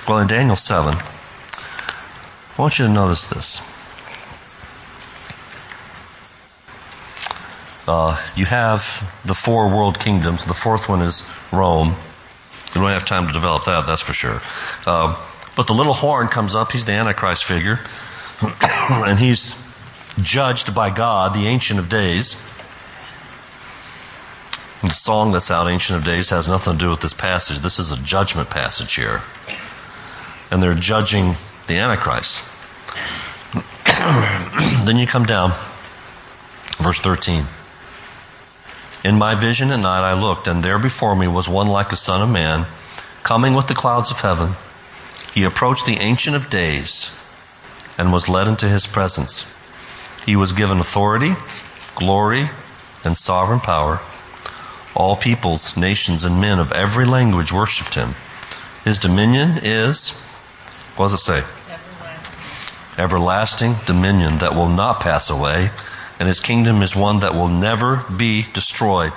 Well, 0.08 0.20
in 0.20 0.28
Daniel 0.28 0.56
7, 0.56 0.96
I 0.96 2.62
want 2.62 2.78
you 2.78 2.86
to 2.86 2.92
notice 2.92 3.26
this. 3.26 3.62
Uh, 7.88 8.22
you 8.36 8.46
have 8.46 9.12
the 9.26 9.34
four 9.34 9.68
world 9.68 10.00
kingdoms. 10.00 10.46
The 10.46 10.54
fourth 10.54 10.88
one 10.88 11.02
is 11.02 11.28
Rome. 11.52 11.96
We 12.76 12.82
don't 12.82 12.92
have 12.92 13.06
time 13.06 13.28
to 13.28 13.34
develop 13.34 13.66
that, 13.66 13.88
that's 13.88 14.02
for 14.02 14.14
sure. 14.14 14.42
Uh, 14.86 15.16
but 15.56 15.68
the 15.68 15.74
little 15.74 15.94
horn 15.94 16.28
comes 16.28 16.56
up. 16.56 16.72
He's 16.72 16.86
the 16.86 16.92
Antichrist 16.94 17.44
figure. 17.44 17.80
and 18.62 19.20
he's 19.20 19.58
judged 20.22 20.74
by 20.74 20.90
God, 20.90 21.34
the 21.34 21.48
Ancient 21.48 21.80
of 21.80 21.90
Days. 21.90 22.42
The 24.82 24.92
song 24.92 25.32
that's 25.32 25.52
out, 25.52 25.68
Ancient 25.68 26.00
of 26.00 26.06
Days, 26.06 26.30
has 26.30 26.48
nothing 26.48 26.74
to 26.74 26.80
do 26.80 26.90
with 26.90 27.02
this 27.02 27.14
passage. 27.14 27.60
This 27.60 27.80
is 27.80 27.92
a 27.92 27.98
judgment 27.98 28.50
passage 28.50 28.94
here. 28.94 29.22
And 30.52 30.64
they're 30.64 30.74
judging 30.74 31.36
the 31.68 31.76
Antichrist. 31.76 32.42
then 34.86 34.98
you 34.98 35.06
come 35.06 35.26
down, 35.26 35.52
verse 36.78 37.00
13. 37.00 37.46
In 39.04 39.18
my 39.18 39.34
vision 39.34 39.72
at 39.72 39.80
night 39.80 40.04
I 40.04 40.14
looked, 40.14 40.48
and 40.48 40.62
there 40.62 40.78
before 40.78 41.16
me 41.16 41.28
was 41.28 41.48
one 41.48 41.68
like 41.68 41.92
a 41.92 41.96
son 41.96 42.22
of 42.22 42.30
man, 42.30 42.66
coming 43.24 43.54
with 43.54 43.68
the 43.68 43.74
clouds 43.74 44.12
of 44.12 44.20
heaven. 44.20 44.56
He 45.34 45.44
approached 45.44 45.86
the 45.86 46.00
Ancient 46.00 46.36
of 46.36 46.50
Days 46.50 47.12
and 47.98 48.12
was 48.12 48.28
led 48.28 48.48
into 48.48 48.68
his 48.68 48.88
presence. 48.88 49.46
He 50.26 50.36
was 50.36 50.52
given 50.52 50.80
authority, 50.80 51.36
glory, 51.96 52.50
and 53.06 53.18
sovereign 53.18 53.62
power. 53.62 54.02
All 54.96 55.16
peoples, 55.16 55.78
nations, 55.78 56.26
and 56.26 56.42
men 56.42 56.60
of 56.60 56.74
every 56.74 57.06
language 57.06 57.54
worshipped 57.54 57.96
him. 57.96 58.16
His 58.84 59.00
dominion 59.00 59.60
is, 59.64 60.12
what 60.98 61.06
does 61.06 61.14
it 61.14 61.18
say? 61.20 61.44
Everlasting. 61.70 62.36
Everlasting 62.98 63.76
dominion 63.86 64.38
that 64.40 64.56
will 64.56 64.68
not 64.68 65.00
pass 65.00 65.30
away 65.30 65.72
and 66.20 66.28
his 66.28 66.40
kingdom 66.42 66.82
is 66.82 66.96
one 66.96 67.22
that 67.22 67.34
will 67.34 67.48
never 67.48 68.04
be 68.16 68.46
destroyed. 68.54 69.14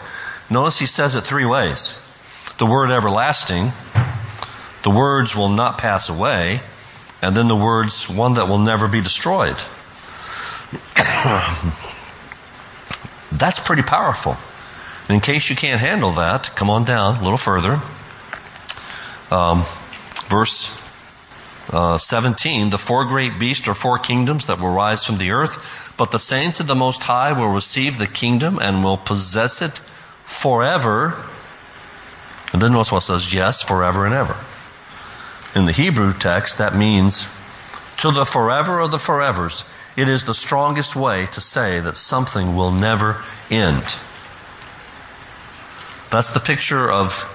Notice 0.48 0.78
he 0.78 0.86
says 0.86 1.14
it 1.16 1.24
three 1.24 1.44
ways. 1.44 1.92
The 2.58 2.66
word 2.66 2.90
everlasting, 2.90 3.72
the 4.82 4.90
words 4.90 5.34
will 5.34 5.48
not 5.48 5.78
pass 5.78 6.08
away, 6.08 6.60
and 7.20 7.36
then 7.36 7.48
the 7.48 7.56
words 7.56 8.08
one 8.08 8.34
that 8.34 8.48
will 8.48 8.58
never 8.58 8.86
be 8.86 9.00
destroyed. 9.00 9.56
That's 13.32 13.58
pretty 13.60 13.82
powerful. 13.82 14.36
And 15.08 15.16
in 15.16 15.20
case 15.20 15.50
you 15.50 15.56
can't 15.56 15.80
handle 15.80 16.12
that, 16.12 16.54
come 16.54 16.70
on 16.70 16.84
down 16.84 17.16
a 17.16 17.22
little 17.22 17.38
further. 17.38 17.80
Um, 19.30 19.64
verse 20.28 20.78
uh, 21.70 21.98
17 21.98 22.70
The 22.70 22.78
four 22.78 23.04
great 23.04 23.38
beasts 23.38 23.68
are 23.68 23.74
four 23.74 23.98
kingdoms 23.98 24.46
that 24.46 24.58
will 24.58 24.72
rise 24.72 25.04
from 25.04 25.18
the 25.18 25.30
earth, 25.30 25.94
but 25.96 26.10
the 26.10 26.18
saints 26.18 26.60
of 26.60 26.66
the 26.66 26.74
Most 26.74 27.04
High 27.04 27.32
will 27.32 27.48
receive 27.48 27.98
the 27.98 28.06
kingdom 28.06 28.58
and 28.58 28.82
will 28.82 28.96
possess 28.96 29.62
it 29.62 29.78
forever. 30.24 31.22
And 32.52 32.60
then 32.60 32.72
notice 32.72 32.92
what 32.92 33.00
says, 33.00 33.32
yes, 33.32 33.62
forever 33.62 34.04
and 34.04 34.14
ever. 34.14 34.36
In 35.54 35.66
the 35.66 35.72
Hebrew 35.72 36.12
text, 36.12 36.58
that 36.58 36.74
means 36.74 37.28
to 37.98 38.10
the 38.10 38.24
forever 38.24 38.80
of 38.80 38.90
the 38.90 38.96
forevers. 38.96 39.68
It 39.96 40.08
is 40.08 40.24
the 40.24 40.34
strongest 40.34 40.96
way 40.96 41.26
to 41.26 41.40
say 41.40 41.80
that 41.80 41.96
something 41.96 42.56
will 42.56 42.72
never 42.72 43.22
end. 43.50 43.84
That's 46.10 46.30
the 46.30 46.40
picture 46.40 46.90
of 46.90 47.28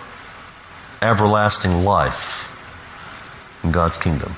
everlasting 1.01 1.83
life 1.83 2.46
in 3.63 3.71
God's 3.71 3.97
kingdom. 3.97 4.35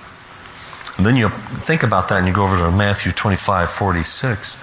And 0.98 1.06
then 1.06 1.16
you 1.16 1.30
think 1.30 1.84
about 1.84 2.10
that 2.10 2.18
and 2.18 2.28
you 2.28 2.34
go 2.34 2.44
over 2.44 2.58
to 2.58 2.72
Matthew 2.72 3.12
25, 3.12 3.70
46. 3.70 4.58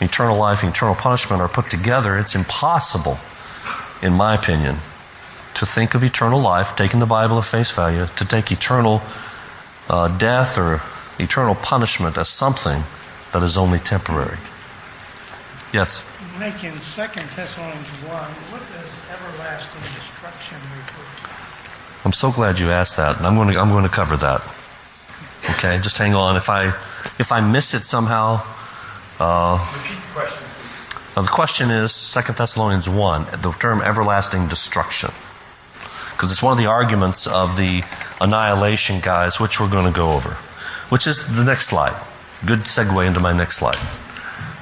Eternal 0.00 0.38
life 0.38 0.62
and 0.62 0.72
eternal 0.72 0.94
punishment 0.94 1.42
are 1.42 1.48
put 1.48 1.68
together. 1.70 2.16
It's 2.16 2.34
impossible, 2.34 3.18
in 4.00 4.14
my 4.14 4.34
opinion, 4.34 4.76
to 5.54 5.66
think 5.66 5.94
of 5.94 6.02
eternal 6.02 6.40
life, 6.40 6.76
taking 6.76 7.00
the 7.00 7.06
Bible 7.06 7.38
at 7.38 7.44
face 7.44 7.70
value, 7.70 8.06
to 8.06 8.24
take 8.24 8.50
eternal 8.52 9.02
uh, 9.90 10.08
death 10.16 10.56
or 10.56 10.80
eternal 11.18 11.54
punishment 11.54 12.16
as 12.16 12.28
something 12.28 12.84
that 13.32 13.42
is 13.42 13.56
only 13.56 13.78
temporary. 13.78 14.38
Yes? 15.72 16.04
Mike, 16.38 16.64
in 16.64 16.72
2 16.72 16.80
Thessalonians 16.80 17.88
1, 18.06 18.08
what 18.08 18.62
does 18.72 18.88
everlasting 19.10 19.82
destruction 19.94 20.56
refer 20.78 21.27
to? 21.27 21.27
I'm 22.04 22.12
so 22.12 22.30
glad 22.30 22.58
you 22.58 22.70
asked 22.70 22.96
that, 22.96 23.18
and 23.18 23.26
I'm 23.26 23.34
going 23.34 23.52
to, 23.52 23.60
I'm 23.60 23.70
going 23.70 23.84
to 23.84 23.90
cover 23.90 24.16
that. 24.18 24.42
Okay, 25.50 25.78
just 25.78 25.98
hang 25.98 26.14
on. 26.14 26.36
If 26.36 26.48
I, 26.48 26.66
if 27.18 27.32
I 27.32 27.40
miss 27.40 27.74
it 27.74 27.84
somehow, 27.84 28.42
uh, 29.20 29.58
Repeat 29.74 29.96
the 29.96 30.12
question, 30.12 30.44
the 31.14 31.30
question 31.30 31.70
is 31.70 31.92
Second 31.92 32.36
Thessalonians 32.36 32.88
1, 32.88 33.26
the 33.42 33.52
term 33.52 33.82
everlasting 33.82 34.48
destruction. 34.48 35.10
Because 36.12 36.32
it's 36.32 36.42
one 36.42 36.52
of 36.52 36.58
the 36.58 36.66
arguments 36.66 37.26
of 37.26 37.56
the 37.56 37.82
annihilation 38.20 39.00
guys, 39.00 39.40
which 39.40 39.60
we're 39.60 39.70
going 39.70 39.86
to 39.86 39.96
go 39.96 40.12
over. 40.12 40.30
Which 40.90 41.06
is 41.06 41.26
the 41.36 41.44
next 41.44 41.66
slide. 41.66 42.00
Good 42.46 42.60
segue 42.60 43.06
into 43.06 43.20
my 43.20 43.32
next 43.32 43.56
slide. 43.56 43.78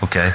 Okay? 0.03 0.33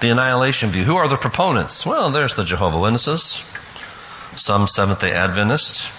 The 0.00 0.10
annihilation 0.10 0.70
view. 0.70 0.84
Who 0.84 0.96
are 0.96 1.08
the 1.08 1.16
proponents? 1.16 1.84
Well, 1.86 2.10
there's 2.10 2.34
the 2.34 2.44
Jehovah 2.44 2.78
Witnesses, 2.78 3.42
some 4.36 4.66
Seventh 4.66 5.00
day 5.00 5.12
Adventists. 5.12 5.90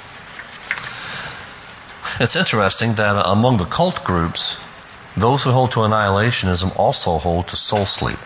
It's 2.19 2.35
interesting 2.35 2.95
that 2.95 3.21
among 3.25 3.57
the 3.57 3.65
cult 3.65 4.03
groups, 4.03 4.57
those 5.17 5.43
who 5.43 5.51
hold 5.51 5.71
to 5.71 5.79
annihilationism 5.79 6.77
also 6.77 7.17
hold 7.17 7.47
to 7.49 7.55
soul 7.55 7.85
sleep. 7.85 8.19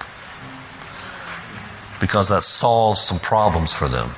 Because 1.99 2.29
that 2.29 2.43
solves 2.43 3.01
some 3.01 3.19
problems 3.19 3.73
for 3.73 3.87
them. 3.87 4.11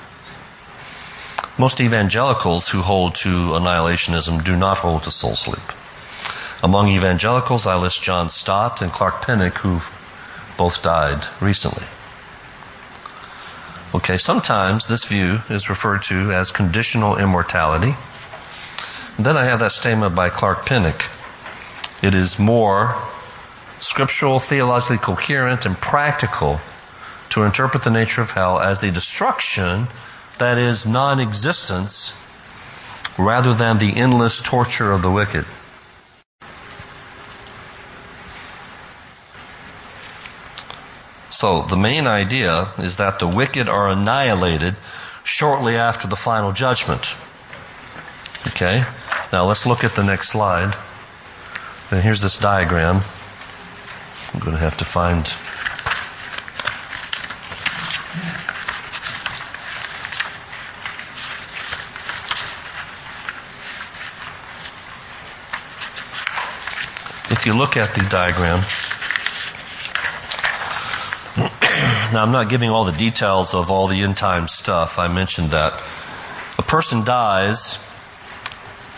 Most 1.57 1.81
evangelicals 1.81 2.69
who 2.69 2.81
hold 2.81 3.15
to 3.15 3.29
annihilationism 3.29 4.43
do 4.43 4.55
not 4.55 4.79
hold 4.79 5.03
to 5.03 5.11
soul 5.11 5.35
sleep. 5.35 5.71
Among 6.63 6.89
evangelicals, 6.89 7.65
I 7.65 7.75
list 7.75 8.03
John 8.03 8.29
Stott 8.29 8.81
and 8.81 8.91
Clark 8.91 9.25
Pinnock, 9.25 9.57
who 9.59 9.81
both 10.57 10.81
died 10.81 11.25
recently. 11.41 11.85
Okay, 13.93 14.17
sometimes 14.17 14.87
this 14.87 15.03
view 15.03 15.41
is 15.49 15.69
referred 15.69 16.01
to 16.03 16.31
as 16.31 16.49
conditional 16.51 17.17
immortality. 17.17 17.95
And 19.17 19.25
then 19.25 19.35
I 19.35 19.43
have 19.43 19.59
that 19.59 19.73
statement 19.73 20.15
by 20.15 20.29
Clark 20.29 20.65
Pinnock. 20.65 21.07
It 22.01 22.15
is 22.15 22.39
more 22.39 22.95
scriptural, 23.81 24.39
theologically 24.39 24.97
coherent, 24.97 25.65
and 25.65 25.75
practical 25.75 26.61
to 27.31 27.43
interpret 27.43 27.83
the 27.83 27.89
nature 27.89 28.21
of 28.21 28.31
hell 28.31 28.59
as 28.59 28.79
the 28.79 28.91
destruction 28.91 29.87
that 30.37 30.57
is 30.57 30.85
non 30.85 31.19
existence 31.19 32.13
rather 33.17 33.53
than 33.53 33.77
the 33.77 33.97
endless 33.97 34.41
torture 34.41 34.93
of 34.93 35.01
the 35.01 35.11
wicked. 35.11 35.45
So, 41.41 41.63
the 41.63 41.75
main 41.75 42.05
idea 42.05 42.69
is 42.77 42.97
that 42.97 43.17
the 43.17 43.25
wicked 43.25 43.67
are 43.67 43.89
annihilated 43.89 44.75
shortly 45.23 45.75
after 45.75 46.07
the 46.07 46.15
final 46.15 46.51
judgment. 46.51 47.15
Okay? 48.49 48.85
Now, 49.33 49.45
let's 49.45 49.65
look 49.65 49.83
at 49.83 49.95
the 49.95 50.03
next 50.03 50.29
slide. 50.29 50.75
And 51.89 52.03
here's 52.03 52.21
this 52.21 52.37
diagram. 52.37 53.01
I'm 54.35 54.39
going 54.39 54.51
to 54.51 54.61
have 54.61 54.77
to 54.77 54.85
find. 54.85 55.25
If 67.31 67.47
you 67.47 67.57
look 67.57 67.77
at 67.77 67.95
the 67.95 68.07
diagram, 68.11 68.63
now 72.11 72.23
I'm 72.23 72.31
not 72.31 72.49
giving 72.49 72.69
all 72.69 72.85
the 72.85 72.91
details 72.91 73.53
of 73.53 73.71
all 73.71 73.87
the 73.87 74.01
end 74.01 74.17
time 74.17 74.47
stuff. 74.47 74.99
I 74.99 75.07
mentioned 75.07 75.51
that. 75.51 75.73
A 76.57 76.63
person 76.63 77.03
dies, 77.03 77.79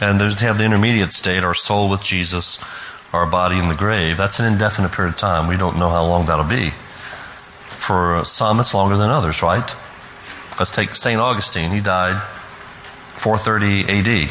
and 0.01 0.19
they 0.19 0.45
have 0.45 0.57
the 0.57 0.65
intermediate 0.65 1.13
state, 1.13 1.43
our 1.43 1.53
soul 1.53 1.89
with 1.89 2.01
Jesus, 2.01 2.59
our 3.13 3.25
body 3.25 3.57
in 3.57 3.67
the 3.67 3.75
grave. 3.75 4.17
That's 4.17 4.39
an 4.39 4.51
indefinite 4.51 4.91
period 4.91 5.13
of 5.13 5.19
time. 5.19 5.47
We 5.47 5.57
don't 5.57 5.77
know 5.77 5.89
how 5.89 6.05
long 6.05 6.25
that'll 6.25 6.45
be. 6.45 6.71
For 7.67 8.23
some, 8.25 8.59
it's 8.59 8.73
longer 8.73 8.97
than 8.97 9.09
others, 9.09 9.41
right? 9.41 9.73
Let's 10.59 10.71
take 10.71 10.95
St. 10.95 11.19
Augustine. 11.19 11.71
He 11.71 11.79
died 11.79 12.21
430 13.13 14.23
AD. 14.23 14.29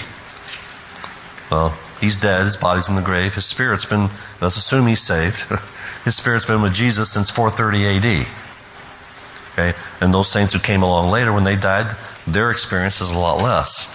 Well, 1.51 1.77
he's 2.01 2.17
dead, 2.17 2.45
his 2.45 2.57
body's 2.57 2.89
in 2.89 2.97
the 2.97 3.03
grave, 3.03 3.35
his 3.35 3.45
spirit's 3.45 3.85
been, 3.85 4.11
let's 4.41 4.57
assume 4.57 4.87
he's 4.87 5.03
saved. 5.03 5.41
his 6.05 6.17
spirit's 6.17 6.47
been 6.47 6.63
with 6.63 6.75
Jesus 6.75 7.11
since 7.11 7.31
430 7.31 8.23
AD. 8.23 8.27
Okay? 9.53 9.77
And 10.01 10.13
those 10.13 10.31
saints 10.31 10.55
who 10.55 10.61
came 10.61 10.83
along 10.83 11.11
later, 11.11 11.33
when 11.33 11.45
they 11.45 11.57
died, 11.57 11.97
their 12.27 12.51
experience 12.51 13.01
is 13.01 13.11
a 13.11 13.19
lot 13.19 13.43
less 13.43 13.89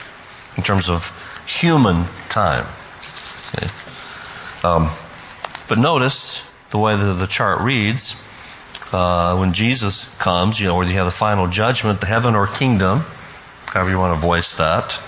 in 0.56 0.64
terms 0.64 0.90
of 0.90 1.12
human 1.48 2.06
time. 2.30 2.66
Okay? 3.56 3.68
Um, 4.64 4.90
but 5.68 5.78
notice 5.78 6.44
the 6.72 6.78
way 6.78 6.96
the, 6.96 7.14
the 7.14 7.28
chart 7.28 7.62
reads 7.62 8.22
uh, 8.92 9.36
when 9.38 9.54
Jesus 9.54 10.06
comes, 10.18 10.60
you 10.60 10.68
know, 10.68 10.76
where 10.76 10.88
you 10.88 10.94
have 10.94 11.06
the 11.06 11.12
final 11.12 11.48
judgment, 11.48 12.00
the 12.02 12.08
heaven 12.08 12.36
or 12.36 12.48
kingdom, 12.48 13.06
however 13.68 13.90
you 13.90 14.00
want 14.00 14.16
to 14.16 14.22
voice 14.22 14.54
that, 14.56 15.00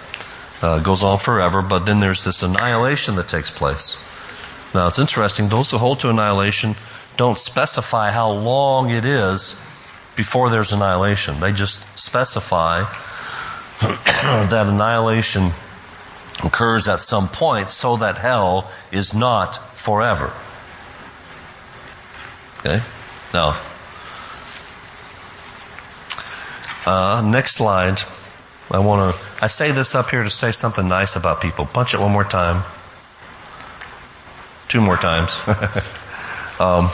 uh, 0.62 0.80
goes 0.80 1.04
on 1.04 1.18
forever, 1.18 1.62
but 1.62 1.86
then 1.86 2.00
there's 2.00 2.24
this 2.24 2.43
annihilation 2.43 3.16
that 3.16 3.28
takes 3.28 3.50
place. 3.50 3.97
Now, 4.74 4.88
it's 4.88 5.00
interesting, 5.00 5.50
those 5.50 5.72
who 5.72 5.78
hold 5.78 6.00
to 6.02 6.10
annihilation 6.10 6.76
don't 7.18 7.38
specify 7.38 8.12
how 8.12 8.30
long 8.30 8.91
it 8.91 9.06
is 9.06 9.60
before 10.20 10.49
there's 10.49 10.74
annihilation. 10.74 11.39
They 11.39 11.53
just 11.53 11.80
specify 11.97 12.80
that 13.80 14.65
annihilation 14.67 15.51
occurs 16.43 16.89
at 16.89 16.99
some 16.99 17.30
point 17.30 17.70
so 17.70 17.95
that 17.95 18.17
hell 18.17 18.70
is 18.91 19.13
not 19.13 19.55
forever. 19.78 20.34
Okay? 22.57 22.84
Now, 23.34 23.57
uh, 26.86 27.22
next 27.22 27.55
slide. 27.55 28.01
I 28.70 28.80
want 28.80 29.15
to, 29.15 29.22
I 29.41 29.47
say 29.47 29.72
this 29.72 29.95
up 29.95 30.09
here 30.09 30.24
to 30.24 30.30
say 30.30 30.51
something 30.51 30.89
nice 30.89 31.15
about 31.15 31.39
people. 31.39 31.65
Punch 31.65 31.93
it 31.93 32.01
one 32.01 32.11
more 32.11 32.26
time. 32.26 32.65
Two 34.67 34.82
more 34.82 34.97
times. 34.97 35.39
um, 36.59 36.89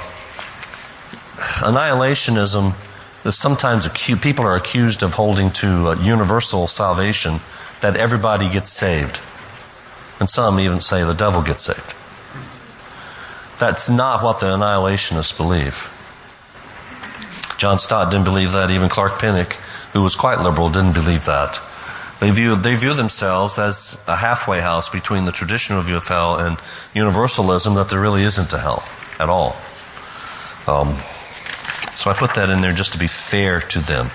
annihilationism 1.65 2.75
is 3.25 3.37
sometimes 3.37 3.85
accused, 3.85 4.21
people 4.21 4.45
are 4.45 4.55
accused 4.55 5.03
of 5.03 5.15
holding 5.15 5.51
to 5.51 5.89
uh, 5.89 5.95
universal 6.01 6.67
salvation, 6.67 7.39
that 7.81 7.95
everybody 7.95 8.49
gets 8.49 8.71
saved. 8.71 9.19
And 10.19 10.29
some 10.29 10.59
even 10.59 10.79
say 10.79 11.03
the 11.03 11.13
devil 11.13 11.41
gets 11.41 11.63
saved. 11.63 11.93
That's 13.59 13.89
not 13.89 14.23
what 14.23 14.39
the 14.39 14.47
annihilationists 14.47 15.35
believe. 15.35 15.91
John 17.57 17.79
Stott 17.79 18.11
didn't 18.11 18.25
believe 18.25 18.51
that. 18.51 18.69
Even 18.69 18.89
Clark 18.89 19.19
Pinnock, 19.19 19.53
who 19.93 20.01
was 20.01 20.15
quite 20.15 20.39
liberal, 20.41 20.69
didn't 20.69 20.93
believe 20.93 21.25
that. 21.25 21.59
They 22.19 22.31
view, 22.31 22.55
they 22.55 22.75
view 22.75 22.93
themselves 22.93 23.57
as 23.59 24.01
a 24.07 24.15
halfway 24.15 24.61
house 24.61 24.89
between 24.89 25.25
the 25.25 25.31
traditional 25.31 25.81
view 25.81 25.97
of 25.97 26.07
hell 26.07 26.37
and 26.37 26.57
universalism 26.93 27.75
that 27.75 27.89
there 27.89 27.99
really 27.99 28.23
isn't 28.23 28.53
a 28.53 28.59
hell 28.59 28.83
at 29.19 29.29
all. 29.29 29.55
Um, 30.67 30.97
so 32.05 32.11
I 32.11 32.13
put 32.13 32.35
that 32.35 32.51
in 32.51 32.61
there 32.61 32.71
just 32.71 32.93
to 32.93 32.99
be 32.99 33.07
fair 33.07 33.59
to 33.59 33.79
them. 33.79 34.11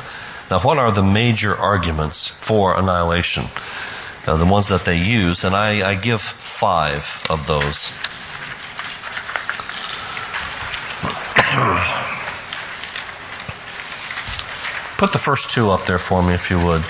Now, 0.49 0.61
what 0.61 0.79
are 0.79 0.93
the 0.93 1.03
major 1.03 1.57
arguments 1.57 2.29
for 2.29 2.79
annihilation? 2.79 3.47
Uh, 4.25 4.37
the 4.37 4.47
ones 4.47 4.69
that 4.69 4.85
they 4.85 4.97
use, 4.97 5.43
and 5.43 5.57
I, 5.57 5.91
I 5.91 5.97
give 5.97 6.21
five 6.21 7.21
of 7.29 7.49
those. 7.49 7.91
Put 14.97 15.13
the 15.13 15.19
first 15.19 15.51
two 15.51 15.71
up 15.71 15.87
there 15.87 15.99
for 15.99 16.23
me, 16.23 16.33
if 16.33 16.49
you 16.49 16.65
would. 16.65 16.83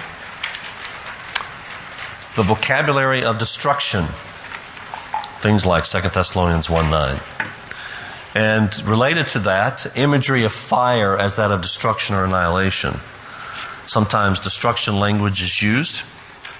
The 2.36 2.42
vocabulary 2.42 3.24
of 3.24 3.38
destruction. 3.38 4.04
Things 5.38 5.64
like 5.64 5.84
2 5.84 6.10
Thessalonians 6.10 6.68
1 6.68 6.90
9. 6.90 7.20
And 8.34 8.86
related 8.86 9.28
to 9.28 9.40
that, 9.40 9.86
imagery 9.96 10.44
of 10.44 10.52
fire 10.52 11.18
as 11.18 11.36
that 11.36 11.50
of 11.50 11.62
destruction 11.62 12.14
or 12.14 12.24
annihilation. 12.24 12.94
Sometimes 13.86 14.38
destruction 14.38 15.00
language 15.00 15.42
is 15.42 15.60
used 15.60 16.02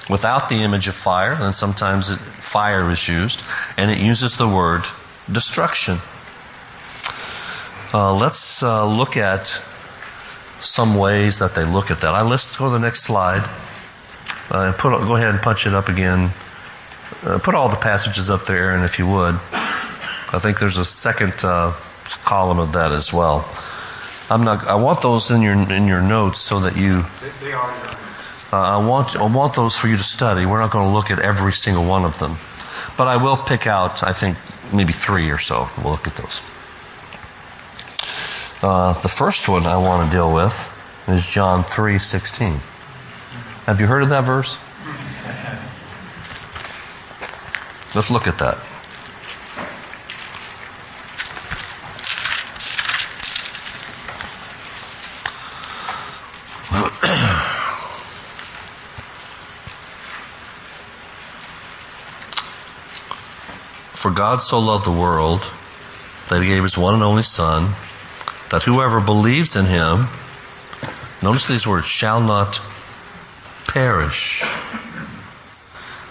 without 0.09 0.49
the 0.49 0.57
image 0.57 0.89
of 0.89 0.97
fire, 0.97 1.37
and 1.39 1.55
sometimes 1.55 2.11
it, 2.11 2.19
fire 2.19 2.91
is 2.91 3.09
used, 3.09 3.43
and 3.77 3.91
it 3.91 3.99
uses 3.99 4.37
the 4.37 4.49
word 4.49 4.83
destruction. 5.31 5.99
Uh, 7.95 8.15
let's 8.15 8.63
uh, 8.63 8.85
look 8.85 9.17
at 9.17 9.47
some 10.61 10.97
ways 10.97 11.39
that 11.39 11.55
they 11.55 11.65
look 11.65 11.91
at 11.91 12.01
that. 12.01 12.15
I 12.15 12.23
let's 12.23 12.57
go 12.57 12.67
to 12.67 12.71
the 12.71 12.79
next 12.79 13.03
slide. 13.03 13.49
Uh, 14.51 14.73
put 14.77 14.91
go 15.07 15.15
ahead 15.15 15.31
and 15.31 15.41
punch 15.41 15.67
it 15.67 15.75
up 15.75 15.89
again. 15.89 16.31
Uh, 17.23 17.39
put 17.39 17.55
all 17.55 17.69
the 17.69 17.77
passages 17.77 18.29
up 18.29 18.47
there, 18.47 18.75
and 18.75 18.85
if 18.85 18.99
you 18.99 19.07
would, 19.07 19.39
I 20.33 20.39
think 20.39 20.61
there's 20.61 20.79
a 20.79 20.85
second 20.85 21.45
uh, 21.45 21.73
column 22.25 22.61
of 22.61 22.73
that 22.73 22.93
as 22.93 23.13
well. 23.13 23.49
I'm 24.31 24.45
not. 24.45 24.65
I 24.69 24.77
want 24.77 25.03
those 25.03 25.33
in 25.33 25.43
your 25.43 25.55
in 25.55 25.89
your 25.89 26.01
notes 26.01 26.39
so 26.39 26.61
that 26.61 26.77
you. 26.77 27.03
They, 27.03 27.47
they 27.47 27.53
are. 27.53 27.97
Uh, 28.53 28.79
I 28.79 28.87
want 28.87 29.17
I 29.17 29.27
want 29.27 29.55
those 29.55 29.77
for 29.77 29.89
you 29.89 29.97
to 29.97 30.05
study. 30.05 30.47
We're 30.47 30.61
not 30.61 30.71
going 30.71 30.87
to 30.87 30.93
look 30.93 31.11
at 31.11 31.19
every 31.19 31.53
single 31.53 31.85
one 31.85 32.05
of 32.05 32.21
them, 32.21 32.37
but 32.97 33.09
I 33.09 33.17
will 33.17 33.37
pick 33.37 33.67
out. 33.67 34.05
I 34.05 34.13
think 34.13 34.37
maybe 34.73 34.93
three 34.93 35.31
or 35.31 35.39
so. 35.39 35.69
We'll 35.83 35.93
look 35.93 36.07
at 36.07 36.15
those. 36.15 36.41
Uh, 38.63 38.93
the 39.01 39.09
first 39.09 39.49
one 39.49 39.67
I 39.67 39.79
want 39.79 40.09
to 40.09 40.17
deal 40.17 40.33
with 40.33 40.55
is 41.09 41.27
John 41.27 41.65
3:16. 41.65 42.61
Have 43.67 43.81
you 43.81 43.89
heard 43.89 44.05
of 44.05 44.11
that 44.11 44.23
verse? 44.23 44.57
Let's 47.97 48.11
look 48.11 48.29
at 48.29 48.39
that. 48.39 48.59
For 64.01 64.11
God 64.11 64.41
so 64.41 64.59
loved 64.59 64.87
the 64.87 64.91
world 64.91 65.47
that 66.31 66.41
he 66.41 66.49
gave 66.49 66.63
his 66.63 66.79
one 66.79 66.95
and 66.95 67.03
only 67.03 67.23
Son, 67.23 67.75
that 68.49 68.63
whoever 68.63 68.99
believes 68.99 69.55
in 69.55 69.67
him, 69.67 70.09
notice 71.23 71.47
these 71.47 71.67
words, 71.67 71.85
shall 71.85 72.19
not 72.19 72.63
perish. 73.69 74.43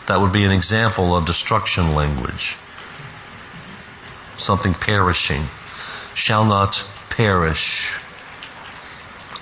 That 0.06 0.22
would 0.22 0.32
be 0.32 0.44
an 0.44 0.52
example 0.52 1.16
of 1.16 1.26
destruction 1.26 1.96
language. 1.96 2.58
Something 4.38 4.76
perishing. 4.76 5.48
Shall 6.14 6.46
not 6.46 6.88
perish. 7.10 7.98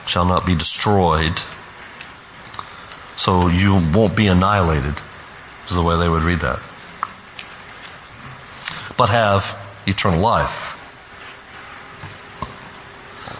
Shall 0.06 0.24
not 0.24 0.46
be 0.46 0.56
destroyed. 0.56 1.38
So 3.18 3.50
you 3.50 3.74
won't 3.94 4.16
be 4.16 4.28
annihilated, 4.28 4.96
is 5.68 5.76
the 5.76 5.84
way 5.84 5.98
they 5.98 6.08
would 6.08 6.24
read 6.24 6.40
that. 6.40 6.62
But 8.98 9.10
have 9.10 9.58
eternal 9.86 10.20
life. 10.20 10.74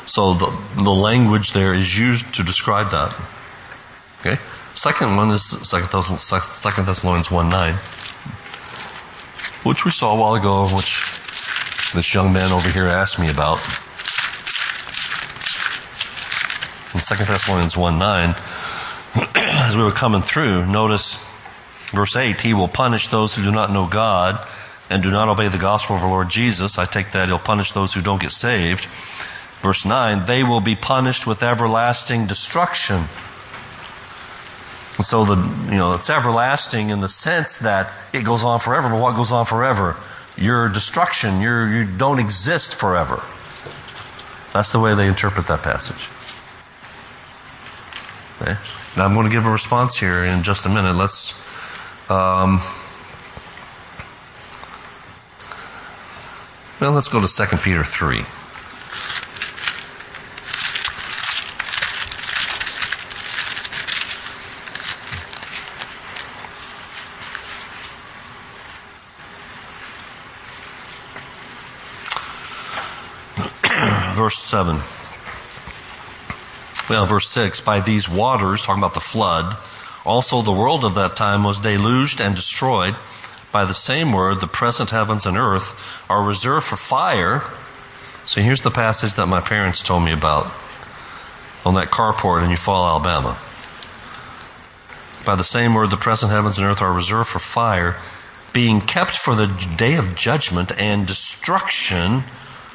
So 0.08 0.34
the, 0.34 0.58
the 0.76 0.94
language 0.94 1.52
there 1.52 1.74
is 1.74 2.00
used 2.00 2.34
to 2.36 2.44
describe 2.44 2.92
that. 2.92 3.14
Okay? 4.22 4.42
Second 4.74 5.18
one 5.18 5.32
is 5.32 5.50
2 5.50 5.80
Thessalonians 6.84 7.30
1 7.30 7.50
9, 7.50 7.74
which 9.64 9.84
we 9.84 9.92
saw 9.92 10.16
a 10.16 10.20
while 10.20 10.36
ago, 10.36 10.68
which 10.74 11.04
this 11.94 12.14
young 12.14 12.32
man 12.32 12.52
over 12.52 12.70
here 12.70 12.88
asked 12.88 13.20
me 13.20 13.30
about. 13.30 13.58
In 16.94 17.02
2 17.02 17.26
Thessalonians 17.26 17.76
1 17.76 18.00
9, 18.00 18.36
as 19.36 19.76
we 19.76 19.84
were 19.84 19.92
coming 19.92 20.22
through, 20.22 20.66
notice 20.68 21.24
verse 21.92 22.16
8 22.16 22.40
He 22.42 22.54
will 22.54 22.68
punish 22.68 23.08
those 23.08 23.36
who 23.36 23.44
do 23.44 23.52
not 23.52 23.72
know 23.72 23.88
God 23.88 24.40
and 24.90 25.04
do 25.04 25.12
not 25.12 25.30
obey 25.30 25.48
the 25.48 25.58
gospel 25.58 25.96
of 25.96 26.04
our 26.04 26.10
Lord 26.10 26.30
Jesus. 26.30 26.78
I 26.78 26.86
take 26.86 27.12
that 27.12 27.28
He'll 27.28 27.40
punish 27.40 27.72
those 27.72 27.94
who 27.94 28.02
don't 28.02 28.22
get 28.22 28.32
saved. 28.32 28.86
Verse 29.62 29.86
9, 29.86 30.26
they 30.26 30.44
will 30.44 30.62
be 30.62 30.76
punished 30.76 31.26
with 31.26 31.42
everlasting 31.44 32.28
destruction. 32.28 33.06
And 34.98 35.06
so 35.06 35.26
the 35.26 35.36
you 35.66 35.78
know 35.78 35.94
it's 35.94 36.10
everlasting 36.10 36.90
in 36.90 37.02
the 37.02 37.10
sense 37.10 37.60
that 37.60 37.94
it 38.14 38.24
goes 38.24 38.44
on 38.44 38.60
forever. 38.60 38.90
But 38.90 39.00
what 39.00 39.16
goes 39.16 39.32
on 39.32 39.46
forever? 39.46 39.96
Your 40.36 40.70
destruction. 40.70 41.40
Your 41.40 41.72
you 41.72 41.86
don't 41.86 42.20
exist 42.20 42.76
forever. 42.76 43.24
That's 44.54 44.72
the 44.72 44.80
way 44.80 44.96
they 44.96 45.08
interpret 45.08 45.48
that 45.48 45.62
passage. 45.62 46.10
Okay. 48.42 48.60
Now 48.96 49.06
I'm 49.06 49.14
going 49.14 49.28
to 49.28 49.32
give 49.32 49.46
a 49.46 49.52
response 49.52 49.98
here 49.98 50.24
in 50.24 50.44
just 50.44 50.66
a 50.66 50.70
minute. 50.70 50.96
Let's. 50.96 51.34
Um, 52.10 52.62
Well, 56.80 56.92
let's 56.92 57.10
go 57.10 57.20
to 57.20 57.28
2 57.28 57.58
Peter 57.58 57.84
3. 57.84 58.18
verse 74.14 74.38
7. 74.38 74.76
Well, 76.88 77.08
verse 77.08 77.28
6 77.30 77.62
By 77.62 77.80
these 77.80 78.08
waters, 78.08 78.62
talking 78.62 78.84
about 78.84 78.94
the 78.94 79.00
flood, 79.00 79.58
also 80.06 80.44
the 80.44 80.52
world 80.52 80.86
of 80.86 80.94
that 80.94 81.16
time 81.16 81.44
was 81.44 81.58
deluged 81.58 82.22
and 82.22 82.36
destroyed. 82.36 82.96
By 83.52 83.66
the 83.66 83.74
same 83.74 84.12
word, 84.12 84.42
the 84.42 84.48
present 84.48 84.92
heavens 84.92 85.26
and 85.26 85.38
earth 85.38 86.06
are 86.10 86.24
reserved 86.24 86.66
for 86.66 86.76
fire. 86.76 87.44
So 88.26 88.42
here's 88.42 88.62
the 88.62 88.72
passage 88.72 89.14
that 89.14 89.28
my 89.28 89.40
parents 89.40 89.82
told 89.82 90.04
me 90.04 90.12
about 90.12 90.52
on 91.66 91.74
that 91.76 91.90
carport 91.90 92.44
in 92.44 92.50
Eufaula, 92.50 92.90
Alabama. 92.90 93.38
By 95.26 95.36
the 95.36 95.44
same 95.44 95.74
word, 95.74 95.90
the 95.90 95.98
present 95.98 96.32
heavens 96.32 96.58
and 96.58 96.68
earth 96.68 96.82
are 96.82 96.94
reserved 96.94 97.30
for 97.30 97.40
fire, 97.40 97.98
being 98.54 98.80
kept 98.80 99.12
for 99.12 99.36
the 99.36 99.48
day 99.78 99.96
of 99.96 100.16
judgment 100.16 100.72
and 100.78 101.06
destruction 101.06 102.24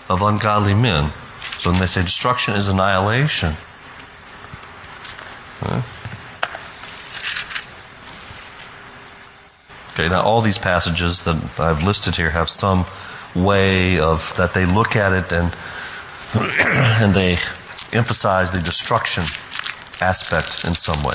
of 0.08 0.20
ungodly 0.20 0.74
men. 0.74 1.12
So 1.58 1.70
when 1.70 1.80
they 1.80 1.86
say 1.86 2.02
destruction 2.02 2.54
is 2.54 2.68
annihilation. 2.68 3.54
Okay, 9.92 10.08
now 10.08 10.22
all 10.22 10.40
these 10.40 10.58
passages 10.58 11.24
that 11.24 11.60
I've 11.60 11.84
listed 11.84 12.16
here 12.16 12.30
have 12.30 12.48
some 12.48 12.86
way 13.34 13.98
of 13.98 14.34
that 14.36 14.54
they 14.54 14.64
look 14.64 14.96
at 14.96 15.12
it 15.12 15.32
and 15.32 15.54
and 17.02 17.14
they 17.14 17.32
emphasize 17.92 18.50
the 18.50 18.60
destruction 18.60 19.24
aspect 20.00 20.64
in 20.64 20.74
some 20.74 21.02
way. 21.02 21.14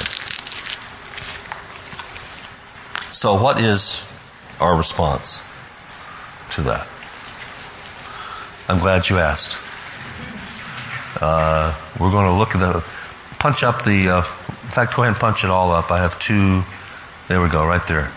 So, 3.11 3.41
what 3.41 3.59
is 3.59 4.03
our 4.59 4.78
response 4.78 5.41
to 6.51 6.61
that? 6.61 6.88
I'm 8.69 8.80
glad 8.80 9.09
you 9.09 9.17
asked. 9.17 9.57
Uh, 11.19 11.73
we're 11.99 12.11
going 12.11 12.28
to 12.28 12.38
look 12.38 12.53
at 12.53 12.59
the 12.59 12.84
punch 13.39 13.63
up 13.63 13.84
the. 13.84 14.09
Uh, 14.09 14.17
in 14.17 14.73
fact, 14.73 14.95
go 14.95 15.01
ahead 15.01 15.13
and 15.13 15.19
punch 15.19 15.43
it 15.43 15.49
all 15.49 15.71
up. 15.71 15.89
I 15.89 15.97
have 15.97 16.19
two. 16.19 16.63
There 17.28 17.41
we 17.41 17.49
go, 17.49 17.65
right 17.65 17.86
there. 17.88 18.11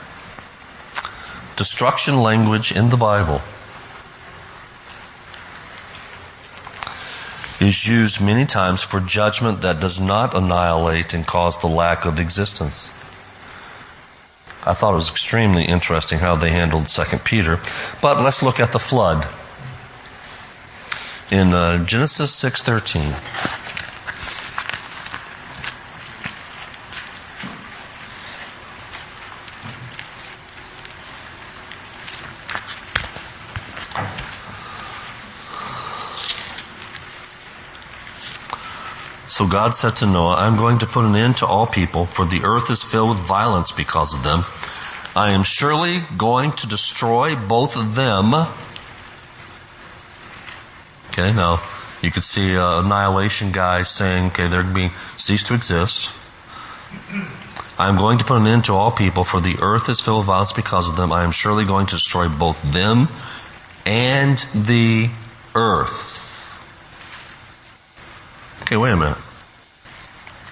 Destruction 1.61 2.22
language 2.22 2.72
in 2.72 2.88
the 2.88 2.96
Bible 2.96 3.42
is 7.61 7.86
used 7.86 8.18
many 8.18 8.46
times 8.46 8.82
for 8.82 8.98
judgment 8.98 9.61
that 9.61 9.78
does 9.78 10.00
not 10.00 10.34
annihilate 10.34 11.12
and 11.12 11.26
cause 11.26 11.58
the 11.58 11.66
lack 11.66 12.06
of 12.06 12.18
existence. 12.18 12.88
I 14.64 14.72
thought 14.72 14.94
it 14.94 15.02
was 15.04 15.11
extremely 15.11 15.64
interesting 15.66 16.20
how 16.20 16.34
they 16.34 16.48
handled 16.48 16.88
2 16.88 17.18
Peter. 17.18 17.61
But 18.00 18.22
let's 18.22 18.42
look 18.42 18.58
at 18.58 18.72
the 18.72 18.78
flood. 18.78 19.28
In 21.30 21.52
uh, 21.52 21.84
Genesis 21.84 22.34
6:13, 22.42 23.12
So 39.41 39.47
God 39.47 39.74
said 39.74 39.97
to 39.97 40.07
Noah, 40.07 40.34
I'm 40.34 40.57
going 40.57 40.80
to 40.80 40.86
put 40.86 41.07
an 41.07 41.16
end 41.16 41.38
to 41.38 41.47
all 41.47 41.66
people, 41.66 42.05
for 42.05 42.26
the 42.26 42.43
earth 42.45 42.70
is 42.70 42.84
filled 42.84 43.09
with 43.09 43.20
violence 43.20 43.72
because 43.72 44.12
of 44.12 44.22
them. 44.22 44.45
I 45.16 45.30
am 45.30 45.45
surely 45.45 46.03
going 46.18 46.53
to 46.53 46.66
destroy 46.66 47.34
both 47.36 47.74
of 47.74 47.95
them. 47.95 48.34
Okay, 51.09 51.32
now 51.32 51.59
you 52.03 52.11
could 52.11 52.24
see 52.24 52.53
an 52.53 52.84
annihilation 52.84 53.51
guy 53.51 53.82
saying, 53.82 54.26
okay, 54.26 54.47
they're 54.47 54.62
going 54.62 54.74
to 54.74 54.88
be 54.91 54.95
cease 55.16 55.43
to 55.45 55.55
exist. 55.55 56.11
I 57.78 57.88
am 57.88 57.97
going 57.97 58.18
to 58.18 58.26
put 58.26 58.36
an 58.36 58.47
end 58.47 58.66
to 58.66 58.74
all 58.74 58.91
people, 58.91 59.24
for 59.24 59.41
the 59.41 59.57
earth 59.62 59.88
is 59.88 60.03
filled 60.03 60.18
with 60.18 60.26
violence 60.26 60.53
because 60.53 60.86
of 60.86 60.97
them. 60.97 61.12
I 61.12 61.24
am 61.24 61.32
surely 61.32 61.64
going 61.64 61.86
to 61.86 61.95
destroy 61.95 62.28
both 62.28 62.61
them 62.62 63.09
and 63.86 64.36
the 64.55 65.09
earth. 65.55 66.18
Okay, 68.64 68.76
wait 68.76 68.93
a 68.93 68.97
minute. 68.99 69.16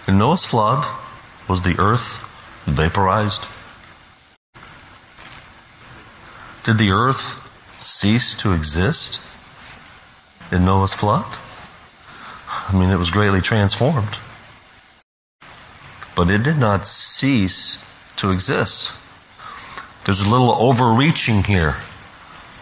In 0.09 0.17
Noah's 0.17 0.47
flood, 0.47 0.87
was 1.47 1.61
the 1.61 1.79
earth 1.79 2.25
vaporized? 2.65 3.45
Did 6.65 6.79
the 6.79 6.91
earth 6.93 7.45
cease 7.79 8.35
to 8.37 8.55
exist 8.55 9.21
in 10.51 10.65
Noah's 10.65 10.95
flood? 10.95 11.27
I 12.49 12.73
mean, 12.73 12.89
it 12.89 12.97
was 12.97 13.11
greatly 13.11 13.43
transformed. 13.43 14.17
But 16.17 16.31
it 16.31 16.43
did 16.43 16.57
not 16.57 16.87
cease 16.87 17.85
to 18.17 18.31
exist. 18.31 18.91
There's 20.07 20.23
a 20.23 20.29
little 20.29 20.53
overreaching 20.53 21.45
here 21.45 21.77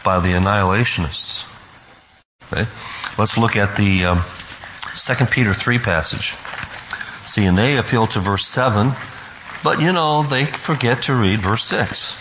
by 0.02 0.18
the 0.18 0.30
annihilationists. 0.30 1.44
Okay? 2.52 2.68
Let's 3.16 3.38
look 3.38 3.54
at 3.54 3.76
the 3.76 4.04
um, 4.04 4.24
2 4.96 5.26
Peter 5.26 5.54
3 5.54 5.78
passage. 5.78 6.34
See, 7.26 7.44
and 7.44 7.58
they 7.58 7.76
appeal 7.76 8.06
to 8.08 8.20
verse 8.20 8.46
7, 8.46 8.92
but 9.62 9.80
you 9.80 9.92
know, 9.92 10.22
they 10.22 10.46
forget 10.46 11.02
to 11.02 11.14
read 11.14 11.40
verse 11.40 11.64
6. 11.64 12.16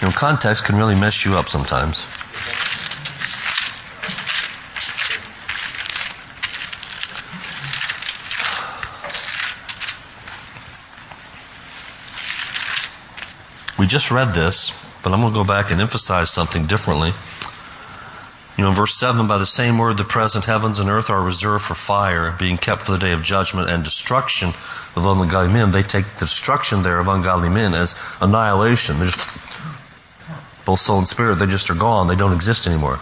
You 0.00 0.08
know, 0.08 0.12
context 0.12 0.64
can 0.64 0.76
really 0.76 0.98
mess 0.98 1.24
you 1.24 1.34
up 1.34 1.48
sometimes. 1.48 2.06
We 13.78 13.88
just 13.88 14.12
read 14.12 14.32
this, 14.32 14.70
but 15.02 15.12
I'm 15.12 15.20
going 15.20 15.32
to 15.32 15.38
go 15.38 15.44
back 15.44 15.72
and 15.72 15.80
emphasize 15.80 16.30
something 16.30 16.66
differently. 16.66 17.12
You 18.56 18.64
know, 18.64 18.70
in 18.70 18.76
verse 18.76 18.94
7, 18.96 19.26
by 19.26 19.38
the 19.38 19.46
same 19.46 19.78
word, 19.78 19.96
the 19.96 20.04
present 20.04 20.44
heavens 20.44 20.78
and 20.78 20.90
earth 20.90 21.08
are 21.08 21.22
reserved 21.22 21.64
for 21.64 21.74
fire, 21.74 22.32
being 22.38 22.58
kept 22.58 22.82
for 22.82 22.92
the 22.92 22.98
day 22.98 23.12
of 23.12 23.22
judgment 23.22 23.70
and 23.70 23.82
destruction 23.82 24.50
of 24.94 25.06
ungodly 25.06 25.50
men. 25.50 25.70
They 25.70 25.82
take 25.82 26.04
the 26.14 26.26
destruction 26.26 26.82
there 26.82 26.98
of 26.98 27.08
ungodly 27.08 27.48
men 27.48 27.72
as 27.72 27.94
annihilation. 28.20 28.98
They're 28.98 29.06
just, 29.06 29.38
both 30.66 30.80
soul 30.80 30.98
and 30.98 31.08
spirit, 31.08 31.36
they 31.36 31.46
just 31.46 31.70
are 31.70 31.74
gone. 31.74 32.08
They 32.08 32.16
don't 32.16 32.34
exist 32.34 32.66
anymore. 32.66 33.00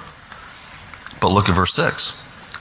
But 1.20 1.28
look 1.28 1.48
at 1.48 1.56
verse 1.56 1.74
6. 1.74 2.16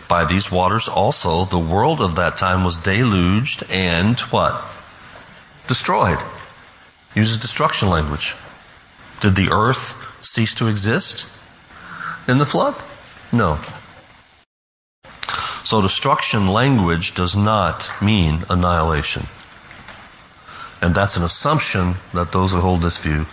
By 0.07 0.25
these 0.25 0.51
waters 0.51 0.89
also, 0.89 1.45
the 1.45 1.59
world 1.59 2.01
of 2.01 2.15
that 2.15 2.39
time 2.39 2.63
was 2.63 2.79
deluged 2.79 3.63
and 3.69 4.19
what? 4.31 4.65
Destroyed. 5.67 6.17
Uses 7.15 7.37
destruction 7.37 7.89
language. 7.89 8.35
Did 9.21 9.35
the 9.35 9.49
earth 9.51 10.17
cease 10.25 10.55
to 10.55 10.67
exist? 10.67 11.31
In 12.29 12.37
the 12.37 12.45
flood? 12.45 12.75
No. 13.31 13.59
So 15.63 15.81
destruction 15.81 16.47
language 16.47 17.13
does 17.15 17.35
not 17.35 17.91
mean 18.01 18.43
annihilation. 18.49 19.27
And 20.81 20.95
that's 20.95 21.17
an 21.17 21.23
assumption 21.23 21.95
that 22.13 22.31
those 22.31 22.53
who 22.53 22.61
hold 22.61 22.81
this 22.81 22.97
view 22.97 23.25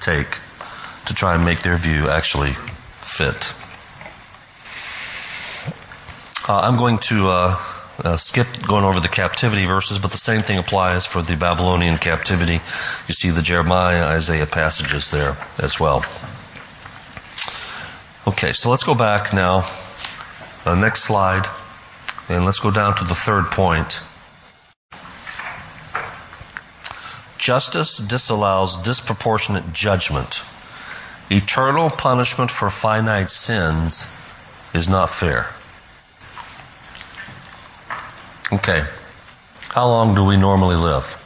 take 0.00 0.38
to 1.06 1.14
try 1.14 1.34
and 1.34 1.44
make 1.44 1.62
their 1.62 1.76
view 1.76 2.08
actually 2.08 2.52
fit. 2.52 3.52
Uh, 6.48 6.60
I'm 6.60 6.76
going 6.76 6.98
to 6.98 7.28
uh, 7.28 7.56
uh, 8.04 8.16
skip 8.16 8.46
going 8.66 8.84
over 8.84 9.00
the 9.00 9.08
captivity 9.08 9.64
verses, 9.64 9.98
but 9.98 10.10
the 10.10 10.18
same 10.18 10.42
thing 10.42 10.58
applies 10.58 11.06
for 11.06 11.22
the 11.22 11.36
Babylonian 11.36 11.98
captivity. 11.98 12.60
You 13.06 13.14
see 13.14 13.30
the 13.30 13.42
Jeremiah, 13.42 14.04
Isaiah 14.04 14.46
passages 14.46 15.10
there 15.10 15.36
as 15.58 15.78
well. 15.78 16.04
Okay, 18.26 18.52
so 18.52 18.70
let's 18.70 18.84
go 18.84 18.94
back 18.94 19.32
now. 19.32 19.68
Next 20.64 21.02
slide. 21.02 21.48
And 22.28 22.44
let's 22.44 22.60
go 22.60 22.70
down 22.70 22.94
to 22.96 23.04
the 23.04 23.14
third 23.14 23.46
point. 23.46 24.00
Justice 27.36 27.98
disallows 27.98 28.76
disproportionate 28.76 29.72
judgment. 29.72 30.42
Eternal 31.30 31.90
punishment 31.90 32.50
for 32.52 32.70
finite 32.70 33.28
sins 33.28 34.06
is 34.72 34.88
not 34.88 35.10
fair. 35.10 35.48
Okay. 38.52 38.84
How 39.70 39.88
long 39.88 40.14
do 40.14 40.24
we 40.24 40.36
normally 40.36 40.76
live? 40.76 41.18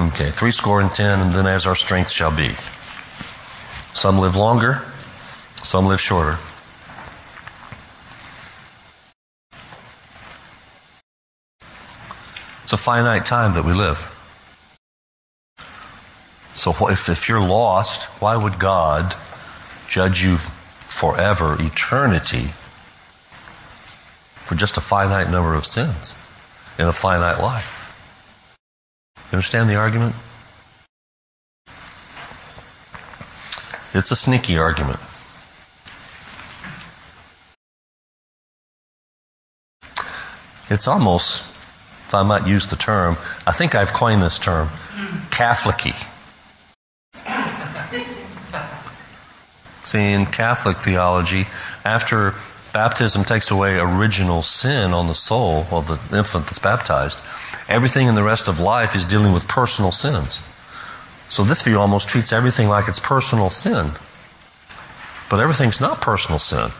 Okay, 0.00 0.30
three 0.30 0.50
score 0.50 0.80
and 0.80 0.90
ten, 0.92 1.20
and 1.20 1.32
then 1.32 1.46
as 1.46 1.66
our 1.66 1.76
strength 1.76 2.10
shall 2.10 2.34
be. 2.34 2.50
Some 3.92 4.18
live 4.18 4.36
longer, 4.36 4.82
some 5.62 5.86
live 5.86 6.00
shorter. 6.00 6.38
It's 12.64 12.72
a 12.72 12.76
finite 12.76 13.26
time 13.26 13.54
that 13.54 13.64
we 13.64 13.72
live. 13.72 14.08
So 16.54 16.74
if, 16.88 17.08
if 17.08 17.28
you're 17.28 17.40
lost, 17.40 18.04
why 18.20 18.36
would 18.36 18.58
God 18.58 19.14
judge 19.88 20.22
you 20.22 20.36
forever, 20.36 21.56
eternity, 21.60 22.52
for 24.44 24.54
just 24.54 24.76
a 24.76 24.80
finite 24.80 25.30
number 25.30 25.54
of 25.54 25.66
sins 25.66 26.14
in 26.78 26.86
a 26.86 26.92
finite 26.92 27.40
life. 27.40 27.78
You 29.30 29.36
understand 29.36 29.68
the 29.68 29.74
argument? 29.74 30.14
It's 33.94 34.10
a 34.10 34.16
sneaky 34.16 34.56
argument. 34.56 35.00
It's 40.70 40.88
almost, 40.88 41.42
if 42.06 42.14
I 42.14 42.22
might 42.22 42.46
use 42.46 42.66
the 42.66 42.76
term, 42.76 43.18
I 43.46 43.52
think 43.52 43.74
I've 43.74 43.92
coined 43.92 44.22
this 44.22 44.38
term, 44.38 44.70
Catholicy. 45.30 45.94
See, 49.84 50.12
in 50.12 50.24
Catholic 50.24 50.78
theology, 50.78 51.46
after 51.84 52.34
baptism 52.72 53.24
takes 53.24 53.50
away 53.50 53.78
original 53.78 54.42
sin 54.42 54.94
on 54.94 55.08
the 55.08 55.14
soul 55.14 55.66
of 55.70 55.88
the 55.88 56.16
infant 56.16 56.46
that's 56.46 56.58
baptized, 56.58 57.18
everything 57.68 58.06
in 58.06 58.14
the 58.14 58.22
rest 58.22 58.48
of 58.48 58.58
life 58.58 58.96
is 58.96 59.04
dealing 59.04 59.32
with 59.34 59.46
personal 59.46 59.92
sins. 59.92 60.38
So 61.32 61.44
this 61.44 61.62
view 61.62 61.80
almost 61.80 62.10
treats 62.10 62.30
everything 62.30 62.68
like 62.68 62.88
it's 62.88 63.00
personal 63.00 63.48
sin. 63.48 63.92
But 65.30 65.40
everything's 65.40 65.80
not 65.80 66.02
personal 66.02 66.38
sin. 66.38 66.72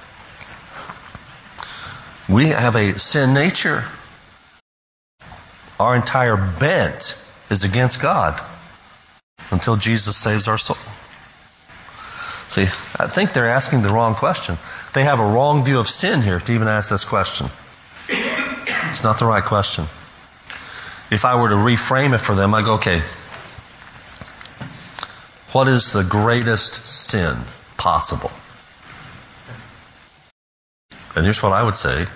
We 2.28 2.48
have 2.48 2.76
a 2.76 2.98
sin 2.98 3.32
nature. 3.32 3.84
Our 5.80 5.96
entire 5.96 6.36
bent 6.36 7.18
is 7.48 7.64
against 7.64 8.02
God 8.02 8.44
until 9.50 9.76
Jesus 9.76 10.18
saves 10.18 10.46
our 10.46 10.58
soul. 10.58 10.76
See, 12.48 12.64
I 13.00 13.06
think 13.06 13.32
they're 13.32 13.48
asking 13.48 13.80
the 13.80 13.88
wrong 13.88 14.14
question. 14.14 14.58
They 14.92 15.04
have 15.04 15.18
a 15.18 15.24
wrong 15.24 15.64
view 15.64 15.78
of 15.78 15.88
sin 15.88 16.20
here 16.20 16.40
to 16.40 16.52
even 16.52 16.68
ask 16.68 16.90
this 16.90 17.06
question. 17.06 17.46
It's 18.06 19.02
not 19.02 19.18
the 19.18 19.24
right 19.24 19.42
question. 19.42 19.84
If 21.10 21.24
I 21.24 21.40
were 21.40 21.48
to 21.48 21.54
reframe 21.54 22.14
it 22.14 22.18
for 22.18 22.34
them, 22.34 22.52
I 22.52 22.60
go, 22.60 22.74
okay, 22.74 23.00
what 25.52 25.68
is 25.68 25.92
the 25.92 26.02
greatest 26.02 26.86
sin 26.86 27.36
possible? 27.76 28.30
And 31.14 31.24
here's 31.24 31.42
what 31.42 31.52
I 31.52 31.62
would 31.62 31.76
say 31.76 32.06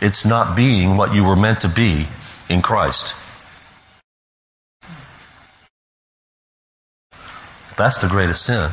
it's 0.00 0.24
not 0.24 0.56
being 0.56 0.96
what 0.96 1.14
you 1.14 1.24
were 1.24 1.36
meant 1.36 1.60
to 1.62 1.68
be 1.68 2.06
in 2.48 2.62
Christ. 2.62 3.14
That's 7.76 7.98
the 7.98 8.08
greatest 8.08 8.44
sin 8.44 8.70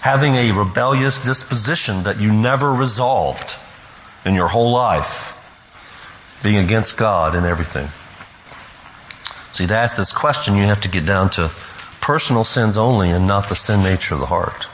having 0.00 0.36
a 0.36 0.52
rebellious 0.52 1.18
disposition 1.18 2.04
that 2.04 2.20
you 2.20 2.32
never 2.32 2.72
resolved 2.72 3.56
in 4.24 4.34
your 4.34 4.48
whole 4.48 4.70
life, 4.70 5.34
being 6.42 6.56
against 6.56 6.96
God 6.96 7.34
in 7.34 7.44
everything. 7.44 7.88
See, 9.52 9.66
to 9.66 9.76
ask 9.76 9.96
this 9.96 10.12
question, 10.12 10.54
you 10.54 10.62
have 10.64 10.80
to 10.82 10.88
get 10.88 11.04
down 11.04 11.30
to 11.30 11.50
personal 12.08 12.42
sins 12.42 12.78
only 12.78 13.10
and 13.10 13.26
not 13.26 13.50
the 13.50 13.54
sin 13.54 13.82
nature 13.82 14.14
of 14.14 14.20
the 14.20 14.26
heart. 14.26 14.64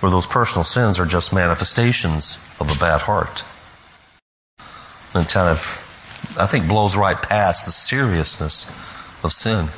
Where 0.00 0.10
those 0.10 0.26
personal 0.26 0.62
sins 0.62 1.00
are 1.00 1.06
just 1.06 1.32
manifestations 1.32 2.36
of 2.60 2.70
a 2.70 2.78
bad 2.78 3.00
heart. 3.00 3.42
And 5.14 5.26
kind 5.26 5.48
of, 5.48 6.36
I 6.38 6.44
think, 6.44 6.68
blows 6.68 6.94
right 6.94 7.16
past 7.16 7.64
the 7.64 7.72
seriousness 7.72 8.68
of 9.24 9.32
sin. 9.32 9.68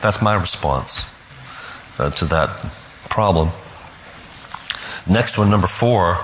That's 0.00 0.22
my 0.22 0.34
response 0.34 1.06
uh, 1.98 2.08
to 2.08 2.24
that 2.24 2.48
problem. 3.10 3.50
Next 5.06 5.36
one, 5.36 5.50
number 5.50 5.66
four. 5.66 6.16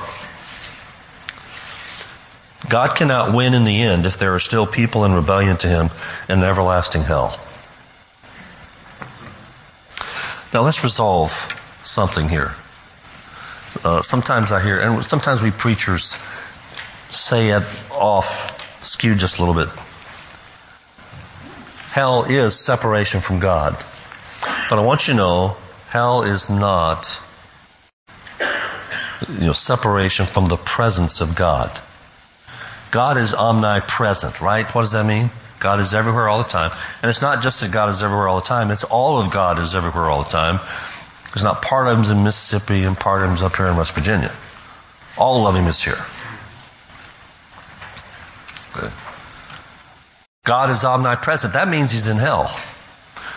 God 2.70 2.96
cannot 2.96 3.34
win 3.34 3.52
in 3.52 3.64
the 3.64 3.82
end 3.82 4.06
if 4.06 4.16
there 4.16 4.34
are 4.34 4.40
still 4.40 4.66
people 4.66 5.04
in 5.04 5.12
rebellion 5.12 5.58
to 5.58 5.68
Him 5.68 5.90
in 6.26 6.42
everlasting 6.42 7.02
hell. 7.02 7.38
Now 10.54 10.62
let's 10.62 10.84
resolve 10.84 11.32
something 11.82 12.28
here. 12.28 12.54
Uh, 13.82 14.02
sometimes 14.02 14.52
I 14.52 14.62
hear, 14.62 14.78
and 14.78 15.04
sometimes 15.04 15.42
we 15.42 15.50
preachers 15.50 16.16
say 17.10 17.50
it 17.50 17.64
off, 17.90 18.80
skewed 18.80 19.18
just 19.18 19.40
a 19.40 19.44
little 19.44 19.60
bit. 19.60 19.68
Hell 21.92 22.22
is 22.22 22.56
separation 22.56 23.20
from 23.20 23.40
God. 23.40 23.76
But 24.70 24.78
I 24.78 24.82
want 24.82 25.08
you 25.08 25.14
to 25.14 25.18
know 25.18 25.56
Hell 25.88 26.22
is 26.22 26.48
not 26.48 27.20
you 29.28 29.46
know, 29.46 29.52
separation 29.52 30.24
from 30.24 30.46
the 30.46 30.56
presence 30.56 31.20
of 31.20 31.34
God. 31.34 31.80
God 32.92 33.18
is 33.18 33.34
omnipresent, 33.34 34.40
right? 34.40 34.72
What 34.72 34.82
does 34.82 34.92
that 34.92 35.04
mean? 35.04 35.30
God 35.64 35.80
is 35.80 35.94
everywhere 35.94 36.28
all 36.28 36.36
the 36.36 36.44
time. 36.44 36.70
And 37.00 37.08
it's 37.08 37.22
not 37.22 37.42
just 37.42 37.62
that 37.62 37.70
God 37.72 37.88
is 37.88 38.02
everywhere 38.02 38.28
all 38.28 38.38
the 38.38 38.46
time, 38.46 38.70
it's 38.70 38.84
all 38.84 39.18
of 39.18 39.30
God 39.30 39.58
is 39.58 39.74
everywhere 39.74 40.10
all 40.10 40.22
the 40.22 40.28
time. 40.28 40.60
There's 41.32 41.42
not 41.42 41.62
part 41.62 41.88
of 41.88 41.96
him's 41.96 42.10
in 42.10 42.22
Mississippi 42.22 42.84
and 42.84 42.94
part 42.94 43.22
of 43.22 43.30
him's 43.30 43.40
up 43.40 43.56
here 43.56 43.68
in 43.68 43.76
West 43.78 43.94
Virginia. 43.94 44.30
All 45.16 45.46
of 45.46 45.56
him 45.56 45.66
is 45.66 45.82
here. 45.82 46.04
God 50.44 50.68
is 50.68 50.84
omnipresent. 50.84 51.54
That 51.54 51.68
means 51.68 51.92
he's 51.92 52.08
in 52.08 52.18
hell. 52.18 52.54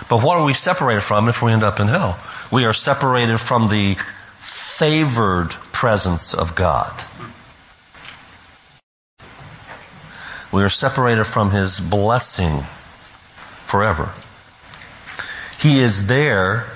But 0.09 0.21
what 0.21 0.37
are 0.37 0.43
we 0.43 0.53
separated 0.53 1.03
from 1.03 1.29
if 1.29 1.41
we 1.41 1.53
end 1.53 1.63
up 1.63 1.79
in 1.79 1.87
hell? 1.87 2.19
We 2.51 2.65
are 2.65 2.73
separated 2.73 3.37
from 3.37 3.69
the 3.69 3.95
favored 4.37 5.51
presence 5.71 6.33
of 6.33 6.55
God. 6.55 6.91
We 10.51 10.63
are 10.63 10.69
separated 10.69 11.25
from 11.25 11.51
His 11.51 11.79
blessing 11.79 12.61
forever. 13.65 14.11
He 15.59 15.79
is 15.79 16.07
there 16.07 16.67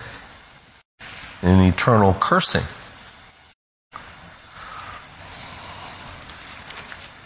in 1.42 1.60
eternal 1.62 2.14
cursing. 2.14 2.64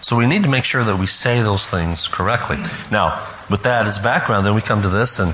So 0.02 0.16
we 0.16 0.28
need 0.28 0.44
to 0.44 0.50
make 0.50 0.66
sure 0.66 0.84
that 0.84 1.00
we 1.00 1.08
say 1.08 1.42
those 1.42 1.68
things 1.68 2.08
correctly. 2.08 2.58
Now, 2.92 3.28
with 3.50 3.64
that 3.64 3.88
as 3.88 3.98
background, 3.98 4.46
then 4.46 4.54
we 4.54 4.62
come 4.62 4.84
to 4.84 4.90
this, 4.90 5.18
and 5.18 5.34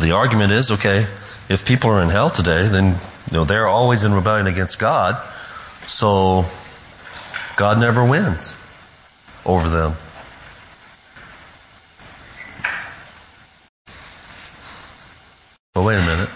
the 0.00 0.10
argument 0.10 0.50
is 0.50 0.72
okay, 0.72 1.06
if 1.48 1.64
people 1.64 1.90
are 1.90 2.02
in 2.02 2.08
hell 2.08 2.30
today, 2.30 2.66
then 2.66 2.96
you 3.30 3.38
know, 3.38 3.44
they're 3.44 3.68
always 3.68 4.02
in 4.02 4.12
rebellion 4.12 4.48
against 4.48 4.80
God. 4.80 5.22
So 5.86 6.46
God 7.56 7.78
never 7.78 8.04
wins 8.04 8.54
over 9.44 9.68
them. 9.68 9.96
But 15.74 15.82
wait 15.82 15.96
a 15.96 16.02
minute. 16.02 16.28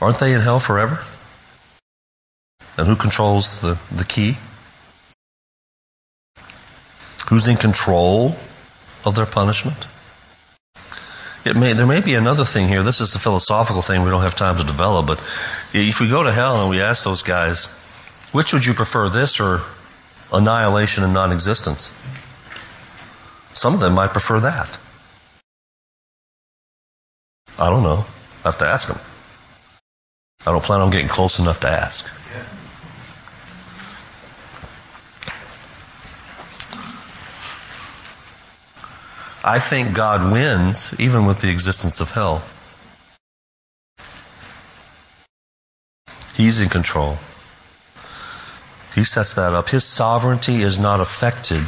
Aren't 0.00 0.18
they 0.18 0.32
in 0.32 0.40
hell 0.40 0.60
forever? 0.60 1.00
And 2.76 2.86
who 2.86 2.96
controls 2.96 3.60
the, 3.60 3.78
the 3.90 4.04
key? 4.04 4.36
Who's 7.28 7.48
in 7.48 7.56
control 7.56 8.36
of 9.04 9.14
their 9.14 9.26
punishment? 9.26 9.86
It 11.44 11.56
may, 11.56 11.72
there 11.72 11.86
may 11.86 12.00
be 12.00 12.14
another 12.14 12.44
thing 12.44 12.68
here. 12.68 12.82
This 12.82 13.00
is 13.00 13.14
a 13.14 13.18
philosophical 13.18 13.82
thing 13.82 14.02
we 14.02 14.10
don't 14.10 14.22
have 14.22 14.34
time 14.34 14.58
to 14.58 14.64
develop, 14.64 15.06
but 15.06 15.20
if 15.72 16.00
we 16.00 16.08
go 16.08 16.22
to 16.22 16.32
hell 16.32 16.60
and 16.60 16.68
we 16.68 16.80
ask 16.80 17.04
those 17.04 17.22
guys, 17.22 17.68
which 18.32 18.52
would 18.52 18.66
you 18.66 18.74
prefer, 18.74 19.08
this 19.08 19.40
or 19.40 19.62
annihilation 20.32 21.04
and 21.04 21.14
non 21.14 21.32
existence? 21.32 21.92
Some 23.52 23.74
of 23.74 23.80
them 23.80 23.94
might 23.94 24.10
prefer 24.10 24.40
that. 24.40 24.78
I 27.58 27.70
don't 27.70 27.82
know. 27.82 28.04
I 28.44 28.48
have 28.48 28.58
to 28.58 28.66
ask 28.66 28.88
them. 28.88 28.98
I 30.46 30.52
don't 30.52 30.62
plan 30.62 30.80
on 30.80 30.90
getting 30.90 31.08
close 31.08 31.38
enough 31.38 31.60
to 31.60 31.68
ask. 31.68 32.06
I 39.42 39.60
think 39.60 39.94
God 39.94 40.32
wins 40.32 40.92
even 40.98 41.24
with 41.24 41.40
the 41.40 41.48
existence 41.48 42.00
of 42.00 42.10
hell. 42.10 42.42
He's 46.34 46.58
in 46.58 46.68
control. 46.68 47.18
He 48.96 49.04
sets 49.04 49.34
that 49.34 49.52
up. 49.52 49.68
His 49.68 49.84
sovereignty 49.84 50.62
is 50.62 50.78
not 50.78 51.00
affected 51.00 51.62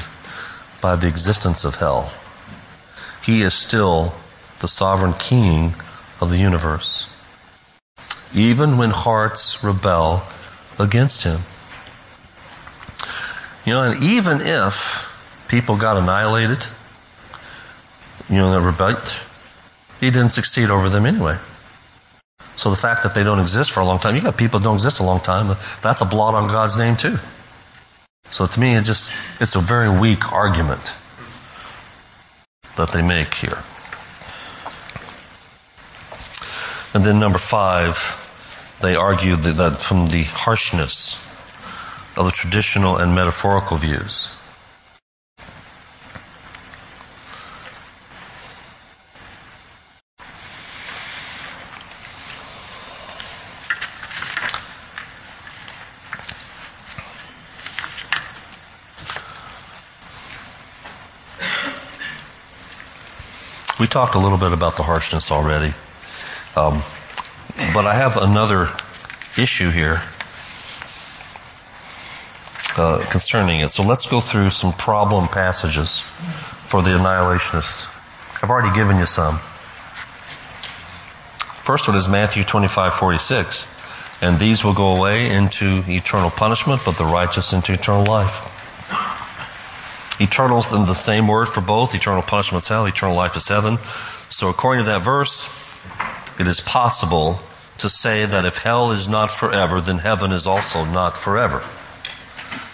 by 0.81 0.97
the 0.97 1.09
existence 1.09 1.63
of 1.63 1.75
hell. 1.75 2.11
He 3.23 3.43
is 3.43 3.53
still 3.53 4.15
the 4.61 4.67
sovereign 4.67 5.13
king 5.13 5.75
of 6.23 6.31
the 6.31 6.39
universe. 6.39 7.07
Even 8.35 8.79
when 8.79 8.91
hearts 8.91 9.63
rebel 9.63 10.23
against 10.79 11.25
him. 11.25 11.41
You 13.67 13.75
know, 13.75 13.83
and 13.83 14.03
even 14.03 14.41
if 14.41 15.13
people 15.49 15.77
got 15.77 15.99
annihilated, 15.99 16.65
you 18.31 18.37
know, 18.37 18.55
that 18.55 18.63
rebelled, 18.63 19.15
he 20.01 20.11
didn't 20.11 20.31
succeed 20.31 20.71
over 20.71 20.89
them 20.89 21.05
anyway. 21.05 21.37
So 22.59 22.71
the 22.71 22.77
fact 22.77 23.05
that 23.05 23.15
they 23.15 23.23
don't 23.23 23.39
exist 23.39 23.71
for 23.71 23.79
a 23.79 23.85
long 23.85 24.01
time, 24.01 24.17
you 24.17 24.21
got 24.21 24.37
people 24.37 24.59
that 24.59 24.65
don't 24.65 24.75
exist 24.75 24.99
a 24.99 25.05
long 25.05 25.21
time, 25.21 25.57
that's 25.81 26.01
a 26.01 26.05
blot 26.05 26.35
on 26.35 26.49
God's 26.49 26.77
name 26.77 26.97
too. 26.97 27.19
So 28.31 28.47
to 28.47 28.61
me, 28.61 28.75
it 28.75 28.83
just, 28.83 29.13
it's 29.41 29.55
a 29.55 29.61
very 29.61 29.89
weak 29.89 30.33
argument 30.33 30.93
that 32.77 32.91
they 32.91 33.01
make 33.01 33.35
here. 33.35 33.63
And 36.95 37.05
then 37.05 37.21
number 37.21 37.39
five, 37.39 38.77
they 38.83 38.97
argue 38.97 39.37
that, 39.37 39.53
that 39.53 39.81
from 39.81 40.09
the 40.09 40.25
harshness 40.25 41.15
of 42.17 42.25
the 42.27 42.33
traditional 42.33 42.97
and 42.97 43.15
metaphorical 43.15 43.77
views. 43.77 44.31
We 63.79 63.87
talked 63.87 64.17
a 64.17 64.19
little 64.19 64.39
bit 64.39 64.53
about 64.53 64.77
the 64.77 64.83
harshness 64.83 65.31
already. 65.31 65.73
Um, 66.57 66.83
but 67.73 67.87
I 67.87 67.95
have 67.95 68.17
another 68.17 68.71
issue 69.37 69.71
here 69.71 70.03
uh, 72.77 73.05
concerning 73.11 73.61
it. 73.61 73.71
So 73.71 73.85
let's 73.85 74.09
go 74.09 74.21
through 74.21 74.51
some 74.51 74.73
problem 74.73 75.29
passages 75.29 76.01
for 76.01 76.83
the 76.83 76.91
annihilationists. 76.91 77.87
I've 78.43 78.51
already 78.51 78.75
given 78.75 78.99
you 78.99 79.07
some. 79.07 79.39
First 81.63 81.87
one 81.87 81.97
is 81.97 82.09
Matthew 82.09 82.45
25, 82.45 82.95
46. 82.95 83.67
And 84.21 84.41
these 84.41 84.65
will 84.65 84.75
go 84.75 84.97
away 84.97 85.31
into 85.31 85.85
eternal 85.87 86.31
punishment, 86.31 86.83
but 86.85 86.99
the 86.99 87.05
righteous 87.05 87.53
into 87.53 87.73
eternal 87.73 88.05
life. 88.05 88.58
Eternal 90.21 90.59
is 90.59 90.69
the 90.69 90.95
same 90.95 91.29
word 91.29 91.47
for 91.47 91.61
both. 91.61 91.95
Eternal 91.95 92.23
punishment 92.23 92.65
is 92.65 92.69
hell, 92.69 92.87
eternal 92.87 93.15
life 93.15 93.37
is 93.37 93.47
heaven. 93.47 93.77
So 94.29 94.49
according 94.49 94.85
to 94.85 94.91
that 94.91 95.03
verse, 95.03 95.49
it 96.41 96.49
is 96.49 96.61
possible 96.61 97.41
to 97.79 97.89
say 97.89 98.25
that 98.25 98.45
if 98.45 98.59
hell 98.59 98.91
is 98.91 99.09
not 99.09 99.31
forever, 99.31 99.81
then 99.81 99.99
heaven 99.99 100.33
is 100.33 100.47
also 100.47 100.85
not 100.85 101.17
forever. 101.17 101.63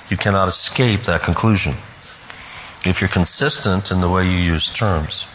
You 0.09 0.17
cannot 0.17 0.49
escape 0.49 1.03
that 1.03 1.23
conclusion 1.23 1.75
if 2.85 3.01
you're 3.01 3.09
consistent 3.09 3.91
in 3.91 4.01
the 4.01 4.09
way 4.09 4.25
you 4.25 4.39
use 4.39 4.71
terms. 4.71 5.27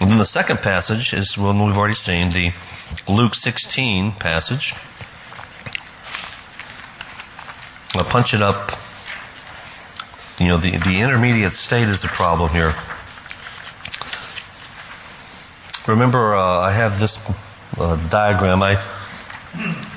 And 0.00 0.10
then 0.10 0.18
the 0.18 0.26
second 0.26 0.58
passage 0.58 1.12
is 1.12 1.38
one 1.38 1.64
we've 1.64 1.78
already 1.78 1.94
seen, 1.94 2.30
the 2.30 2.52
Luke 3.08 3.34
16 3.34 4.12
passage. 4.12 4.74
I'll 7.94 8.04
punch 8.04 8.34
it 8.34 8.42
up 8.42 8.72
you 10.40 10.48
know, 10.48 10.56
the, 10.56 10.70
the 10.78 11.00
intermediate 11.00 11.52
state 11.52 11.88
is 11.88 12.04
a 12.04 12.08
problem 12.08 12.50
here. 12.50 12.74
Remember, 15.86 16.34
uh, 16.34 16.60
I 16.60 16.72
have 16.72 16.98
this 16.98 17.18
uh, 17.78 17.96
diagram. 18.08 18.62
I 18.62 18.82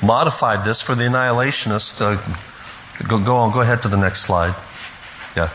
modified 0.04 0.64
this 0.64 0.82
for 0.82 0.96
the 0.96 1.04
annihilationist. 1.04 2.02
Uh, 2.02 3.08
go, 3.08 3.24
go 3.24 3.38
on, 3.38 3.52
go 3.52 3.62
ahead 3.62 3.82
to 3.84 3.88
the 3.88 3.98
next 3.98 4.22
slide. 4.22 4.56
Yeah. 5.36 5.50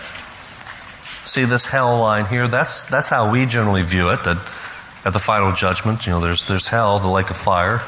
See 1.25 1.45
this 1.45 1.67
hell 1.67 2.01
line 2.01 2.27
here? 2.27 2.49
That's, 2.49 2.85
that's 2.87 3.09
how 3.09 3.31
we 3.31 3.47
generally 3.47 3.83
view 3.83 4.11
it. 4.11 4.25
That 4.25 4.39
at 5.05 5.13
the 5.13 5.19
final 5.19 5.53
judgment, 5.53 6.07
you 6.07 6.13
know, 6.13 6.21
there's, 6.21 6.47
there's 6.47 6.69
hell, 6.69 6.99
the 6.99 7.09
lake 7.09 7.31
of 7.31 7.37
fire, 7.37 7.79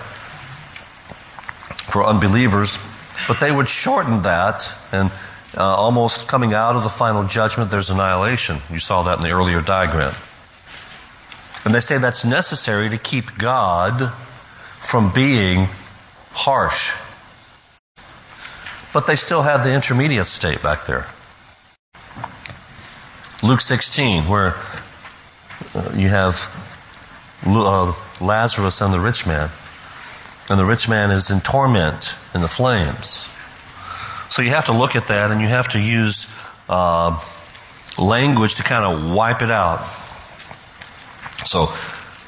for 1.91 2.05
unbelievers. 2.05 2.79
But 3.27 3.41
they 3.41 3.51
would 3.51 3.69
shorten 3.69 4.23
that 4.23 4.71
and 4.93 5.11
uh, 5.57 5.63
almost 5.63 6.29
coming 6.29 6.55
out 6.55 6.77
of 6.77 6.83
the 6.83 6.89
final 6.89 7.25
judgment, 7.25 7.71
there's 7.71 7.91
annihilation. 7.91 8.59
You 8.71 8.81
saw 8.81 9.03
that 9.03 9.19
in 9.19 9.23
the 9.23 9.31
earlier 9.31 9.61
diagram. 9.61 10.15
And 11.65 11.75
they 11.75 11.81
say 11.81 11.99
that's 11.99 12.25
necessary 12.25 12.91
to 12.91 12.99
keep 12.99 13.39
God 13.39 14.13
from 14.81 15.13
being 15.13 15.69
harsh. 16.33 16.93
But 18.93 19.07
they 19.07 19.17
still 19.17 19.43
have 19.43 19.65
the 19.65 19.73
intermediate 19.73 20.27
state 20.27 20.63
back 20.63 20.87
there. 20.87 21.07
Luke 23.43 23.61
16, 23.61 24.29
where 24.29 24.55
uh, 25.75 25.91
you 25.95 26.09
have 26.09 26.49
uh, 27.47 27.93
Lazarus 28.21 28.81
and 28.81 28.93
the 28.93 29.01
rich 29.01 29.27
man. 29.27 29.51
And 30.49 30.59
the 30.59 30.65
rich 30.65 30.89
man 30.89 31.11
is 31.11 31.31
in 31.31 31.41
torment 31.41 32.15
in 32.35 32.43
the 32.43 32.49
flames. 32.49 33.27
So 34.29 34.43
you 34.43 34.51
have 34.51 34.67
to 34.67 34.73
look 34.73 34.97
at 34.97 35.09
that 35.09 35.31
and 35.31 35.41
you 35.41 35.49
have 35.49 35.69
to 35.71 35.81
use 35.81 36.35
uh, 36.69 37.21
language 37.99 38.57
to 38.57 38.63
kind 38.63 38.85
of 38.85 39.13
wipe 39.13 39.43
it 39.43 39.51
out. 39.51 39.85
So 41.45 41.69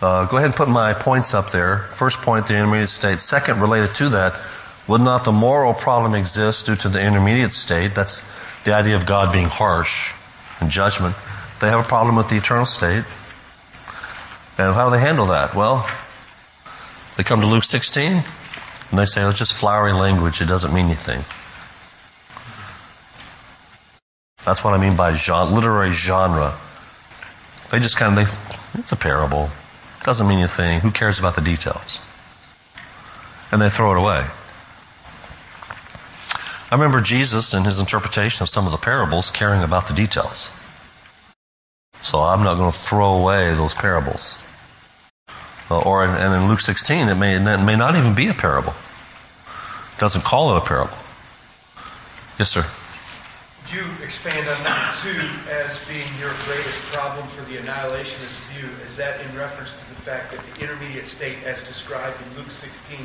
uh, 0.02 0.26
go 0.26 0.36
ahead 0.36 0.46
and 0.46 0.54
put 0.54 0.68
my 0.68 0.92
points 0.92 1.34
up 1.34 1.50
there. 1.50 1.78
First 1.78 2.20
point, 2.20 2.46
the 2.46 2.54
intermediate 2.54 2.90
state. 2.90 3.18
Second, 3.18 3.60
related 3.60 3.94
to 3.96 4.08
that, 4.10 4.38
would 4.86 5.00
not 5.00 5.24
the 5.24 5.32
moral 5.32 5.74
problem 5.74 6.14
exist 6.14 6.66
due 6.66 6.76
to 6.76 6.88
the 6.88 7.00
intermediate 7.00 7.52
state? 7.52 7.94
That's 7.94 8.22
the 8.64 8.74
idea 8.74 8.94
of 8.94 9.06
God 9.06 9.32
being 9.32 9.48
harsh 9.48 10.12
and 10.60 10.70
judgment. 10.70 11.16
They 11.60 11.68
have 11.68 11.80
a 11.80 11.88
problem 11.88 12.16
with 12.16 12.28
the 12.28 12.36
eternal 12.36 12.66
state. 12.66 13.04
And 14.58 14.74
how 14.74 14.84
do 14.84 14.90
they 14.90 15.00
handle 15.00 15.26
that? 15.26 15.54
Well, 15.54 15.88
they 17.16 17.24
come 17.24 17.40
to 17.40 17.46
Luke 17.46 17.64
16 17.64 18.22
and 18.90 18.98
they 18.98 19.06
say, 19.06 19.22
oh, 19.22 19.30
it's 19.30 19.38
just 19.38 19.54
flowery 19.54 19.92
language. 19.92 20.40
It 20.40 20.46
doesn't 20.46 20.72
mean 20.72 20.86
anything. 20.86 21.24
That's 24.46 24.62
what 24.62 24.74
I 24.74 24.78
mean 24.78 24.96
by 24.96 25.12
genre, 25.12 25.52
literary 25.52 25.90
genre. 25.90 26.54
They 27.72 27.80
just 27.80 27.96
kind 27.96 28.16
of, 28.16 28.24
they, 28.24 28.78
it's 28.78 28.92
a 28.92 28.96
parable. 28.96 29.50
Doesn't 30.04 30.28
mean 30.28 30.38
anything. 30.38 30.80
Who 30.80 30.92
cares 30.92 31.18
about 31.18 31.34
the 31.34 31.40
details? 31.40 32.00
And 33.50 33.60
they 33.60 33.68
throw 33.68 33.90
it 33.90 33.98
away. 33.98 34.24
I 36.70 36.74
remember 36.74 37.00
Jesus 37.00 37.52
in 37.52 37.64
his 37.64 37.80
interpretation 37.80 38.44
of 38.44 38.48
some 38.48 38.66
of 38.66 38.70
the 38.70 38.78
parables 38.78 39.32
caring 39.32 39.64
about 39.64 39.88
the 39.88 39.94
details. 39.94 40.48
So 42.02 42.20
I'm 42.20 42.44
not 42.44 42.56
going 42.56 42.70
to 42.70 42.78
throw 42.78 43.14
away 43.14 43.52
those 43.52 43.74
parables. 43.74 44.38
Uh, 45.68 45.80
or 45.80 46.04
and 46.04 46.34
in 46.34 46.48
Luke 46.48 46.60
16, 46.60 47.08
it 47.08 47.14
may, 47.16 47.34
it 47.34 47.64
may 47.64 47.74
not 47.74 47.96
even 47.96 48.14
be 48.14 48.28
a 48.28 48.34
parable. 48.34 48.74
It 49.96 49.98
doesn't 49.98 50.22
call 50.24 50.54
it 50.54 50.62
a 50.62 50.64
parable. 50.64 50.96
Yes, 52.38 52.50
sir 52.50 52.64
you 53.72 53.84
expand 54.04 54.48
on 54.48 54.62
number 54.62 54.92
two 55.02 55.18
as 55.50 55.82
being 55.86 56.06
your 56.20 56.30
greatest 56.44 56.82
problem 56.92 57.26
for 57.28 57.42
the 57.50 57.58
annihilationist 57.58 58.38
view? 58.52 58.68
Is 58.86 58.96
that 58.96 59.20
in 59.20 59.36
reference 59.36 59.72
to 59.72 59.88
the 59.88 60.00
fact 60.02 60.32
that 60.32 60.40
the 60.40 60.62
intermediate 60.62 61.06
state, 61.06 61.36
as 61.44 61.62
described 61.64 62.16
in 62.20 62.38
Luke 62.38 62.50
16, 62.50 62.98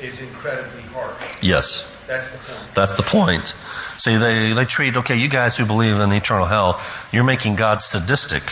is 0.00 0.20
incredibly 0.20 0.82
harsh? 0.92 1.42
Yes. 1.42 1.88
That's 2.06 2.28
the 2.28 2.38
point. 2.38 2.74
That's 2.74 2.94
the 2.94 3.02
point. 3.02 3.54
See, 3.98 4.16
they, 4.16 4.52
they 4.52 4.64
treat, 4.64 4.96
okay, 4.96 5.16
you 5.16 5.28
guys 5.28 5.56
who 5.56 5.66
believe 5.66 5.98
in 5.98 6.12
eternal 6.12 6.46
hell, 6.46 6.80
you're 7.12 7.24
making 7.24 7.56
God 7.56 7.82
sadistic. 7.82 8.44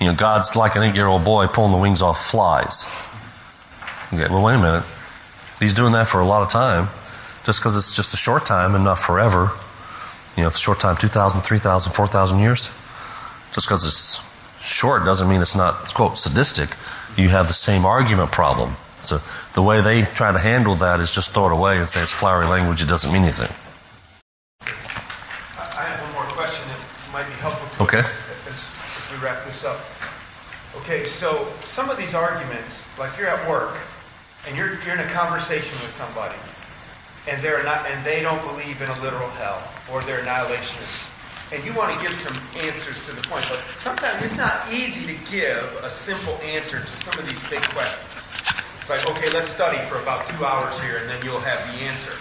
You 0.00 0.06
know, 0.06 0.14
God's 0.14 0.56
like 0.56 0.76
an 0.76 0.82
eight 0.82 0.94
year 0.94 1.06
old 1.06 1.24
boy 1.24 1.46
pulling 1.46 1.72
the 1.72 1.78
wings 1.78 2.02
off 2.02 2.24
flies. 2.24 2.84
Okay, 4.12 4.32
well, 4.32 4.42
wait 4.42 4.54
a 4.54 4.58
minute. 4.58 4.84
He's 5.60 5.74
doing 5.74 5.92
that 5.92 6.06
for 6.06 6.20
a 6.20 6.26
lot 6.26 6.42
of 6.42 6.50
time. 6.50 6.88
Just 7.44 7.60
because 7.60 7.76
it's 7.76 7.94
just 7.94 8.14
a 8.14 8.16
short 8.16 8.46
time 8.46 8.74
and 8.74 8.84
not 8.84 8.98
forever 8.98 9.52
you 10.36 10.42
know, 10.42 10.50
short 10.50 10.80
time, 10.80 10.96
2,000, 10.96 11.40
3,000, 11.42 11.92
4,000 11.92 12.38
years. 12.38 12.70
Just 13.52 13.68
because 13.68 13.84
it's 13.84 14.20
short 14.60 15.04
doesn't 15.04 15.28
mean 15.28 15.40
it's 15.40 15.54
not, 15.54 15.94
quote, 15.94 16.18
sadistic. 16.18 16.70
You 17.16 17.28
have 17.28 17.46
the 17.48 17.54
same 17.54 17.86
argument 17.86 18.32
problem. 18.32 18.74
So 19.02 19.20
the 19.52 19.62
way 19.62 19.80
they 19.80 20.02
try 20.02 20.32
to 20.32 20.38
handle 20.38 20.74
that 20.76 21.00
is 21.00 21.14
just 21.14 21.30
throw 21.30 21.46
it 21.46 21.52
away 21.52 21.78
and 21.78 21.88
say 21.88 22.02
it's 22.02 22.10
flowery 22.10 22.46
language, 22.46 22.82
it 22.82 22.88
doesn't 22.88 23.12
mean 23.12 23.22
anything. 23.22 23.50
I 24.62 25.84
have 25.84 26.00
one 26.02 26.12
more 26.14 26.32
question 26.32 26.66
that 26.68 26.80
might 27.12 27.26
be 27.26 27.34
helpful 27.34 27.68
to 27.76 27.82
okay. 27.84 27.98
us 27.98 28.10
as, 28.48 28.68
as 28.68 29.12
we 29.12 29.22
wrap 29.24 29.44
this 29.44 29.64
up. 29.64 29.78
Okay, 30.78 31.04
so 31.04 31.46
some 31.64 31.90
of 31.90 31.96
these 31.96 32.14
arguments, 32.14 32.84
like 32.98 33.16
you're 33.18 33.28
at 33.28 33.48
work 33.48 33.76
and 34.48 34.56
you're, 34.56 34.80
you're 34.82 34.94
in 34.94 35.00
a 35.00 35.10
conversation 35.10 35.78
with 35.82 35.90
somebody, 35.90 36.34
and 37.28 37.42
they're 37.42 37.62
not, 37.64 37.88
and 37.88 38.04
they 38.04 38.20
don't 38.20 38.40
believe 38.42 38.80
in 38.82 38.88
a 38.88 39.00
literal 39.00 39.28
hell, 39.30 39.62
or 39.90 40.02
they're 40.02 40.22
annihilationists. 40.22 41.10
And 41.52 41.64
you 41.64 41.72
want 41.74 41.94
to 41.94 42.00
give 42.02 42.14
some 42.14 42.36
answers 42.66 42.98
to 43.06 43.14
the 43.14 43.22
point, 43.28 43.46
but 43.48 43.60
sometimes 43.76 44.22
it's 44.24 44.36
not 44.36 44.72
easy 44.72 45.06
to 45.06 45.30
give 45.30 45.80
a 45.82 45.90
simple 45.90 46.34
answer 46.42 46.80
to 46.80 46.86
some 46.86 47.18
of 47.22 47.28
these 47.28 47.40
big 47.48 47.62
questions. 47.72 48.28
It's 48.80 48.90
like, 48.90 49.08
okay, 49.10 49.30
let's 49.32 49.48
study 49.48 49.78
for 49.86 50.00
about 50.00 50.26
two 50.28 50.44
hours 50.44 50.78
here, 50.80 50.98
and 50.98 51.06
then 51.06 51.22
you'll 51.24 51.40
have 51.40 51.60
the 51.72 51.84
answer. 51.84 52.12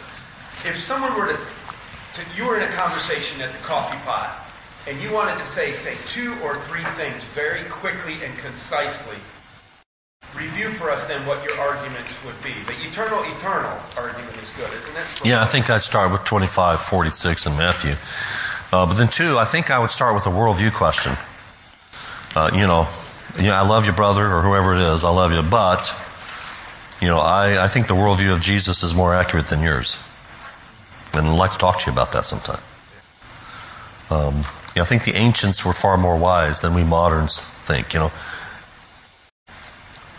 If 0.67 0.77
someone 0.77 1.15
were 1.17 1.27
to, 1.27 1.35
to 1.35 2.21
you 2.37 2.47
were 2.47 2.57
in 2.57 2.63
a 2.63 2.71
conversation 2.73 3.41
at 3.41 3.51
the 3.51 3.63
coffee 3.63 3.97
pot, 4.05 4.39
and 4.87 5.01
you 5.01 5.11
wanted 5.11 5.37
to 5.37 5.45
say, 5.45 5.71
say 5.71 5.95
two 6.05 6.35
or 6.43 6.55
three 6.55 6.83
things 6.95 7.23
very 7.35 7.63
quickly 7.69 8.15
and 8.23 8.37
concisely 8.39 9.17
review 10.35 10.69
for 10.69 10.89
us 10.89 11.05
then 11.05 11.25
what 11.25 11.43
your 11.43 11.59
arguments 11.59 12.23
would 12.25 12.41
be. 12.43 12.53
The 12.65 12.73
eternal, 12.87 13.23
eternal 13.23 13.77
argument 13.97 14.35
is 14.41 14.51
good, 14.51 14.71
isn't 14.73 14.95
it? 14.95 15.25
Yeah, 15.25 15.41
I 15.41 15.45
think 15.45 15.69
I'd 15.69 15.83
start 15.83 16.11
with 16.11 16.23
25, 16.23 16.81
46 16.81 17.45
in 17.45 17.57
Matthew. 17.57 17.95
Uh, 18.71 18.85
but 18.85 18.93
then, 18.95 19.07
two, 19.07 19.37
I 19.37 19.45
think 19.45 19.69
I 19.69 19.79
would 19.79 19.91
start 19.91 20.15
with 20.15 20.25
a 20.25 20.29
worldview 20.29 20.73
question. 20.73 21.15
Uh, 22.35 22.49
you 22.53 22.65
know, 22.65 22.87
know, 23.41 23.53
I 23.53 23.61
love 23.61 23.85
your 23.85 23.95
brother, 23.95 24.25
or 24.25 24.41
whoever 24.41 24.73
it 24.73 24.81
is, 24.81 25.03
I 25.03 25.09
love 25.09 25.31
you, 25.31 25.41
but, 25.41 25.93
you 27.01 27.07
know, 27.07 27.19
I, 27.19 27.63
I 27.63 27.67
think 27.67 27.87
the 27.87 27.95
worldview 27.95 28.33
of 28.33 28.41
Jesus 28.41 28.83
is 28.83 28.93
more 28.93 29.13
accurate 29.13 29.47
than 29.47 29.61
yours. 29.61 29.97
And 31.13 31.27
I'd 31.27 31.37
like 31.37 31.51
to 31.51 31.57
talk 31.57 31.79
to 31.81 31.85
you 31.87 31.91
about 31.91 32.11
that 32.13 32.25
sometime. 32.25 32.59
Um, 34.09 34.37
you 34.37 34.79
know, 34.79 34.81
I 34.81 34.85
think 34.85 35.03
the 35.03 35.15
ancients 35.15 35.63
were 35.65 35.73
far 35.73 35.97
more 35.97 36.17
wise 36.17 36.61
than 36.61 36.73
we 36.73 36.83
moderns 36.83 37.39
think, 37.39 37.93
you 37.93 37.99
know. 37.99 38.11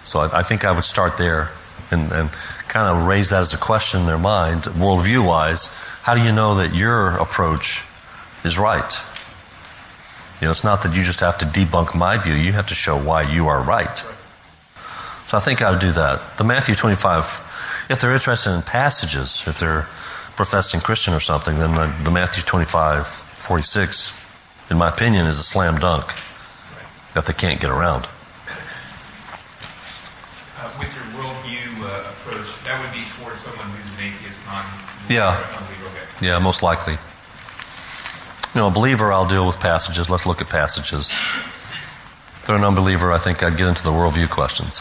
So 0.05 0.21
I, 0.21 0.41
I 0.41 0.43
think 0.43 0.65
I 0.65 0.73
would 0.73 0.85
start 0.85 1.19
there 1.19 1.51
and, 1.91 2.13
and 2.13 2.31
kind 2.69 2.89
of 2.89 3.07
raise 3.07 3.31
that 3.31 3.41
as 3.41 3.55
a 3.55 3.59
question 3.59 4.01
in 4.01 4.07
their 4.07 4.19
mind, 4.19 4.63
worldview 4.63 5.27
wise. 5.27 5.67
How 6.03 6.15
do 6.15 6.23
you 6.23 6.33
know 6.33 6.57
that 6.57 6.75
your 6.75 7.11
approach 7.17 7.85
is 8.45 8.59
right? 8.59 8.99
You 10.41 10.47
know, 10.47 10.51
it's 10.51 10.65
not 10.65 10.83
that 10.83 10.95
you 10.95 11.03
just 11.03 11.21
have 11.21 11.39
to 11.39 11.47
debunk 11.47 11.95
my 11.95 12.19
view, 12.19 12.35
you 12.35 12.53
have 12.53 12.67
to 12.67 12.75
show 12.75 13.01
why 13.01 13.23
you 13.23 13.49
are 13.49 13.63
right. 13.63 14.05
So 15.27 15.39
I 15.39 15.41
think 15.41 15.63
I 15.63 15.71
would 15.71 15.81
do 15.81 15.93
that. 15.93 16.37
The 16.37 16.45
Matthew 16.45 16.75
25, 16.75 17.87
if 17.89 18.01
they're 18.01 18.13
interested 18.13 18.53
in 18.53 18.63
passages, 18.63 19.43
if 19.47 19.59
they're 19.59 19.89
professing 20.37 20.81
Christian 20.81 21.15
or 21.15 21.21
something, 21.21 21.59
then 21.59 21.75
the, 21.75 21.95
the 22.03 22.11
Matthew 22.11 22.43
25, 22.43 23.07
46, 23.07 24.13
in 24.71 24.77
my 24.77 24.89
opinion, 24.89 25.27
is 25.27 25.39
a 25.39 25.43
slam 25.43 25.79
dunk 25.79 26.13
that 27.15 27.27
they 27.27 27.33
can't 27.33 27.61
get 27.61 27.71
around. 27.71 28.07
Uh, 30.65 30.71
with 30.79 30.89
your 30.95 31.05
worldview 31.21 31.69
uh, 31.83 32.09
approach, 32.09 32.65
that 32.65 32.81
would 32.81 32.91
be 32.91 33.05
towards 33.21 33.41
someone 33.41 33.69
who's 33.69 33.99
an 33.99 34.07
atheist, 34.07 34.41
non 34.47 34.65
Yeah. 35.11 35.37
Okay. 35.37 36.27
Yeah, 36.27 36.39
most 36.39 36.63
likely. 36.63 36.95
You 36.95 38.61
know, 38.61 38.69
a 38.69 38.71
believer, 38.71 39.13
I'll 39.13 39.29
deal 39.29 39.47
with 39.47 39.61
passages. 39.61 40.09
Let's 40.09 40.25
look 40.25 40.41
at 40.41 40.49
passages. 40.49 41.11
If 41.11 42.45
they're 42.47 42.57
an 42.57 42.65
unbeliever, 42.65 43.13
I 43.13 43.19
think 43.19 43.43
I'd 43.43 43.59
get 43.59 43.69
into 43.69 43.83
the 43.83 43.91
worldview 43.91 44.31
questions. 44.31 44.81